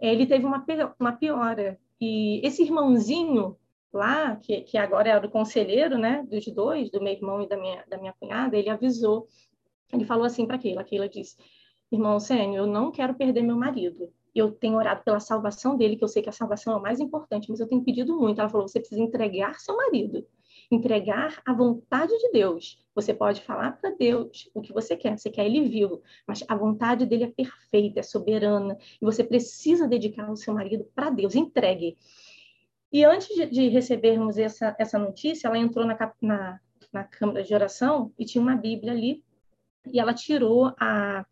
é, 0.00 0.12
ele 0.12 0.26
teve 0.26 0.44
uma, 0.44 0.64
uma 0.98 1.12
piora. 1.12 1.78
E 2.00 2.40
esse 2.46 2.62
irmãozinho 2.62 3.56
lá, 3.92 4.36
que, 4.36 4.60
que 4.62 4.76
agora 4.76 5.08
era 5.08 5.26
o 5.26 5.30
conselheiro, 5.30 5.96
né, 5.98 6.24
dos 6.28 6.46
dois, 6.46 6.90
do 6.90 7.00
meu 7.00 7.12
irmão 7.12 7.42
e 7.42 7.48
da 7.48 7.56
minha, 7.56 7.84
da 7.88 7.98
minha 7.98 8.12
cunhada, 8.12 8.56
ele 8.56 8.68
avisou, 8.68 9.26
ele 9.92 10.04
falou 10.04 10.24
assim 10.24 10.46
para 10.46 10.58
Keila, 10.58 10.84
Keila 10.84 11.08
disse, 11.08 11.36
irmão 11.90 12.20
Sênio, 12.20 12.58
eu 12.58 12.66
não 12.66 12.90
quero 12.90 13.14
perder 13.14 13.42
meu 13.42 13.56
marido, 13.56 14.12
eu 14.40 14.52
tenho 14.52 14.76
orado 14.76 15.02
pela 15.02 15.20
salvação 15.20 15.76
dele, 15.76 15.96
que 15.96 16.04
eu 16.04 16.08
sei 16.08 16.22
que 16.22 16.28
a 16.28 16.32
salvação 16.32 16.72
é 16.72 16.76
o 16.76 16.82
mais 16.82 17.00
importante, 17.00 17.50
mas 17.50 17.60
eu 17.60 17.66
tenho 17.66 17.84
pedido 17.84 18.18
muito. 18.18 18.40
Ela 18.40 18.48
falou: 18.48 18.68
você 18.68 18.80
precisa 18.80 19.00
entregar 19.00 19.58
seu 19.60 19.76
marido, 19.76 20.26
entregar 20.70 21.40
a 21.44 21.52
vontade 21.52 22.16
de 22.18 22.30
Deus. 22.32 22.78
Você 22.94 23.14
pode 23.14 23.40
falar 23.42 23.72
para 23.72 23.90
Deus 23.90 24.50
o 24.54 24.60
que 24.60 24.72
você 24.72 24.96
quer, 24.96 25.18
você 25.18 25.30
quer 25.30 25.46
ele 25.46 25.68
vivo, 25.68 26.02
mas 26.26 26.44
a 26.48 26.54
vontade 26.54 27.06
dele 27.06 27.24
é 27.24 27.30
perfeita, 27.30 28.00
é 28.00 28.02
soberana, 28.02 28.76
e 29.00 29.04
você 29.04 29.24
precisa 29.24 29.86
dedicar 29.86 30.30
o 30.30 30.36
seu 30.36 30.54
marido 30.54 30.84
para 30.94 31.10
Deus. 31.10 31.34
Entregue. 31.34 31.96
E 32.90 33.04
antes 33.04 33.28
de, 33.28 33.46
de, 33.46 33.68
recebermos 33.68 34.38
essa, 34.38 34.74
essa 34.78 34.98
notícia, 34.98 35.46
ela 35.46 35.58
entrou 35.58 35.84
na, 35.84 35.96
na, 36.22 36.60
na 36.92 37.04
câmara 37.04 37.42
de 37.42 37.54
oração 37.54 38.12
e 38.18 38.24
tinha 38.24 38.40
uma 38.40 38.56
Bíblia 38.56 38.92
ali, 38.92 39.22
e 39.92 40.00
ela 40.00 40.14
tirou 40.14 40.72
a 40.78 41.24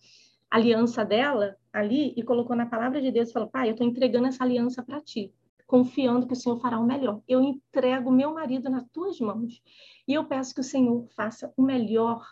aliança 0.56 1.04
dela 1.04 1.56
ali 1.72 2.12
e 2.16 2.22
colocou 2.22 2.56
na 2.56 2.66
palavra 2.66 3.00
de 3.00 3.10
Deus 3.10 3.28
e 3.28 3.32
falou: 3.32 3.48
Pai, 3.48 3.68
eu 3.68 3.72
estou 3.72 3.86
entregando 3.86 4.26
essa 4.26 4.42
aliança 4.42 4.82
para 4.82 5.00
ti, 5.00 5.32
confiando 5.66 6.26
que 6.26 6.32
o 6.32 6.36
Senhor 6.36 6.58
fará 6.58 6.78
o 6.78 6.86
melhor. 6.86 7.22
Eu 7.28 7.40
entrego 7.40 8.10
meu 8.10 8.34
marido 8.34 8.68
nas 8.68 8.84
tuas 8.90 9.20
mãos 9.20 9.62
e 10.06 10.14
eu 10.14 10.24
peço 10.24 10.54
que 10.54 10.60
o 10.60 10.64
Senhor 10.64 11.06
faça 11.14 11.52
o 11.56 11.62
melhor, 11.62 12.26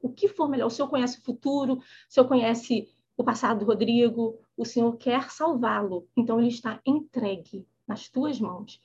o 0.00 0.10
que 0.10 0.28
for 0.28 0.48
melhor. 0.48 0.66
O 0.66 0.70
Senhor 0.70 0.88
conhece 0.88 1.18
o 1.18 1.22
futuro, 1.22 1.74
o 1.74 1.82
Senhor 2.08 2.26
conhece 2.26 2.88
o 3.16 3.24
passado 3.24 3.60
do 3.60 3.66
Rodrigo, 3.66 4.38
o 4.56 4.64
Senhor 4.64 4.96
quer 4.96 5.30
salvá-lo, 5.30 6.06
então 6.16 6.38
ele 6.38 6.48
está 6.48 6.80
entregue 6.86 7.66
nas 7.86 8.08
tuas 8.08 8.40
mãos. 8.40 8.80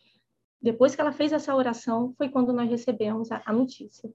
Depois 0.62 0.96
que 0.96 1.02
ela 1.02 1.12
fez 1.12 1.32
essa 1.32 1.56
oração, 1.56 2.14
foi 2.18 2.30
quando 2.30 2.54
nós 2.54 2.70
recebemos 2.70 3.32
a, 3.32 3.44
a 3.46 3.54
notícia. 3.54 4.12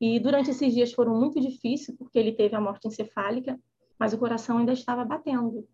E 0.00 0.18
durante 0.18 0.50
esses 0.50 0.72
dias 0.72 0.92
foram 0.92 1.18
muito 1.18 1.40
difíceis, 1.40 1.96
porque 1.96 2.18
ele 2.18 2.32
teve 2.32 2.54
a 2.54 2.60
morte 2.60 2.88
encefálica, 2.88 3.58
mas 3.98 4.12
o 4.12 4.18
coração 4.18 4.58
ainda 4.58 4.72
estava 4.72 5.04
batendo. 5.04 5.66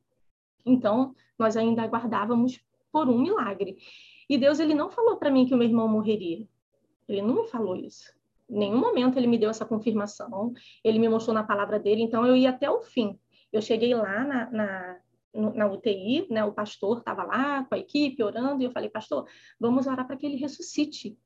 Então, 0.65 1.15
nós 1.39 1.57
ainda 1.57 1.83
aguardávamos 1.83 2.61
por 2.93 3.09
um 3.09 3.19
milagre. 3.19 3.79
E 4.29 4.37
Deus 4.37 4.61
ele 4.61 4.75
não 4.75 4.91
falou 4.91 5.17
para 5.17 5.31
mim 5.31 5.47
que 5.47 5.55
o 5.55 5.57
meu 5.57 5.67
irmão 5.67 5.89
morreria. 5.89 6.47
Ele 7.09 7.23
não 7.23 7.43
me 7.43 7.49
falou 7.49 7.77
isso. 7.77 8.13
Em 8.49 8.59
nenhum 8.59 8.81
momento 8.81 9.19
ele 9.19 9.27
me 9.27 9.39
deu 9.39 9.51
essa 9.51 9.65
confirmação. 9.65 10.53
Ele 10.85 10.99
me 10.99 11.09
mostrou 11.09 11.35
na 11.35 11.43
palavra 11.43 11.79
dele. 11.79 12.03
Então, 12.03 12.27
eu 12.27 12.37
ia 12.37 12.51
até 12.51 12.71
o 12.71 12.81
fim. 12.81 13.19
Eu 13.53 13.61
cheguei 13.61 13.95
lá 13.95 14.25
na, 14.25 14.51
na 14.51 15.01
na 15.33 15.67
UTI, 15.67 16.27
né, 16.31 16.45
o 16.45 16.53
pastor 16.53 16.99
estava 16.99 17.23
lá 17.23 17.65
com 17.65 17.75
a 17.75 17.79
equipe 17.79 18.23
orando, 18.23 18.63
e 18.63 18.65
eu 18.65 18.73
falei, 18.73 18.89
pastor, 18.89 19.27
vamos 19.59 19.87
orar 19.87 20.07
para 20.07 20.17
que 20.17 20.27
ele 20.27 20.37
ressuscite. 20.37 21.17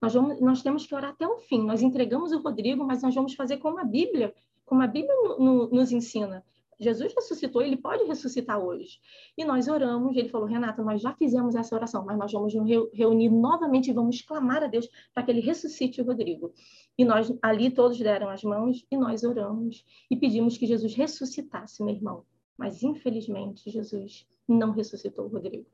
Nós, 0.00 0.14
vamos, 0.14 0.40
nós 0.40 0.62
temos 0.62 0.86
que 0.86 0.94
orar 0.94 1.10
até 1.10 1.26
o 1.26 1.38
fim. 1.38 1.64
Nós 1.64 1.82
entregamos 1.82 2.30
o 2.30 2.40
Rodrigo, 2.40 2.84
mas 2.84 3.02
nós 3.02 3.14
vamos 3.14 3.34
fazer 3.34 3.56
como 3.56 3.80
a 3.80 3.84
Bíblia, 3.84 4.32
como 4.68 4.82
a 4.82 4.86
Bíblia 4.86 5.14
no, 5.14 5.38
no, 5.38 5.70
nos 5.70 5.90
ensina. 5.90 6.44
Jesus 6.80 7.12
ressuscitou, 7.12 7.60
ele 7.60 7.76
pode 7.76 8.04
ressuscitar 8.04 8.60
hoje. 8.60 9.00
E 9.36 9.44
nós 9.44 9.66
oramos, 9.66 10.16
ele 10.16 10.28
falou, 10.28 10.46
Renata, 10.46 10.82
nós 10.82 11.02
já 11.02 11.12
fizemos 11.14 11.56
essa 11.56 11.74
oração, 11.74 12.04
mas 12.04 12.16
nós 12.16 12.30
vamos 12.30 12.54
nos 12.54 12.70
reunir 12.92 13.30
novamente 13.30 13.90
e 13.90 13.92
vamos 13.92 14.22
clamar 14.22 14.62
a 14.62 14.68
Deus 14.68 14.88
para 15.12 15.24
que 15.24 15.30
ele 15.32 15.40
ressuscite 15.40 16.00
o 16.00 16.04
Rodrigo. 16.04 16.52
E 16.96 17.04
nós 17.04 17.34
ali 17.42 17.70
todos 17.70 17.98
deram 17.98 18.28
as 18.28 18.44
mãos 18.44 18.86
e 18.90 18.96
nós 18.96 19.24
oramos 19.24 19.84
e 20.08 20.16
pedimos 20.16 20.56
que 20.56 20.66
Jesus 20.66 20.94
ressuscitasse 20.94 21.82
meu 21.82 21.94
irmão. 21.94 22.24
Mas, 22.56 22.82
infelizmente, 22.82 23.70
Jesus 23.70 24.26
não 24.46 24.70
ressuscitou 24.70 25.26
o 25.26 25.28
Rodrigo. 25.28 25.66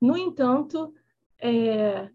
No 0.00 0.16
entanto, 0.16 0.94
é, 1.40 2.08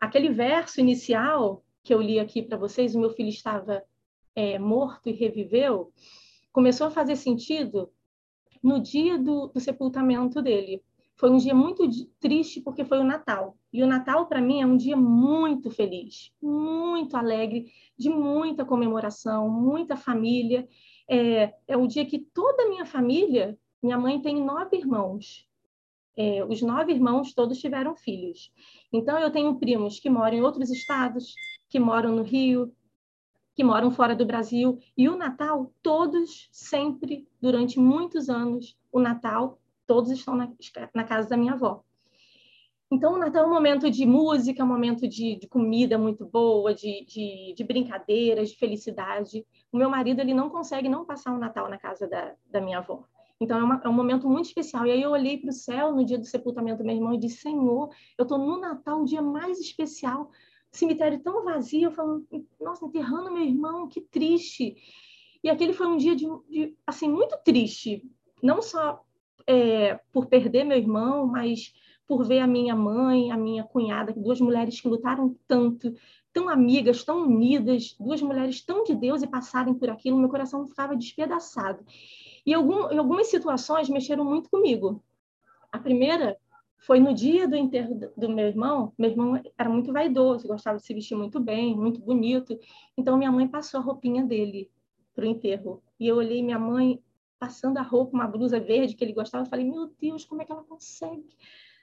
aquele 0.00 0.30
verso 0.30 0.80
inicial 0.80 1.62
que 1.82 1.92
eu 1.92 2.00
li 2.00 2.18
aqui 2.18 2.42
para 2.42 2.56
vocês, 2.56 2.94
o 2.94 3.00
meu 3.00 3.10
filho 3.10 3.28
estava 3.28 3.82
é, 4.38 4.56
morto 4.56 5.08
e 5.08 5.12
reviveu, 5.12 5.92
começou 6.52 6.86
a 6.86 6.90
fazer 6.92 7.16
sentido 7.16 7.90
no 8.62 8.80
dia 8.80 9.18
do, 9.18 9.48
do 9.48 9.58
sepultamento 9.58 10.40
dele. 10.40 10.80
Foi 11.16 11.28
um 11.28 11.38
dia 11.38 11.52
muito 11.52 11.82
triste 12.20 12.60
porque 12.60 12.84
foi 12.84 13.00
o 13.00 13.04
Natal. 13.04 13.56
E 13.72 13.82
o 13.82 13.86
Natal, 13.86 14.26
para 14.26 14.40
mim, 14.40 14.62
é 14.62 14.66
um 14.66 14.76
dia 14.76 14.96
muito 14.96 15.72
feliz, 15.72 16.32
muito 16.40 17.16
alegre, 17.16 17.66
de 17.98 18.08
muita 18.08 18.64
comemoração, 18.64 19.48
muita 19.48 19.96
família 19.96 20.68
é, 21.08 21.52
é 21.66 21.76
o 21.76 21.88
dia 21.88 22.06
que 22.06 22.20
toda 22.20 22.62
a 22.62 22.68
minha 22.68 22.86
família, 22.86 23.58
minha 23.82 23.98
mãe 23.98 24.22
tem 24.22 24.40
nove 24.40 24.76
irmãos, 24.76 25.48
é, 26.16 26.44
os 26.44 26.62
nove 26.62 26.92
irmãos 26.92 27.34
todos 27.34 27.58
tiveram 27.58 27.96
filhos. 27.96 28.52
Então, 28.92 29.18
eu 29.18 29.32
tenho 29.32 29.58
primos 29.58 29.98
que 29.98 30.08
moram 30.08 30.36
em 30.36 30.42
outros 30.42 30.70
estados, 30.70 31.34
que 31.68 31.80
moram 31.80 32.14
no 32.14 32.22
Rio, 32.22 32.72
que 33.58 33.64
moram 33.64 33.90
fora 33.90 34.14
do 34.14 34.24
Brasil. 34.24 34.78
E 34.96 35.08
o 35.08 35.16
Natal, 35.16 35.72
todos, 35.82 36.48
sempre, 36.52 37.26
durante 37.42 37.76
muitos 37.80 38.28
anos, 38.28 38.78
o 38.92 39.00
Natal, 39.00 39.58
todos 39.84 40.12
estão 40.12 40.36
na, 40.36 40.48
na 40.94 41.02
casa 41.02 41.28
da 41.28 41.36
minha 41.36 41.54
avó. 41.54 41.82
Então, 42.88 43.14
o 43.14 43.18
Natal 43.18 43.42
é 43.42 43.46
um 43.48 43.52
momento 43.52 43.90
de 43.90 44.06
música, 44.06 44.62
um 44.62 44.68
momento 44.68 45.08
de, 45.08 45.40
de 45.40 45.48
comida 45.48 45.98
muito 45.98 46.24
boa, 46.24 46.72
de, 46.72 47.04
de, 47.04 47.52
de, 47.56 47.64
brincadeiras, 47.64 48.50
de 48.50 48.56
felicidade. 48.56 49.44
O 49.72 49.76
meu 49.76 49.90
marido 49.90 50.20
ele 50.20 50.32
não 50.32 50.48
consegue 50.48 50.88
não 50.88 51.04
passar 51.04 51.32
o 51.34 51.38
Natal 51.38 51.68
na 51.68 51.78
casa 51.78 52.06
da, 52.06 52.34
da 52.48 52.60
minha 52.60 52.78
avó. 52.78 53.02
Então, 53.40 53.58
é, 53.58 53.62
uma, 53.64 53.80
é 53.84 53.88
um 53.88 53.92
momento 53.92 54.28
muito 54.28 54.46
especial. 54.46 54.86
E 54.86 54.92
aí 54.92 55.02
eu 55.02 55.10
olhei 55.10 55.36
para 55.36 55.50
o 55.50 55.52
céu 55.52 55.90
no 55.90 56.04
dia 56.04 56.16
do 56.16 56.24
sepultamento 56.24 56.78
do 56.78 56.84
meu 56.84 56.94
irmão 56.94 57.12
e 57.12 57.18
disse, 57.18 57.38
Senhor, 57.38 57.90
eu 58.16 58.22
estou 58.22 58.38
no 58.38 58.60
Natal, 58.60 59.02
o 59.02 59.04
dia 59.04 59.20
mais 59.20 59.58
especial. 59.58 60.30
Cemitério 60.70 61.20
tão 61.20 61.44
vazio, 61.44 61.84
eu 61.84 61.92
falo, 61.92 62.24
nossa, 62.60 62.84
enterrando 62.84 63.32
meu 63.32 63.42
irmão, 63.42 63.88
que 63.88 64.00
triste. 64.00 64.76
E 65.42 65.48
aquele 65.48 65.72
foi 65.72 65.86
um 65.86 65.96
dia 65.96 66.14
de, 66.14 66.26
de 66.48 66.76
assim 66.86 67.08
muito 67.08 67.36
triste, 67.44 68.04
não 68.42 68.60
só 68.60 69.04
é, 69.46 69.98
por 70.12 70.26
perder 70.26 70.64
meu 70.64 70.76
irmão, 70.76 71.26
mas 71.26 71.72
por 72.06 72.24
ver 72.24 72.40
a 72.40 72.46
minha 72.46 72.74
mãe, 72.74 73.30
a 73.30 73.36
minha 73.36 73.64
cunhada, 73.64 74.12
duas 74.12 74.40
mulheres 74.40 74.80
que 74.80 74.88
lutaram 74.88 75.36
tanto, 75.46 75.94
tão 76.32 76.48
amigas, 76.48 77.04
tão 77.04 77.22
unidas, 77.22 77.94
duas 77.98 78.22
mulheres 78.22 78.62
tão 78.62 78.82
de 78.82 78.94
Deus 78.94 79.22
e 79.22 79.26
passarem 79.26 79.74
por 79.74 79.90
aquilo, 79.90 80.18
meu 80.18 80.28
coração 80.28 80.66
ficava 80.66 80.96
despedaçado. 80.96 81.84
E 82.46 82.54
algum, 82.54 82.98
algumas 82.98 83.28
situações 83.28 83.88
mexeram 83.88 84.24
muito 84.24 84.48
comigo. 84.48 85.02
A 85.70 85.78
primeira 85.78 86.38
foi 86.78 87.00
no 87.00 87.12
dia 87.12 87.46
do 87.48 87.56
enterro 87.56 87.98
do 88.16 88.28
meu 88.28 88.46
irmão. 88.46 88.92
Meu 88.96 89.10
irmão 89.10 89.42
era 89.58 89.68
muito 89.68 89.92
vaidoso, 89.92 90.46
gostava 90.46 90.78
de 90.78 90.84
se 90.84 90.94
vestir 90.94 91.16
muito 91.16 91.40
bem, 91.40 91.76
muito 91.76 92.00
bonito. 92.00 92.58
Então 92.96 93.18
minha 93.18 93.32
mãe 93.32 93.46
passou 93.48 93.80
a 93.80 93.82
roupinha 93.82 94.24
dele 94.24 94.70
para 95.14 95.24
o 95.24 95.28
enterro. 95.28 95.82
E 95.98 96.06
eu 96.06 96.16
olhei 96.16 96.42
minha 96.42 96.58
mãe 96.58 97.02
passando 97.38 97.78
a 97.78 97.82
roupa, 97.82 98.16
uma 98.16 98.26
blusa 98.26 98.60
verde 98.60 98.94
que 98.94 99.04
ele 99.04 99.12
gostava. 99.12 99.44
Eu 99.44 99.48
falei, 99.48 99.64
meu 99.64 99.92
Deus, 100.00 100.24
como 100.24 100.42
é 100.42 100.44
que 100.44 100.52
ela 100.52 100.64
consegue? 100.64 101.36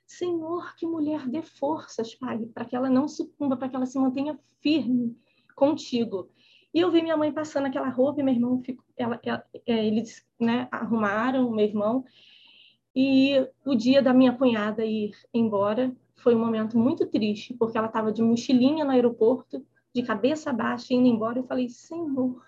Senhor, 0.06 0.76
que 0.76 0.86
mulher 0.86 1.28
dê 1.28 1.42
forças, 1.42 2.14
Pai, 2.16 2.46
para 2.54 2.66
que 2.66 2.76
ela 2.76 2.90
não 2.90 3.08
sucumba, 3.08 3.58
para 3.58 3.70
que 3.70 3.76
ela 3.76 3.86
se 3.86 3.98
mantenha 3.98 4.40
firme 4.62 5.18
contigo. 5.56 6.30
E 6.74 6.80
eu 6.80 6.92
vi 6.92 7.02
minha 7.02 7.18
mãe 7.18 7.32
passando 7.32 7.68
aquela 7.68 7.90
roupa 7.90 8.20
e 8.20 8.24
meu 8.24 8.34
irmão, 8.34 8.62
ficou, 8.62 8.86
ela, 8.98 9.20
ela, 9.24 9.44
é, 9.66 9.86
eles 9.86 10.26
né, 10.40 10.68
arrumaram 10.72 11.50
meu 11.50 11.66
irmão. 11.66 12.04
E 12.96 13.46
o 13.66 13.76
dia 13.76 14.02
da 14.02 14.14
minha 14.14 14.32
cunhada 14.32 14.86
ir 14.86 15.12
embora 15.34 15.94
foi 16.16 16.34
um 16.34 16.40
momento 16.40 16.78
muito 16.78 17.06
triste, 17.06 17.54
porque 17.54 17.78
ela 17.78 17.88
estava 17.88 18.12
de 18.12 18.22
mochilinha 18.22 18.86
no 18.86 18.92
aeroporto, 18.92 19.66
de 19.94 20.02
cabeça 20.02 20.54
baixa, 20.54 20.94
indo 20.94 21.08
embora. 21.08 21.40
Eu 21.40 21.44
falei, 21.44 21.68
Senhor, 21.68 22.42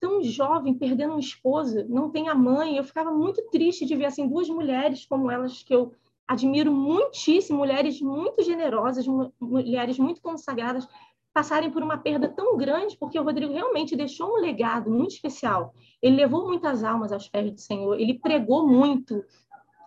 tão 0.00 0.22
jovem, 0.22 0.74
perdendo 0.74 1.12
uma 1.12 1.20
esposa, 1.20 1.86
não 1.88 2.10
tem 2.10 2.28
a 2.28 2.34
mãe. 2.34 2.76
Eu 2.76 2.84
ficava 2.84 3.10
muito 3.10 3.42
triste 3.50 3.84
de 3.84 3.94
ver 3.94 4.06
assim 4.06 4.26
duas 4.26 4.48
mulheres 4.48 5.04
como 5.04 5.30
elas 5.30 5.62
que 5.62 5.74
eu 5.74 5.92
admiro 6.26 6.72
muitíssimo 6.72 7.58
mulheres 7.58 8.00
muito 8.00 8.42
generosas, 8.42 9.06
mulheres 9.40 9.98
muito 9.98 10.20
consagradas, 10.20 10.88
passarem 11.36 11.70
por 11.70 11.82
uma 11.82 11.98
perda 11.98 12.30
tão 12.30 12.56
grande, 12.56 12.96
porque 12.96 13.20
o 13.20 13.22
Rodrigo 13.22 13.52
realmente 13.52 13.94
deixou 13.94 14.32
um 14.32 14.40
legado 14.40 14.90
muito 14.90 15.10
especial. 15.10 15.74
Ele 16.00 16.16
levou 16.16 16.46
muitas 16.46 16.82
almas 16.82 17.12
aos 17.12 17.28
pés 17.28 17.52
do 17.52 17.60
Senhor, 17.60 18.00
ele 18.00 18.18
pregou 18.18 18.66
muito, 18.66 19.22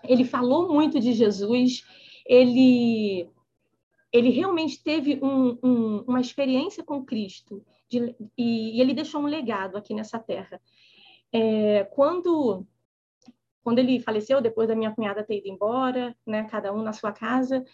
ele 0.04 0.24
falou 0.24 0.72
muito 0.72 1.00
de 1.00 1.12
Jesus, 1.12 1.84
ele, 2.24 3.28
ele 4.14 4.30
realmente 4.30 4.84
teve 4.84 5.20
um, 5.24 5.58
um, 5.64 6.04
uma 6.08 6.22
experiência 6.22 6.84
com 6.84 7.04
Cristo 7.04 7.66
de, 7.90 8.16
e, 8.38 8.78
e, 8.78 8.80
ele 8.80 8.94
deixou 8.94 9.20
um 9.20 9.26
legado 9.26 9.76
aqui 9.76 9.96
nessa 9.96 10.20
terra. 10.20 10.62
É, 11.34 11.84
quando 11.96 12.64
quando 13.64 13.80
ele 13.80 14.00
faleceu, 14.00 14.40
depois 14.40 14.68
da 14.68 14.76
minha 14.76 14.92
cunhada 14.92 15.24
ter 15.24 15.40
ido 15.40 15.48
embora, 15.48 16.16
né, 16.26 16.44
cada 16.44 16.72
um 16.72 16.84
na 16.84 16.94
sua 16.94 17.12
casa, 17.12 17.66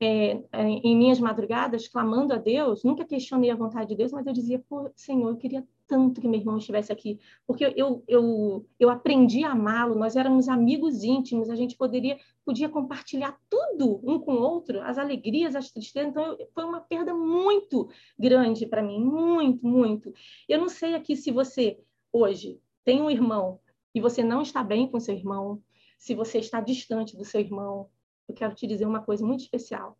é, 0.00 0.42
é, 0.52 0.62
em 0.62 0.96
minhas 0.96 1.18
madrugadas, 1.18 1.88
clamando 1.88 2.34
a 2.34 2.36
Deus, 2.36 2.84
nunca 2.84 3.04
questionei 3.04 3.50
a 3.50 3.56
vontade 3.56 3.88
de 3.88 3.96
Deus, 3.96 4.12
mas 4.12 4.26
eu 4.26 4.32
dizia, 4.32 4.62
pô, 4.68 4.90
Senhor, 4.94 5.28
eu 5.28 5.36
queria 5.36 5.66
tanto 5.86 6.20
que 6.20 6.28
meu 6.28 6.40
irmão 6.40 6.58
estivesse 6.58 6.92
aqui, 6.92 7.18
porque 7.46 7.72
eu, 7.76 8.02
eu, 8.08 8.66
eu 8.78 8.90
aprendi 8.90 9.44
a 9.44 9.52
amá-lo, 9.52 9.94
nós 9.94 10.16
éramos 10.16 10.48
amigos 10.48 11.04
íntimos, 11.04 11.48
a 11.48 11.54
gente 11.54 11.76
poderia, 11.76 12.18
podia 12.44 12.68
compartilhar 12.68 13.38
tudo 13.48 14.00
um 14.02 14.18
com 14.18 14.34
o 14.34 14.42
outro, 14.42 14.82
as 14.82 14.98
alegrias, 14.98 15.54
as 15.54 15.70
tristezas, 15.70 16.10
então 16.10 16.24
eu, 16.24 16.48
foi 16.52 16.64
uma 16.64 16.80
perda 16.80 17.14
muito 17.14 17.88
grande 18.18 18.66
para 18.66 18.82
mim, 18.82 18.98
muito, 18.98 19.64
muito. 19.64 20.12
Eu 20.48 20.58
não 20.58 20.68
sei 20.68 20.94
aqui 20.94 21.16
se 21.16 21.30
você, 21.30 21.78
hoje, 22.12 22.60
tem 22.84 23.00
um 23.00 23.10
irmão 23.10 23.60
e 23.94 24.00
você 24.00 24.22
não 24.22 24.42
está 24.42 24.62
bem 24.62 24.88
com 24.90 25.00
seu 25.00 25.14
irmão, 25.14 25.62
se 25.98 26.14
você 26.14 26.38
está 26.38 26.60
distante 26.60 27.16
do 27.16 27.24
seu 27.24 27.40
irmão, 27.40 27.88
eu 28.28 28.34
quero 28.34 28.54
te 28.54 28.66
dizer 28.66 28.86
uma 28.86 29.00
coisa 29.00 29.24
muito 29.24 29.40
especial. 29.40 29.96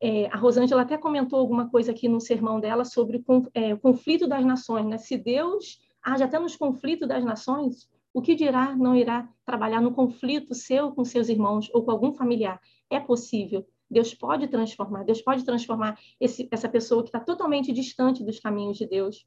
É, 0.00 0.26
a 0.26 0.36
Rosângela 0.36 0.82
até 0.82 0.96
comentou 0.96 1.38
alguma 1.38 1.68
coisa 1.68 1.90
aqui 1.90 2.08
no 2.08 2.20
sermão 2.20 2.60
dela 2.60 2.84
sobre 2.84 3.24
é, 3.52 3.74
o 3.74 3.78
conflito 3.78 4.28
das 4.28 4.44
nações. 4.44 4.86
Né? 4.86 4.98
Se 4.98 5.16
Deus 5.16 5.80
age 6.02 6.22
até 6.22 6.38
nos 6.38 6.56
conflitos 6.56 7.08
das 7.08 7.24
nações, 7.24 7.88
o 8.14 8.22
que 8.22 8.34
dirá 8.34 8.74
não 8.76 8.94
irá 8.94 9.28
trabalhar 9.44 9.80
no 9.80 9.92
conflito 9.92 10.54
seu 10.54 10.92
com 10.92 11.04
seus 11.04 11.28
irmãos 11.28 11.68
ou 11.74 11.84
com 11.84 11.90
algum 11.90 12.12
familiar? 12.12 12.60
É 12.88 13.00
possível. 13.00 13.66
Deus 13.90 14.14
pode 14.14 14.46
transformar. 14.48 15.04
Deus 15.04 15.20
pode 15.20 15.44
transformar 15.44 15.98
esse, 16.20 16.48
essa 16.50 16.68
pessoa 16.68 17.02
que 17.02 17.08
está 17.08 17.20
totalmente 17.20 17.72
distante 17.72 18.22
dos 18.22 18.38
caminhos 18.38 18.76
de 18.76 18.86
Deus. 18.86 19.26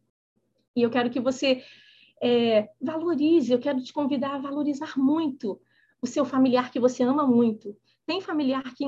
E 0.76 0.84
eu 0.84 0.90
quero 0.90 1.10
que 1.10 1.20
você 1.20 1.64
é, 2.22 2.70
valorize, 2.80 3.52
eu 3.52 3.60
quero 3.60 3.82
te 3.84 3.92
convidar 3.92 4.36
a 4.36 4.40
valorizar 4.40 4.98
muito 4.98 5.60
o 6.02 6.08
seu 6.08 6.24
familiar 6.24 6.72
que 6.72 6.80
você 6.80 7.04
ama 7.04 7.26
muito. 7.26 7.76
Tem 8.06 8.22
familiar 8.22 8.64
que, 8.76 8.86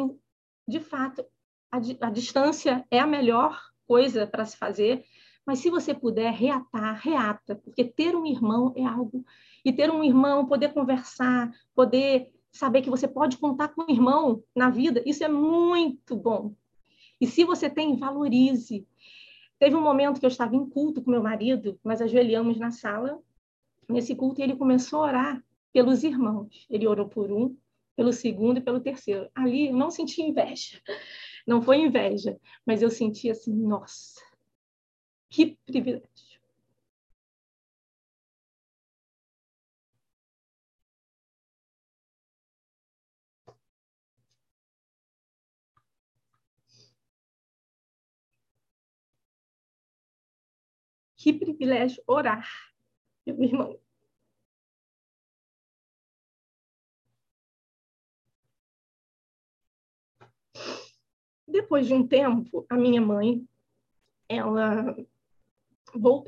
de 0.67 0.79
fato, 0.79 1.25
a, 1.71 1.77
a 2.07 2.09
distância 2.09 2.85
é 2.89 2.99
a 2.99 3.07
melhor 3.07 3.59
coisa 3.87 4.25
para 4.27 4.45
se 4.45 4.57
fazer, 4.57 5.03
mas 5.45 5.59
se 5.59 5.69
você 5.69 5.93
puder 5.93 6.31
reatar, 6.31 6.99
reata, 7.01 7.55
porque 7.55 7.83
ter 7.83 8.15
um 8.15 8.25
irmão 8.25 8.73
é 8.75 8.85
algo. 8.85 9.25
E 9.65 9.73
ter 9.73 9.91
um 9.91 10.03
irmão, 10.03 10.45
poder 10.45 10.73
conversar, 10.73 11.51
poder 11.75 12.31
saber 12.51 12.81
que 12.81 12.89
você 12.89 13.07
pode 13.07 13.37
contar 13.37 13.69
com 13.69 13.83
um 13.83 13.91
irmão 13.91 14.43
na 14.55 14.69
vida, 14.69 15.01
isso 15.05 15.23
é 15.23 15.27
muito 15.27 16.15
bom. 16.15 16.55
E 17.19 17.27
se 17.27 17.43
você 17.43 17.69
tem, 17.69 17.97
valorize. 17.97 18.87
Teve 19.59 19.75
um 19.75 19.81
momento 19.81 20.19
que 20.19 20.25
eu 20.25 20.29
estava 20.29 20.55
em 20.55 20.69
culto 20.69 21.01
com 21.01 21.11
meu 21.11 21.23
marido, 21.23 21.79
nós 21.83 22.01
ajoelhamos 22.01 22.57
na 22.57 22.71
sala, 22.71 23.19
nesse 23.89 24.15
culto, 24.15 24.39
e 24.39 24.43
ele 24.43 24.55
começou 24.55 25.03
a 25.03 25.07
orar 25.07 25.43
pelos 25.71 26.03
irmãos. 26.03 26.67
Ele 26.69 26.87
orou 26.87 27.07
por 27.07 27.31
um, 27.31 27.55
pelo 27.95 28.13
segundo 28.13 28.57
e 28.59 28.61
pelo 28.61 28.79
terceiro. 28.81 29.29
Ali 29.35 29.67
eu 29.69 29.75
não 29.75 29.91
senti 29.91 30.21
inveja. 30.21 30.81
Não 31.47 31.61
foi 31.61 31.77
inveja, 31.77 32.39
mas 32.65 32.81
eu 32.81 32.89
senti 32.89 33.29
assim, 33.29 33.53
nossa, 33.53 34.21
que 35.29 35.57
privilégio. 35.65 36.33
Que 51.17 51.31
privilégio 51.33 52.03
orar 52.05 52.47
pelo 53.25 53.43
irmão. 53.43 53.79
Depois 61.47 61.87
de 61.87 61.93
um 61.93 62.07
tempo, 62.07 62.65
a 62.69 62.75
minha 62.75 63.01
mãe, 63.01 63.45
ela, 64.29 64.95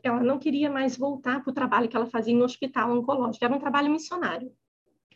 ela 0.03 0.23
não 0.23 0.37
queria 0.37 0.69
mais 0.69 0.97
voltar 0.97 1.43
para 1.43 1.51
o 1.51 1.53
trabalho 1.53 1.87
que 1.87 1.95
ela 1.95 2.05
fazia 2.05 2.33
em 2.33 2.41
hospital 2.41 2.91
oncológico, 2.91 3.43
era 3.43 3.55
um 3.55 3.59
trabalho 3.59 3.91
missionário. 3.91 4.51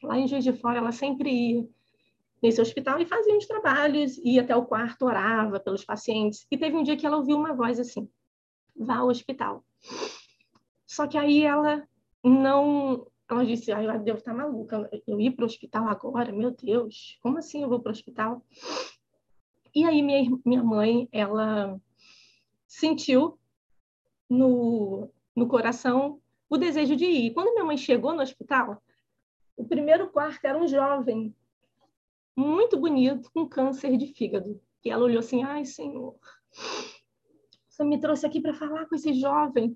Lá 0.02 0.18
em 0.18 0.28
Juiz 0.28 0.44
de 0.44 0.54
Fora, 0.54 0.78
ela 0.78 0.92
sempre 0.92 1.30
ia 1.30 1.68
nesse 2.42 2.62
hospital 2.62 3.00
e 3.00 3.06
fazia 3.06 3.36
uns 3.36 3.46
trabalhos, 3.46 4.18
ia 4.20 4.42
até 4.42 4.56
o 4.56 4.66
quarto, 4.66 5.06
orava 5.06 5.60
pelos 5.60 5.84
pacientes. 5.84 6.48
E 6.50 6.58
teve 6.58 6.76
um 6.76 6.84
dia 6.84 6.98
que 6.98 7.06
ela 7.06 7.18
ouviu 7.18 7.38
uma 7.38 7.54
voz 7.54 7.80
assim: 7.80 8.10
vá 8.76 8.98
ao 8.98 9.10
hospital. 9.10 9.64
Só 10.86 11.06
que 11.08 11.18
aí 11.18 11.44
ela 11.44 11.88
não. 12.24 13.06
Ela 13.30 13.46
disse: 13.46 13.72
Ai, 13.72 13.88
eu 13.88 14.00
devo 14.00 14.20
estar 14.20 14.34
maluca. 14.34 14.90
Eu 15.06 15.20
ir 15.20 15.32
para 15.32 15.44
o 15.44 15.46
hospital 15.46 15.88
agora? 15.88 16.32
Meu 16.32 16.52
Deus, 16.52 17.20
como 17.22 17.38
assim 17.38 17.62
eu 17.62 17.70
vou 17.70 17.80
para 17.80 17.90
o 17.90 17.94
hospital? 17.94 18.44
E 19.74 19.86
aí 19.86 20.02
minha, 20.02 20.38
minha 20.46 20.64
mãe, 20.64 21.08
ela 21.12 21.80
sentiu 22.68 23.40
no, 24.30 25.10
no 25.36 25.48
coração 25.48 26.22
o 26.50 26.58
desejo 26.58 26.96
de 26.96 27.06
ir. 27.06 27.34
Quando 27.34 27.54
minha 27.54 27.66
mãe 27.66 27.78
chegou 27.78 28.14
no 28.14 28.22
hospital, 28.22 28.82
o 29.56 29.66
primeiro 29.66 30.10
quarto 30.10 30.46
era 30.46 30.58
um 30.58 30.68
jovem 30.68 31.36
muito 32.36 32.78
bonito 32.78 33.30
com 33.32 33.48
câncer 33.48 33.98
de 33.98 34.08
fígado. 34.08 34.62
E 34.84 34.90
ela 34.90 35.04
olhou 35.04 35.20
assim: 35.20 35.44
Ai, 35.44 35.66
Senhor, 35.66 36.16
você 37.68 37.84
me 37.84 38.00
trouxe 38.00 38.26
aqui 38.26 38.40
para 38.42 38.54
falar 38.54 38.86
com 38.88 38.96
esse 38.96 39.14
jovem, 39.14 39.76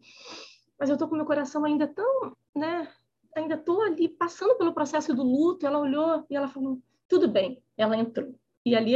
mas 0.80 0.90
eu 0.90 0.94
estou 0.94 1.08
com 1.08 1.16
meu 1.16 1.26
coração 1.26 1.66
ainda 1.66 1.88
tão, 1.88 2.36
né? 2.56 2.92
Ainda 3.36 3.56
estou 3.56 3.82
ali 3.82 4.08
passando 4.08 4.56
pelo 4.58 4.74
processo 4.74 5.14
do 5.14 5.24
luto. 5.24 5.66
Ela 5.66 5.80
olhou 5.80 6.26
e 6.30 6.36
ela 6.36 6.48
falou: 6.48 6.82
tudo 7.08 7.28
bem. 7.28 7.62
Ela 7.78 7.98
entrou. 7.98 8.34
E 8.66 8.76
ali 8.76 8.96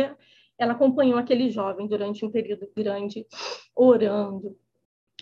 ela 0.58 0.74
acompanhou 0.74 1.18
aquele 1.20 1.49
jovem 1.49 1.88
durante 1.88 2.26
um 2.26 2.32
período 2.32 2.68
grande, 2.76 3.26
orando, 3.76 4.58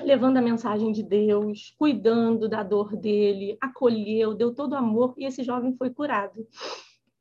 levando 0.02 0.38
a 0.38 0.42
mensagem 0.42 0.92
de 0.92 1.04
Deus, 1.04 1.74
cuidando 1.78 2.50
da 2.50 2.64
dor 2.64 2.96
dele, 2.96 3.58
acolheu, 3.62 4.34
deu 4.34 4.54
todo 4.54 4.76
amor 4.76 5.14
e 5.18 5.26
esse 5.26 5.44
jovem 5.44 5.76
foi 5.78 5.90
curado. 5.90 6.46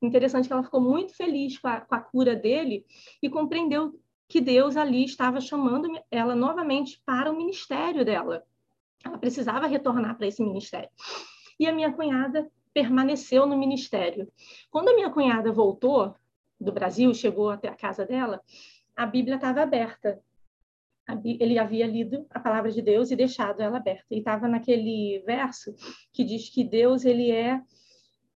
Interessante 0.02 0.46
que 0.46 0.52
ela 0.52 0.62
ficou 0.62 0.80
muito 0.80 1.16
feliz 1.16 1.58
com 1.58 1.68
a, 1.68 1.80
com 1.80 1.94
a 1.94 2.00
cura 2.00 2.36
dele 2.36 2.84
e 3.22 3.30
compreendeu 3.30 3.98
que 4.28 4.40
Deus 4.40 4.76
ali 4.76 5.04
estava 5.04 5.40
chamando 5.40 5.88
ela 6.10 6.34
novamente 6.34 7.00
para 7.04 7.30
o 7.30 7.36
ministério 7.36 8.04
dela. 8.04 8.42
Ela 9.04 9.18
precisava 9.18 9.66
retornar 9.66 10.16
para 10.16 10.26
esse 10.26 10.42
ministério. 10.42 10.88
E 11.58 11.66
a 11.66 11.72
minha 11.72 11.92
cunhada 11.92 12.50
permaneceu 12.72 13.46
no 13.46 13.56
ministério. 13.56 14.28
Quando 14.70 14.88
a 14.88 14.94
minha 14.94 15.10
cunhada 15.10 15.52
voltou 15.52 16.14
do 16.60 16.72
Brasil, 16.72 17.12
chegou 17.14 17.50
até 17.50 17.68
a 17.68 17.74
casa 17.74 18.04
dela, 18.04 18.40
a 18.96 19.06
Bíblia 19.06 19.36
estava 19.36 19.62
aberta. 19.62 20.20
Ele 21.22 21.58
havia 21.58 21.86
lido 21.86 22.26
a 22.30 22.40
palavra 22.40 22.70
de 22.70 22.80
Deus 22.80 23.10
e 23.10 23.16
deixado 23.16 23.60
ela 23.60 23.76
aberta. 23.76 24.06
E 24.10 24.18
estava 24.18 24.48
naquele 24.48 25.22
verso 25.26 25.74
que 26.12 26.24
diz 26.24 26.48
que 26.48 26.64
Deus 26.64 27.04
ele 27.04 27.30
é 27.30 27.60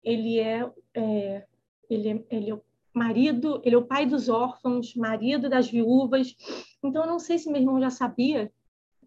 ele 0.02 0.38
é, 0.38 0.70
é 0.94 1.46
ele, 1.88 2.08
é, 2.08 2.24
ele 2.30 2.50
é 2.50 2.54
o 2.54 2.62
marido, 2.94 3.60
ele 3.64 3.74
é 3.74 3.78
o 3.78 3.86
pai 3.86 4.06
dos 4.06 4.28
órfãos, 4.28 4.94
marido 4.94 5.48
das 5.48 5.70
viúvas. 5.70 6.34
Então, 6.82 7.02
eu 7.02 7.08
não 7.08 7.18
sei 7.18 7.38
se 7.38 7.50
meu 7.50 7.60
irmão 7.60 7.80
já 7.80 7.90
sabia 7.90 8.52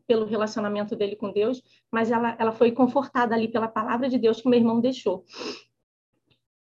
pelo 0.08 0.26
relacionamento 0.26 0.96
dele 0.96 1.16
com 1.16 1.32
Deus, 1.32 1.62
mas 1.92 2.12
ela, 2.12 2.36
ela 2.40 2.52
foi 2.52 2.72
confortada 2.72 3.34
ali 3.36 3.48
pela 3.48 3.68
palavra 3.68 4.10
de 4.10 4.18
Deus 4.18 4.42
que 4.42 4.50
meu 4.50 4.60
irmão 4.60 4.82
deixou. 4.82 5.24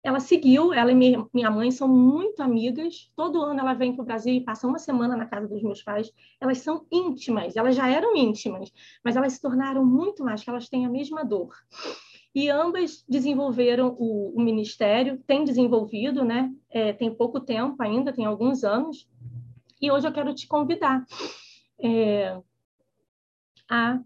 Ela 0.04 0.20
seguiu, 0.20 0.74
ela 0.74 0.92
e 0.92 0.96
minha, 0.96 1.50
mãe 1.50 1.72
são 1.72 1.88
muito 1.88 2.42
amigas. 2.42 3.10
Todo 3.16 3.42
ano 3.42 3.60
ela 3.62 3.74
vem 3.74 3.94
para 3.94 4.04
o 4.04 4.06
Brasil 4.06 4.34
e 4.34 4.42
passa 4.42 4.68
uma 4.68 4.78
semana 4.78 5.16
na 5.16 5.26
casa 5.26 5.48
dos 5.48 5.64
meus 5.64 5.82
pais. 5.82 6.12
Elas 6.42 6.58
são 6.58 6.86
íntimas, 6.92 7.56
elas 7.56 7.76
já 7.76 7.88
eram 7.88 8.16
íntimas, 8.16 8.72
mas 9.04 9.16
elas 9.16 9.34
se 9.34 9.42
tornaram 9.42 9.86
muito 9.86 10.24
mais, 10.24 10.44
que 10.44 10.50
elas 10.50 10.68
têm 10.68 10.86
a 10.86 10.90
mesma 10.90 11.24
dor 11.24 11.56
e 12.36 12.50
ambas 12.50 13.06
desenvolveram 13.08 13.96
o, 14.00 14.34
o 14.36 14.42
ministério, 14.42 15.22
tem 15.28 15.44
desenvolvido, 15.44 16.26
né? 16.26 16.52
É, 16.70 16.92
tem 16.92 17.14
pouco 17.14 17.40
tempo 17.40 17.82
ainda, 17.82 18.12
tem 18.12 18.26
alguns 18.26 18.64
anos, 18.64 19.08
e 19.80 19.92
hoje 19.92 20.08
eu 20.08 20.14
quero 20.14 20.34
te 20.34 20.48
convidar 20.48 21.06
é, 21.80 22.42
a 23.70 24.00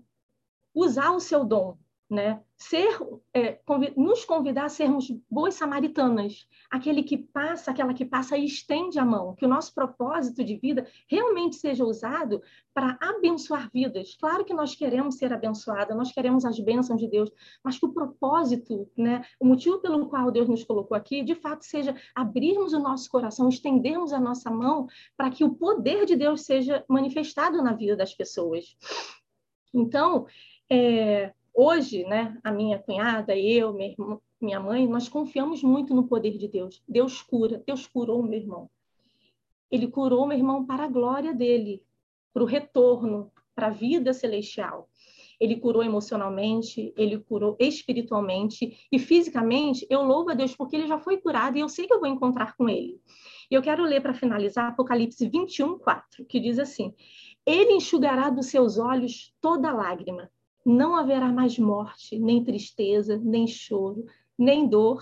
usar 0.73 1.11
o 1.11 1.19
seu 1.19 1.45
dom, 1.45 1.77
né? 2.09 2.41
Ser, 2.59 2.97
é, 3.35 3.59
nos 3.95 4.25
convidar 4.25 4.65
a 4.65 4.69
sermos 4.69 5.11
boas 5.29 5.53
samaritanas, 5.53 6.47
aquele 6.71 7.03
que 7.03 7.15
passa, 7.15 7.69
aquela 7.69 7.93
que 7.93 8.03
passa 8.03 8.35
e 8.35 8.45
estende 8.45 8.97
a 8.97 9.05
mão, 9.05 9.35
que 9.35 9.45
o 9.45 9.47
nosso 9.47 9.73
propósito 9.75 10.43
de 10.43 10.57
vida 10.57 10.87
realmente 11.07 11.55
seja 11.55 11.85
usado 11.85 12.41
para 12.73 12.97
abençoar 12.99 13.69
vidas. 13.71 14.15
Claro 14.19 14.43
que 14.43 14.55
nós 14.55 14.73
queremos 14.73 15.17
ser 15.17 15.31
abençoadas, 15.31 15.95
nós 15.95 16.11
queremos 16.11 16.45
as 16.45 16.59
bênçãos 16.59 16.99
de 16.99 17.07
Deus, 17.07 17.31
mas 17.63 17.77
que 17.77 17.85
o 17.85 17.93
propósito, 17.93 18.89
né, 18.97 19.23
o 19.39 19.45
motivo 19.45 19.79
pelo 19.79 20.07
qual 20.07 20.31
Deus 20.31 20.49
nos 20.49 20.63
colocou 20.63 20.97
aqui, 20.97 21.23
de 21.23 21.35
fato 21.35 21.63
seja 21.63 21.95
abrirmos 22.15 22.73
o 22.73 22.79
nosso 22.79 23.07
coração, 23.09 23.49
estendermos 23.49 24.11
a 24.11 24.19
nossa 24.19 24.49
mão 24.49 24.87
para 25.15 25.29
que 25.29 25.43
o 25.43 25.53
poder 25.53 26.05
de 26.05 26.15
Deus 26.15 26.41
seja 26.41 26.83
manifestado 26.87 27.61
na 27.61 27.73
vida 27.73 27.95
das 27.95 28.15
pessoas. 28.15 28.75
Então, 29.73 30.25
é, 30.69 31.33
hoje, 31.57 32.03
né, 32.03 32.37
a 32.43 32.51
minha 32.51 32.77
cunhada, 32.77 33.35
eu, 33.35 33.75
minha 34.39 34.59
mãe, 34.59 34.87
nós 34.87 35.09
confiamos 35.09 35.63
muito 35.63 35.95
no 35.95 36.07
poder 36.07 36.37
de 36.37 36.47
Deus. 36.47 36.83
Deus 36.87 37.23
cura, 37.23 37.63
Deus 37.65 37.87
curou 37.87 38.21
meu 38.21 38.39
irmão. 38.39 38.69
Ele 39.71 39.87
curou 39.87 40.27
meu 40.27 40.37
irmão 40.37 40.67
para 40.67 40.83
a 40.83 40.87
glória 40.87 41.33
dele, 41.33 41.83
para 42.31 42.43
o 42.43 42.45
retorno, 42.45 43.31
para 43.55 43.67
a 43.67 43.71
vida 43.71 44.13
celestial. 44.13 44.87
Ele 45.39 45.55
curou 45.55 45.83
emocionalmente, 45.83 46.93
ele 46.95 47.17
curou 47.17 47.57
espiritualmente 47.59 48.77
e 48.91 48.99
fisicamente. 48.99 49.85
Eu 49.89 50.03
louvo 50.03 50.29
a 50.29 50.35
Deus 50.35 50.55
porque 50.55 50.75
ele 50.75 50.87
já 50.87 50.99
foi 50.99 51.17
curado 51.17 51.57
e 51.57 51.61
eu 51.61 51.69
sei 51.69 51.87
que 51.87 51.93
eu 51.93 51.99
vou 51.99 52.07
encontrar 52.07 52.55
com 52.55 52.69
ele. 52.69 53.01
E 53.49 53.55
eu 53.55 53.63
quero 53.63 53.83
ler 53.83 54.01
para 54.01 54.13
finalizar 54.13 54.67
Apocalipse 54.67 55.27
21, 55.27 55.79
4, 55.79 56.25
que 56.25 56.39
diz 56.39 56.59
assim: 56.59 56.93
Ele 57.45 57.73
enxugará 57.73 58.29
dos 58.29 58.47
seus 58.47 58.77
olhos 58.77 59.33
toda 59.41 59.73
lágrima 59.73 60.29
não 60.67 60.97
haverá 60.97 61.31
mais 61.31 61.57
morte, 61.57 62.19
nem 62.19 62.43
tristeza, 62.43 63.17
nem 63.17 63.47
choro, 63.47 64.05
nem 64.37 64.67
dor, 64.67 65.01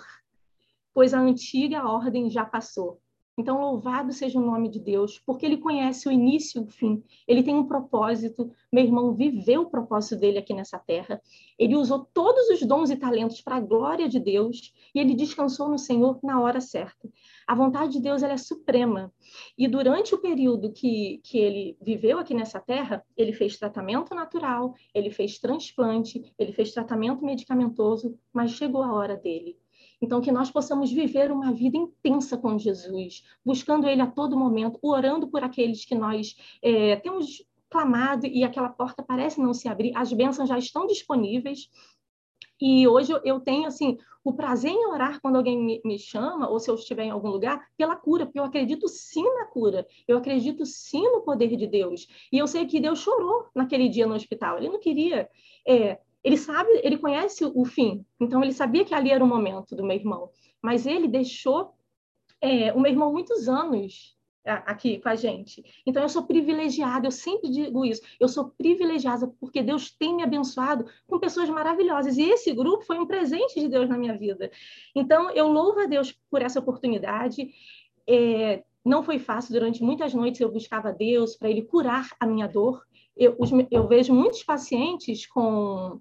pois 0.93 1.11
a 1.11 1.19
antiga 1.19 1.89
ordem 1.89 2.29
já 2.29 2.45
passou. 2.45 3.01
Então, 3.37 3.59
louvado 3.59 4.13
seja 4.13 4.39
o 4.39 4.45
nome 4.45 4.69
de 4.69 4.79
Deus, 4.79 5.19
porque 5.19 5.45
ele 5.45 5.57
conhece 5.57 6.07
o 6.07 6.11
início 6.11 6.61
e 6.61 6.63
o 6.63 6.67
fim. 6.67 7.03
Ele 7.27 7.43
tem 7.43 7.53
um 7.53 7.67
propósito. 7.67 8.49
Meu 8.71 8.83
irmão 8.85 9.13
viveu 9.13 9.63
o 9.63 9.69
propósito 9.69 10.15
dele 10.17 10.37
aqui 10.37 10.53
nessa 10.53 10.79
terra. 10.79 11.21
Ele 11.59 11.75
usou 11.75 12.07
todos 12.13 12.49
os 12.49 12.61
dons 12.61 12.89
e 12.89 12.95
talentos 12.95 13.41
para 13.41 13.57
a 13.57 13.59
glória 13.59 14.07
de 14.07 14.21
Deus 14.21 14.73
e 14.93 14.99
ele 14.99 15.13
descansou 15.13 15.67
no 15.67 15.77
Senhor 15.77 16.17
na 16.23 16.39
hora 16.39 16.61
certa. 16.61 17.09
A 17.45 17.53
vontade 17.53 17.93
de 17.93 17.99
Deus 17.99 18.23
é 18.23 18.37
suprema. 18.37 19.13
E 19.57 19.67
durante 19.67 20.15
o 20.15 20.21
período 20.21 20.71
que, 20.71 21.19
que 21.23 21.37
ele 21.37 21.77
viveu 21.81 22.19
aqui 22.19 22.33
nessa 22.33 22.61
terra, 22.61 23.05
ele 23.17 23.33
fez 23.33 23.57
tratamento 23.57 24.15
natural, 24.15 24.73
ele 24.93 25.11
fez 25.11 25.39
transplante, 25.39 26.33
ele 26.39 26.53
fez 26.53 26.71
tratamento 26.71 27.23
medicamentoso, 27.25 28.17
mas 28.31 28.51
chegou 28.51 28.81
a 28.81 28.93
hora 28.93 29.17
dele. 29.17 29.57
Então, 30.01 30.21
que 30.21 30.31
nós 30.31 30.51
possamos 30.51 30.91
viver 30.91 31.31
uma 31.31 31.51
vida 31.51 31.77
intensa 31.77 32.37
com 32.37 32.57
Jesus, 32.57 33.23
buscando 33.43 33.87
Ele 33.87 34.01
a 34.01 34.07
todo 34.07 34.37
momento, 34.37 34.79
orando 34.81 35.27
por 35.27 35.43
aqueles 35.43 35.85
que 35.85 35.95
nós 35.95 36.35
é, 36.61 36.95
temos 36.97 37.43
clamado 37.69 38.25
e 38.25 38.43
aquela 38.43 38.69
porta 38.69 39.03
parece 39.03 39.41
não 39.41 39.53
se 39.53 39.67
abrir, 39.67 39.91
as 39.95 40.11
bênçãos 40.13 40.49
já 40.49 40.57
estão 40.57 40.87
disponíveis. 40.87 41.69
E 42.59 42.87
hoje 42.87 43.11
eu 43.25 43.41
tenho, 43.41 43.67
assim, 43.67 43.97
o 44.23 44.33
prazer 44.33 44.71
em 44.71 44.87
orar 44.87 45.19
quando 45.21 45.35
alguém 45.35 45.81
me, 45.83 45.99
chama, 45.99 46.49
ou 46.49 46.59
se 46.59 46.69
eu 46.69 46.75
estiver 46.75 47.03
em 47.03 47.11
algum 47.11 47.27
lugar, 47.27 47.67
pela 47.77 47.95
cura, 47.95 48.25
porque 48.25 48.39
eu 48.39 48.45
acredito 48.45 48.87
sim 48.87 49.23
na 49.35 49.45
cura, 49.45 49.85
eu 50.07 50.17
acredito 50.17 50.65
sim 50.65 51.03
no 51.11 51.21
poder 51.21 51.55
de 51.55 51.67
Deus. 51.67 52.07
E 52.31 52.37
eu 52.37 52.47
sei 52.47 52.65
que 52.65 52.79
Deus 52.79 52.99
chorou 52.99 53.47
naquele 53.53 53.89
dia 53.89 54.07
no 54.07 54.15
hospital, 54.15 54.57
ele 54.57 54.69
não 54.69 54.79
queria 54.79 55.29
é, 55.67 55.99
ele 56.25 56.37
sabe, 56.37 56.69
ele 56.83 56.97
conhece 56.97 57.45
o 57.45 57.63
fim, 57.63 58.03
então 58.19 58.43
ele 58.43 58.51
sabia 58.51 58.83
que 58.83 58.95
ali 58.95 59.11
era 59.11 59.23
o 59.23 59.27
momento 59.27 59.75
do 59.75 59.85
meu 59.85 59.95
irmão, 59.95 60.31
mas 60.61 60.87
ele 60.87 61.07
deixou 61.07 61.75
é, 62.41 62.73
o 62.73 62.79
meu 62.79 62.91
irmão 62.91 63.13
muitos 63.13 63.47
anos 63.47 64.15
aqui 64.45 64.99
com 64.99 65.09
a 65.09 65.15
gente. 65.15 65.63
Então 65.85 66.03
eu 66.03 66.09
sou 66.09 66.23
privilegiada, 66.23 67.07
eu 67.07 67.11
sempre 67.11 67.49
digo 67.49 67.83
isso. 67.83 68.01
Eu 68.19 68.27
sou 68.27 68.51
privilegiada 68.57 69.27
porque 69.39 69.63
Deus 69.63 69.89
tem 69.91 70.15
me 70.15 70.23
abençoado 70.23 70.85
com 71.07 71.19
pessoas 71.19 71.49
maravilhosas 71.49 72.17
e 72.17 72.29
esse 72.29 72.53
grupo 72.53 72.85
foi 72.85 72.99
um 72.99 73.07
presente 73.07 73.59
de 73.59 73.67
Deus 73.67 73.89
na 73.89 73.97
minha 73.97 74.15
vida. 74.17 74.51
Então 74.95 75.31
eu 75.31 75.47
louvo 75.47 75.79
a 75.79 75.85
Deus 75.87 76.15
por 76.29 76.41
essa 76.41 76.59
oportunidade. 76.59 77.49
É, 78.07 78.63
não 78.83 79.01
foi 79.01 79.17
fácil 79.17 79.53
durante 79.53 79.81
muitas 79.81 80.13
noites 80.13 80.39
eu 80.39 80.51
buscava 80.51 80.93
Deus 80.93 81.35
para 81.35 81.49
ele 81.49 81.63
curar 81.63 82.07
a 82.19 82.27
minha 82.27 82.47
dor. 82.47 82.83
Eu, 83.17 83.35
os, 83.39 83.49
eu 83.71 83.87
vejo 83.87 84.13
muitos 84.13 84.43
pacientes 84.43 85.25
com 85.25 85.99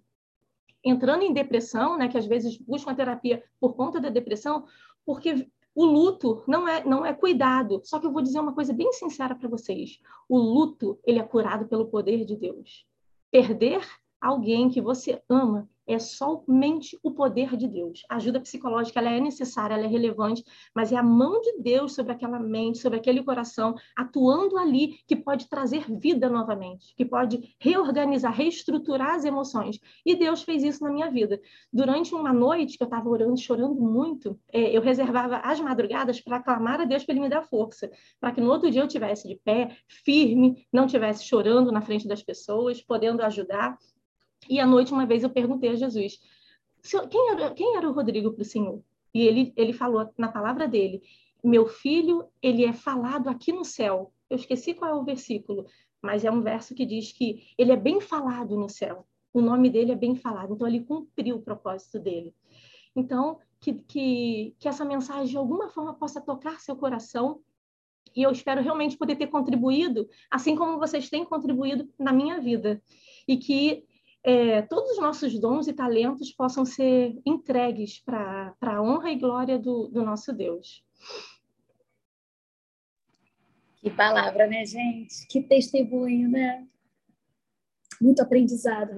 entrando 0.85 1.22
em 1.22 1.32
depressão, 1.32 1.97
né, 1.97 2.09
que 2.09 2.18
às 2.18 2.26
vezes 2.26 2.57
buscam 2.59 2.95
terapia 2.95 3.43
por 3.59 3.74
conta 3.74 4.01
da 4.01 4.11
depressão, 4.11 4.66
porque 5.05 5.49
o 5.74 5.85
luto 5.85 6.45
não 6.47 6.68
é 6.68 6.85
não 6.85 7.05
é 7.05 7.12
cuidado. 7.12 7.80
Só 7.85 7.99
que 7.99 8.07
eu 8.07 8.12
vou 8.12 8.22
dizer 8.22 8.39
uma 8.39 8.55
coisa 8.55 8.72
bem 8.72 8.93
sincera 8.93 9.35
para 9.35 9.49
vocês. 9.49 9.99
O 10.28 10.39
luto, 10.39 10.99
ele 11.05 11.18
é 11.18 11.22
curado 11.22 11.66
pelo 11.66 11.87
poder 11.87 12.24
de 12.24 12.37
Deus. 12.37 12.87
Perder 13.30 13.85
alguém 14.20 14.70
que 14.70 14.80
você 14.80 15.22
ama 15.28 15.68
é 15.87 15.99
somente 15.99 16.99
o 17.03 17.11
poder 17.11 17.57
de 17.57 17.68
Deus. 17.68 18.03
A 18.09 18.16
ajuda 18.16 18.41
psicológica 18.41 19.01
ela 19.01 19.11
é 19.11 19.20
necessária, 19.20 19.74
ela 19.74 19.85
é 19.85 19.89
relevante, 19.89 20.45
mas 20.74 20.93
é 20.93 20.97
a 20.97 21.03
mão 21.03 21.41
de 21.41 21.59
Deus 21.59 21.95
sobre 21.95 22.12
aquela 22.12 22.39
mente, 22.39 22.78
sobre 22.78 22.99
aquele 22.99 23.22
coração, 23.22 23.74
atuando 23.97 24.59
ali, 24.59 24.99
que 25.07 25.16
pode 25.16 25.49
trazer 25.49 25.85
vida 25.91 26.28
novamente, 26.28 26.95
que 26.97 27.05
pode 27.05 27.55
reorganizar, 27.59 28.32
reestruturar 28.32 29.14
as 29.14 29.24
emoções. 29.24 29.78
E 30.05 30.14
Deus 30.14 30.43
fez 30.43 30.62
isso 30.62 30.82
na 30.82 30.91
minha 30.91 31.11
vida. 31.11 31.41
Durante 31.72 32.14
uma 32.14 32.32
noite 32.32 32.76
que 32.76 32.82
eu 32.82 32.87
estava 32.87 33.09
orando, 33.09 33.39
chorando 33.39 33.74
muito, 33.74 34.39
é, 34.53 34.76
eu 34.76 34.80
reservava 34.80 35.37
as 35.39 35.61
madrugadas 35.61 36.20
para 36.20 36.41
clamar 36.41 36.80
a 36.80 36.85
Deus 36.85 37.05
para 37.05 37.14
Ele 37.14 37.22
me 37.22 37.28
dar 37.28 37.43
força, 37.43 37.91
para 38.20 38.32
que 38.32 38.41
no 38.41 38.51
outro 38.51 38.70
dia 38.70 38.82
eu 38.82 38.89
tivesse 38.89 39.28
de 39.28 39.37
pé, 39.37 39.76
firme, 39.89 40.66
não 40.72 40.87
tivesse 40.87 41.24
chorando 41.24 41.70
na 41.70 41.80
frente 41.80 42.09
das 42.09 42.22
pessoas, 42.22 42.82
podendo 42.82 43.22
ajudar. 43.22 43.76
E 44.49 44.61
à 44.61 44.66
noite, 44.66 44.92
uma 44.92 45.07
vez, 45.07 45.22
eu 45.22 45.30
perguntei 45.30 45.70
a 45.70 45.74
Jesus, 45.74 46.20
quem 47.11 47.30
era, 47.30 47.55
quem 47.55 47.76
era 47.76 47.88
o 47.88 47.92
Rodrigo 47.92 48.32
para 48.32 48.42
o 48.42 48.45
Senhor? 48.45 48.82
E 49.12 49.22
ele, 49.22 49.53
ele 49.57 49.72
falou 49.72 50.11
na 50.18 50.28
palavra 50.28 50.66
dele, 50.66 51.03
meu 51.42 51.66
filho, 51.66 52.26
ele 52.42 52.64
é 52.64 52.72
falado 52.72 53.28
aqui 53.28 53.53
no 53.53 53.64
céu. 53.64 54.12
Eu 54.28 54.36
esqueci 54.36 54.74
qual 54.74 54.90
é 54.90 54.95
o 54.95 55.05
versículo, 55.05 55.66
mas 56.03 56.24
é 56.24 56.30
um 56.30 56.42
verso 56.42 56.74
que 56.74 56.84
diz 56.84 57.12
que 57.12 57.55
ele 57.57 57.72
é 57.72 57.76
bem 57.76 58.01
falado 58.01 58.57
no 58.57 58.68
céu. 58.68 59.07
O 59.32 59.40
nome 59.40 59.68
dele 59.70 59.92
é 59.92 59.97
bem 59.97 60.14
falado. 60.14 60.55
Então, 60.55 60.66
ele 60.66 60.80
cumpriu 60.80 61.36
o 61.36 61.42
propósito 61.42 61.99
dele. 61.99 62.34
Então, 62.97 63.38
que, 63.61 63.74
que, 63.74 64.55
que 64.59 64.68
essa 64.68 64.84
mensagem, 64.84 65.26
de 65.26 65.36
alguma 65.36 65.68
forma, 65.68 65.95
possa 65.95 66.20
tocar 66.20 66.61
seu 66.61 66.76
coração 66.76 67.40
e 68.14 68.22
eu 68.22 68.30
espero 68.30 68.62
realmente 68.62 68.97
poder 68.97 69.16
ter 69.16 69.26
contribuído, 69.26 70.09
assim 70.30 70.55
como 70.55 70.78
vocês 70.78 71.11
têm 71.11 71.24
contribuído 71.24 71.88
na 71.99 72.12
minha 72.12 72.40
vida. 72.40 72.80
E 73.26 73.36
que 73.36 73.84
é, 74.24 74.62
todos 74.62 74.92
os 74.92 74.98
nossos 74.98 75.38
dons 75.38 75.68
e 75.68 75.72
talentos 75.74 76.32
possam 76.32 76.64
ser 76.64 77.20
entregues 77.26 78.00
para 78.00 78.54
a 78.62 78.82
honra 78.82 79.10
e 79.10 79.18
glória 79.18 79.58
do, 79.58 79.88
do 79.88 80.02
nosso 80.02 80.32
Deus. 80.32 80.82
Que 83.76 83.90
palavra, 83.90 84.46
né, 84.46 84.64
gente? 84.64 85.26
Que 85.28 85.42
testemunho, 85.42 86.30
né? 86.30 86.66
Muito 88.00 88.22
aprendizado. 88.22 88.92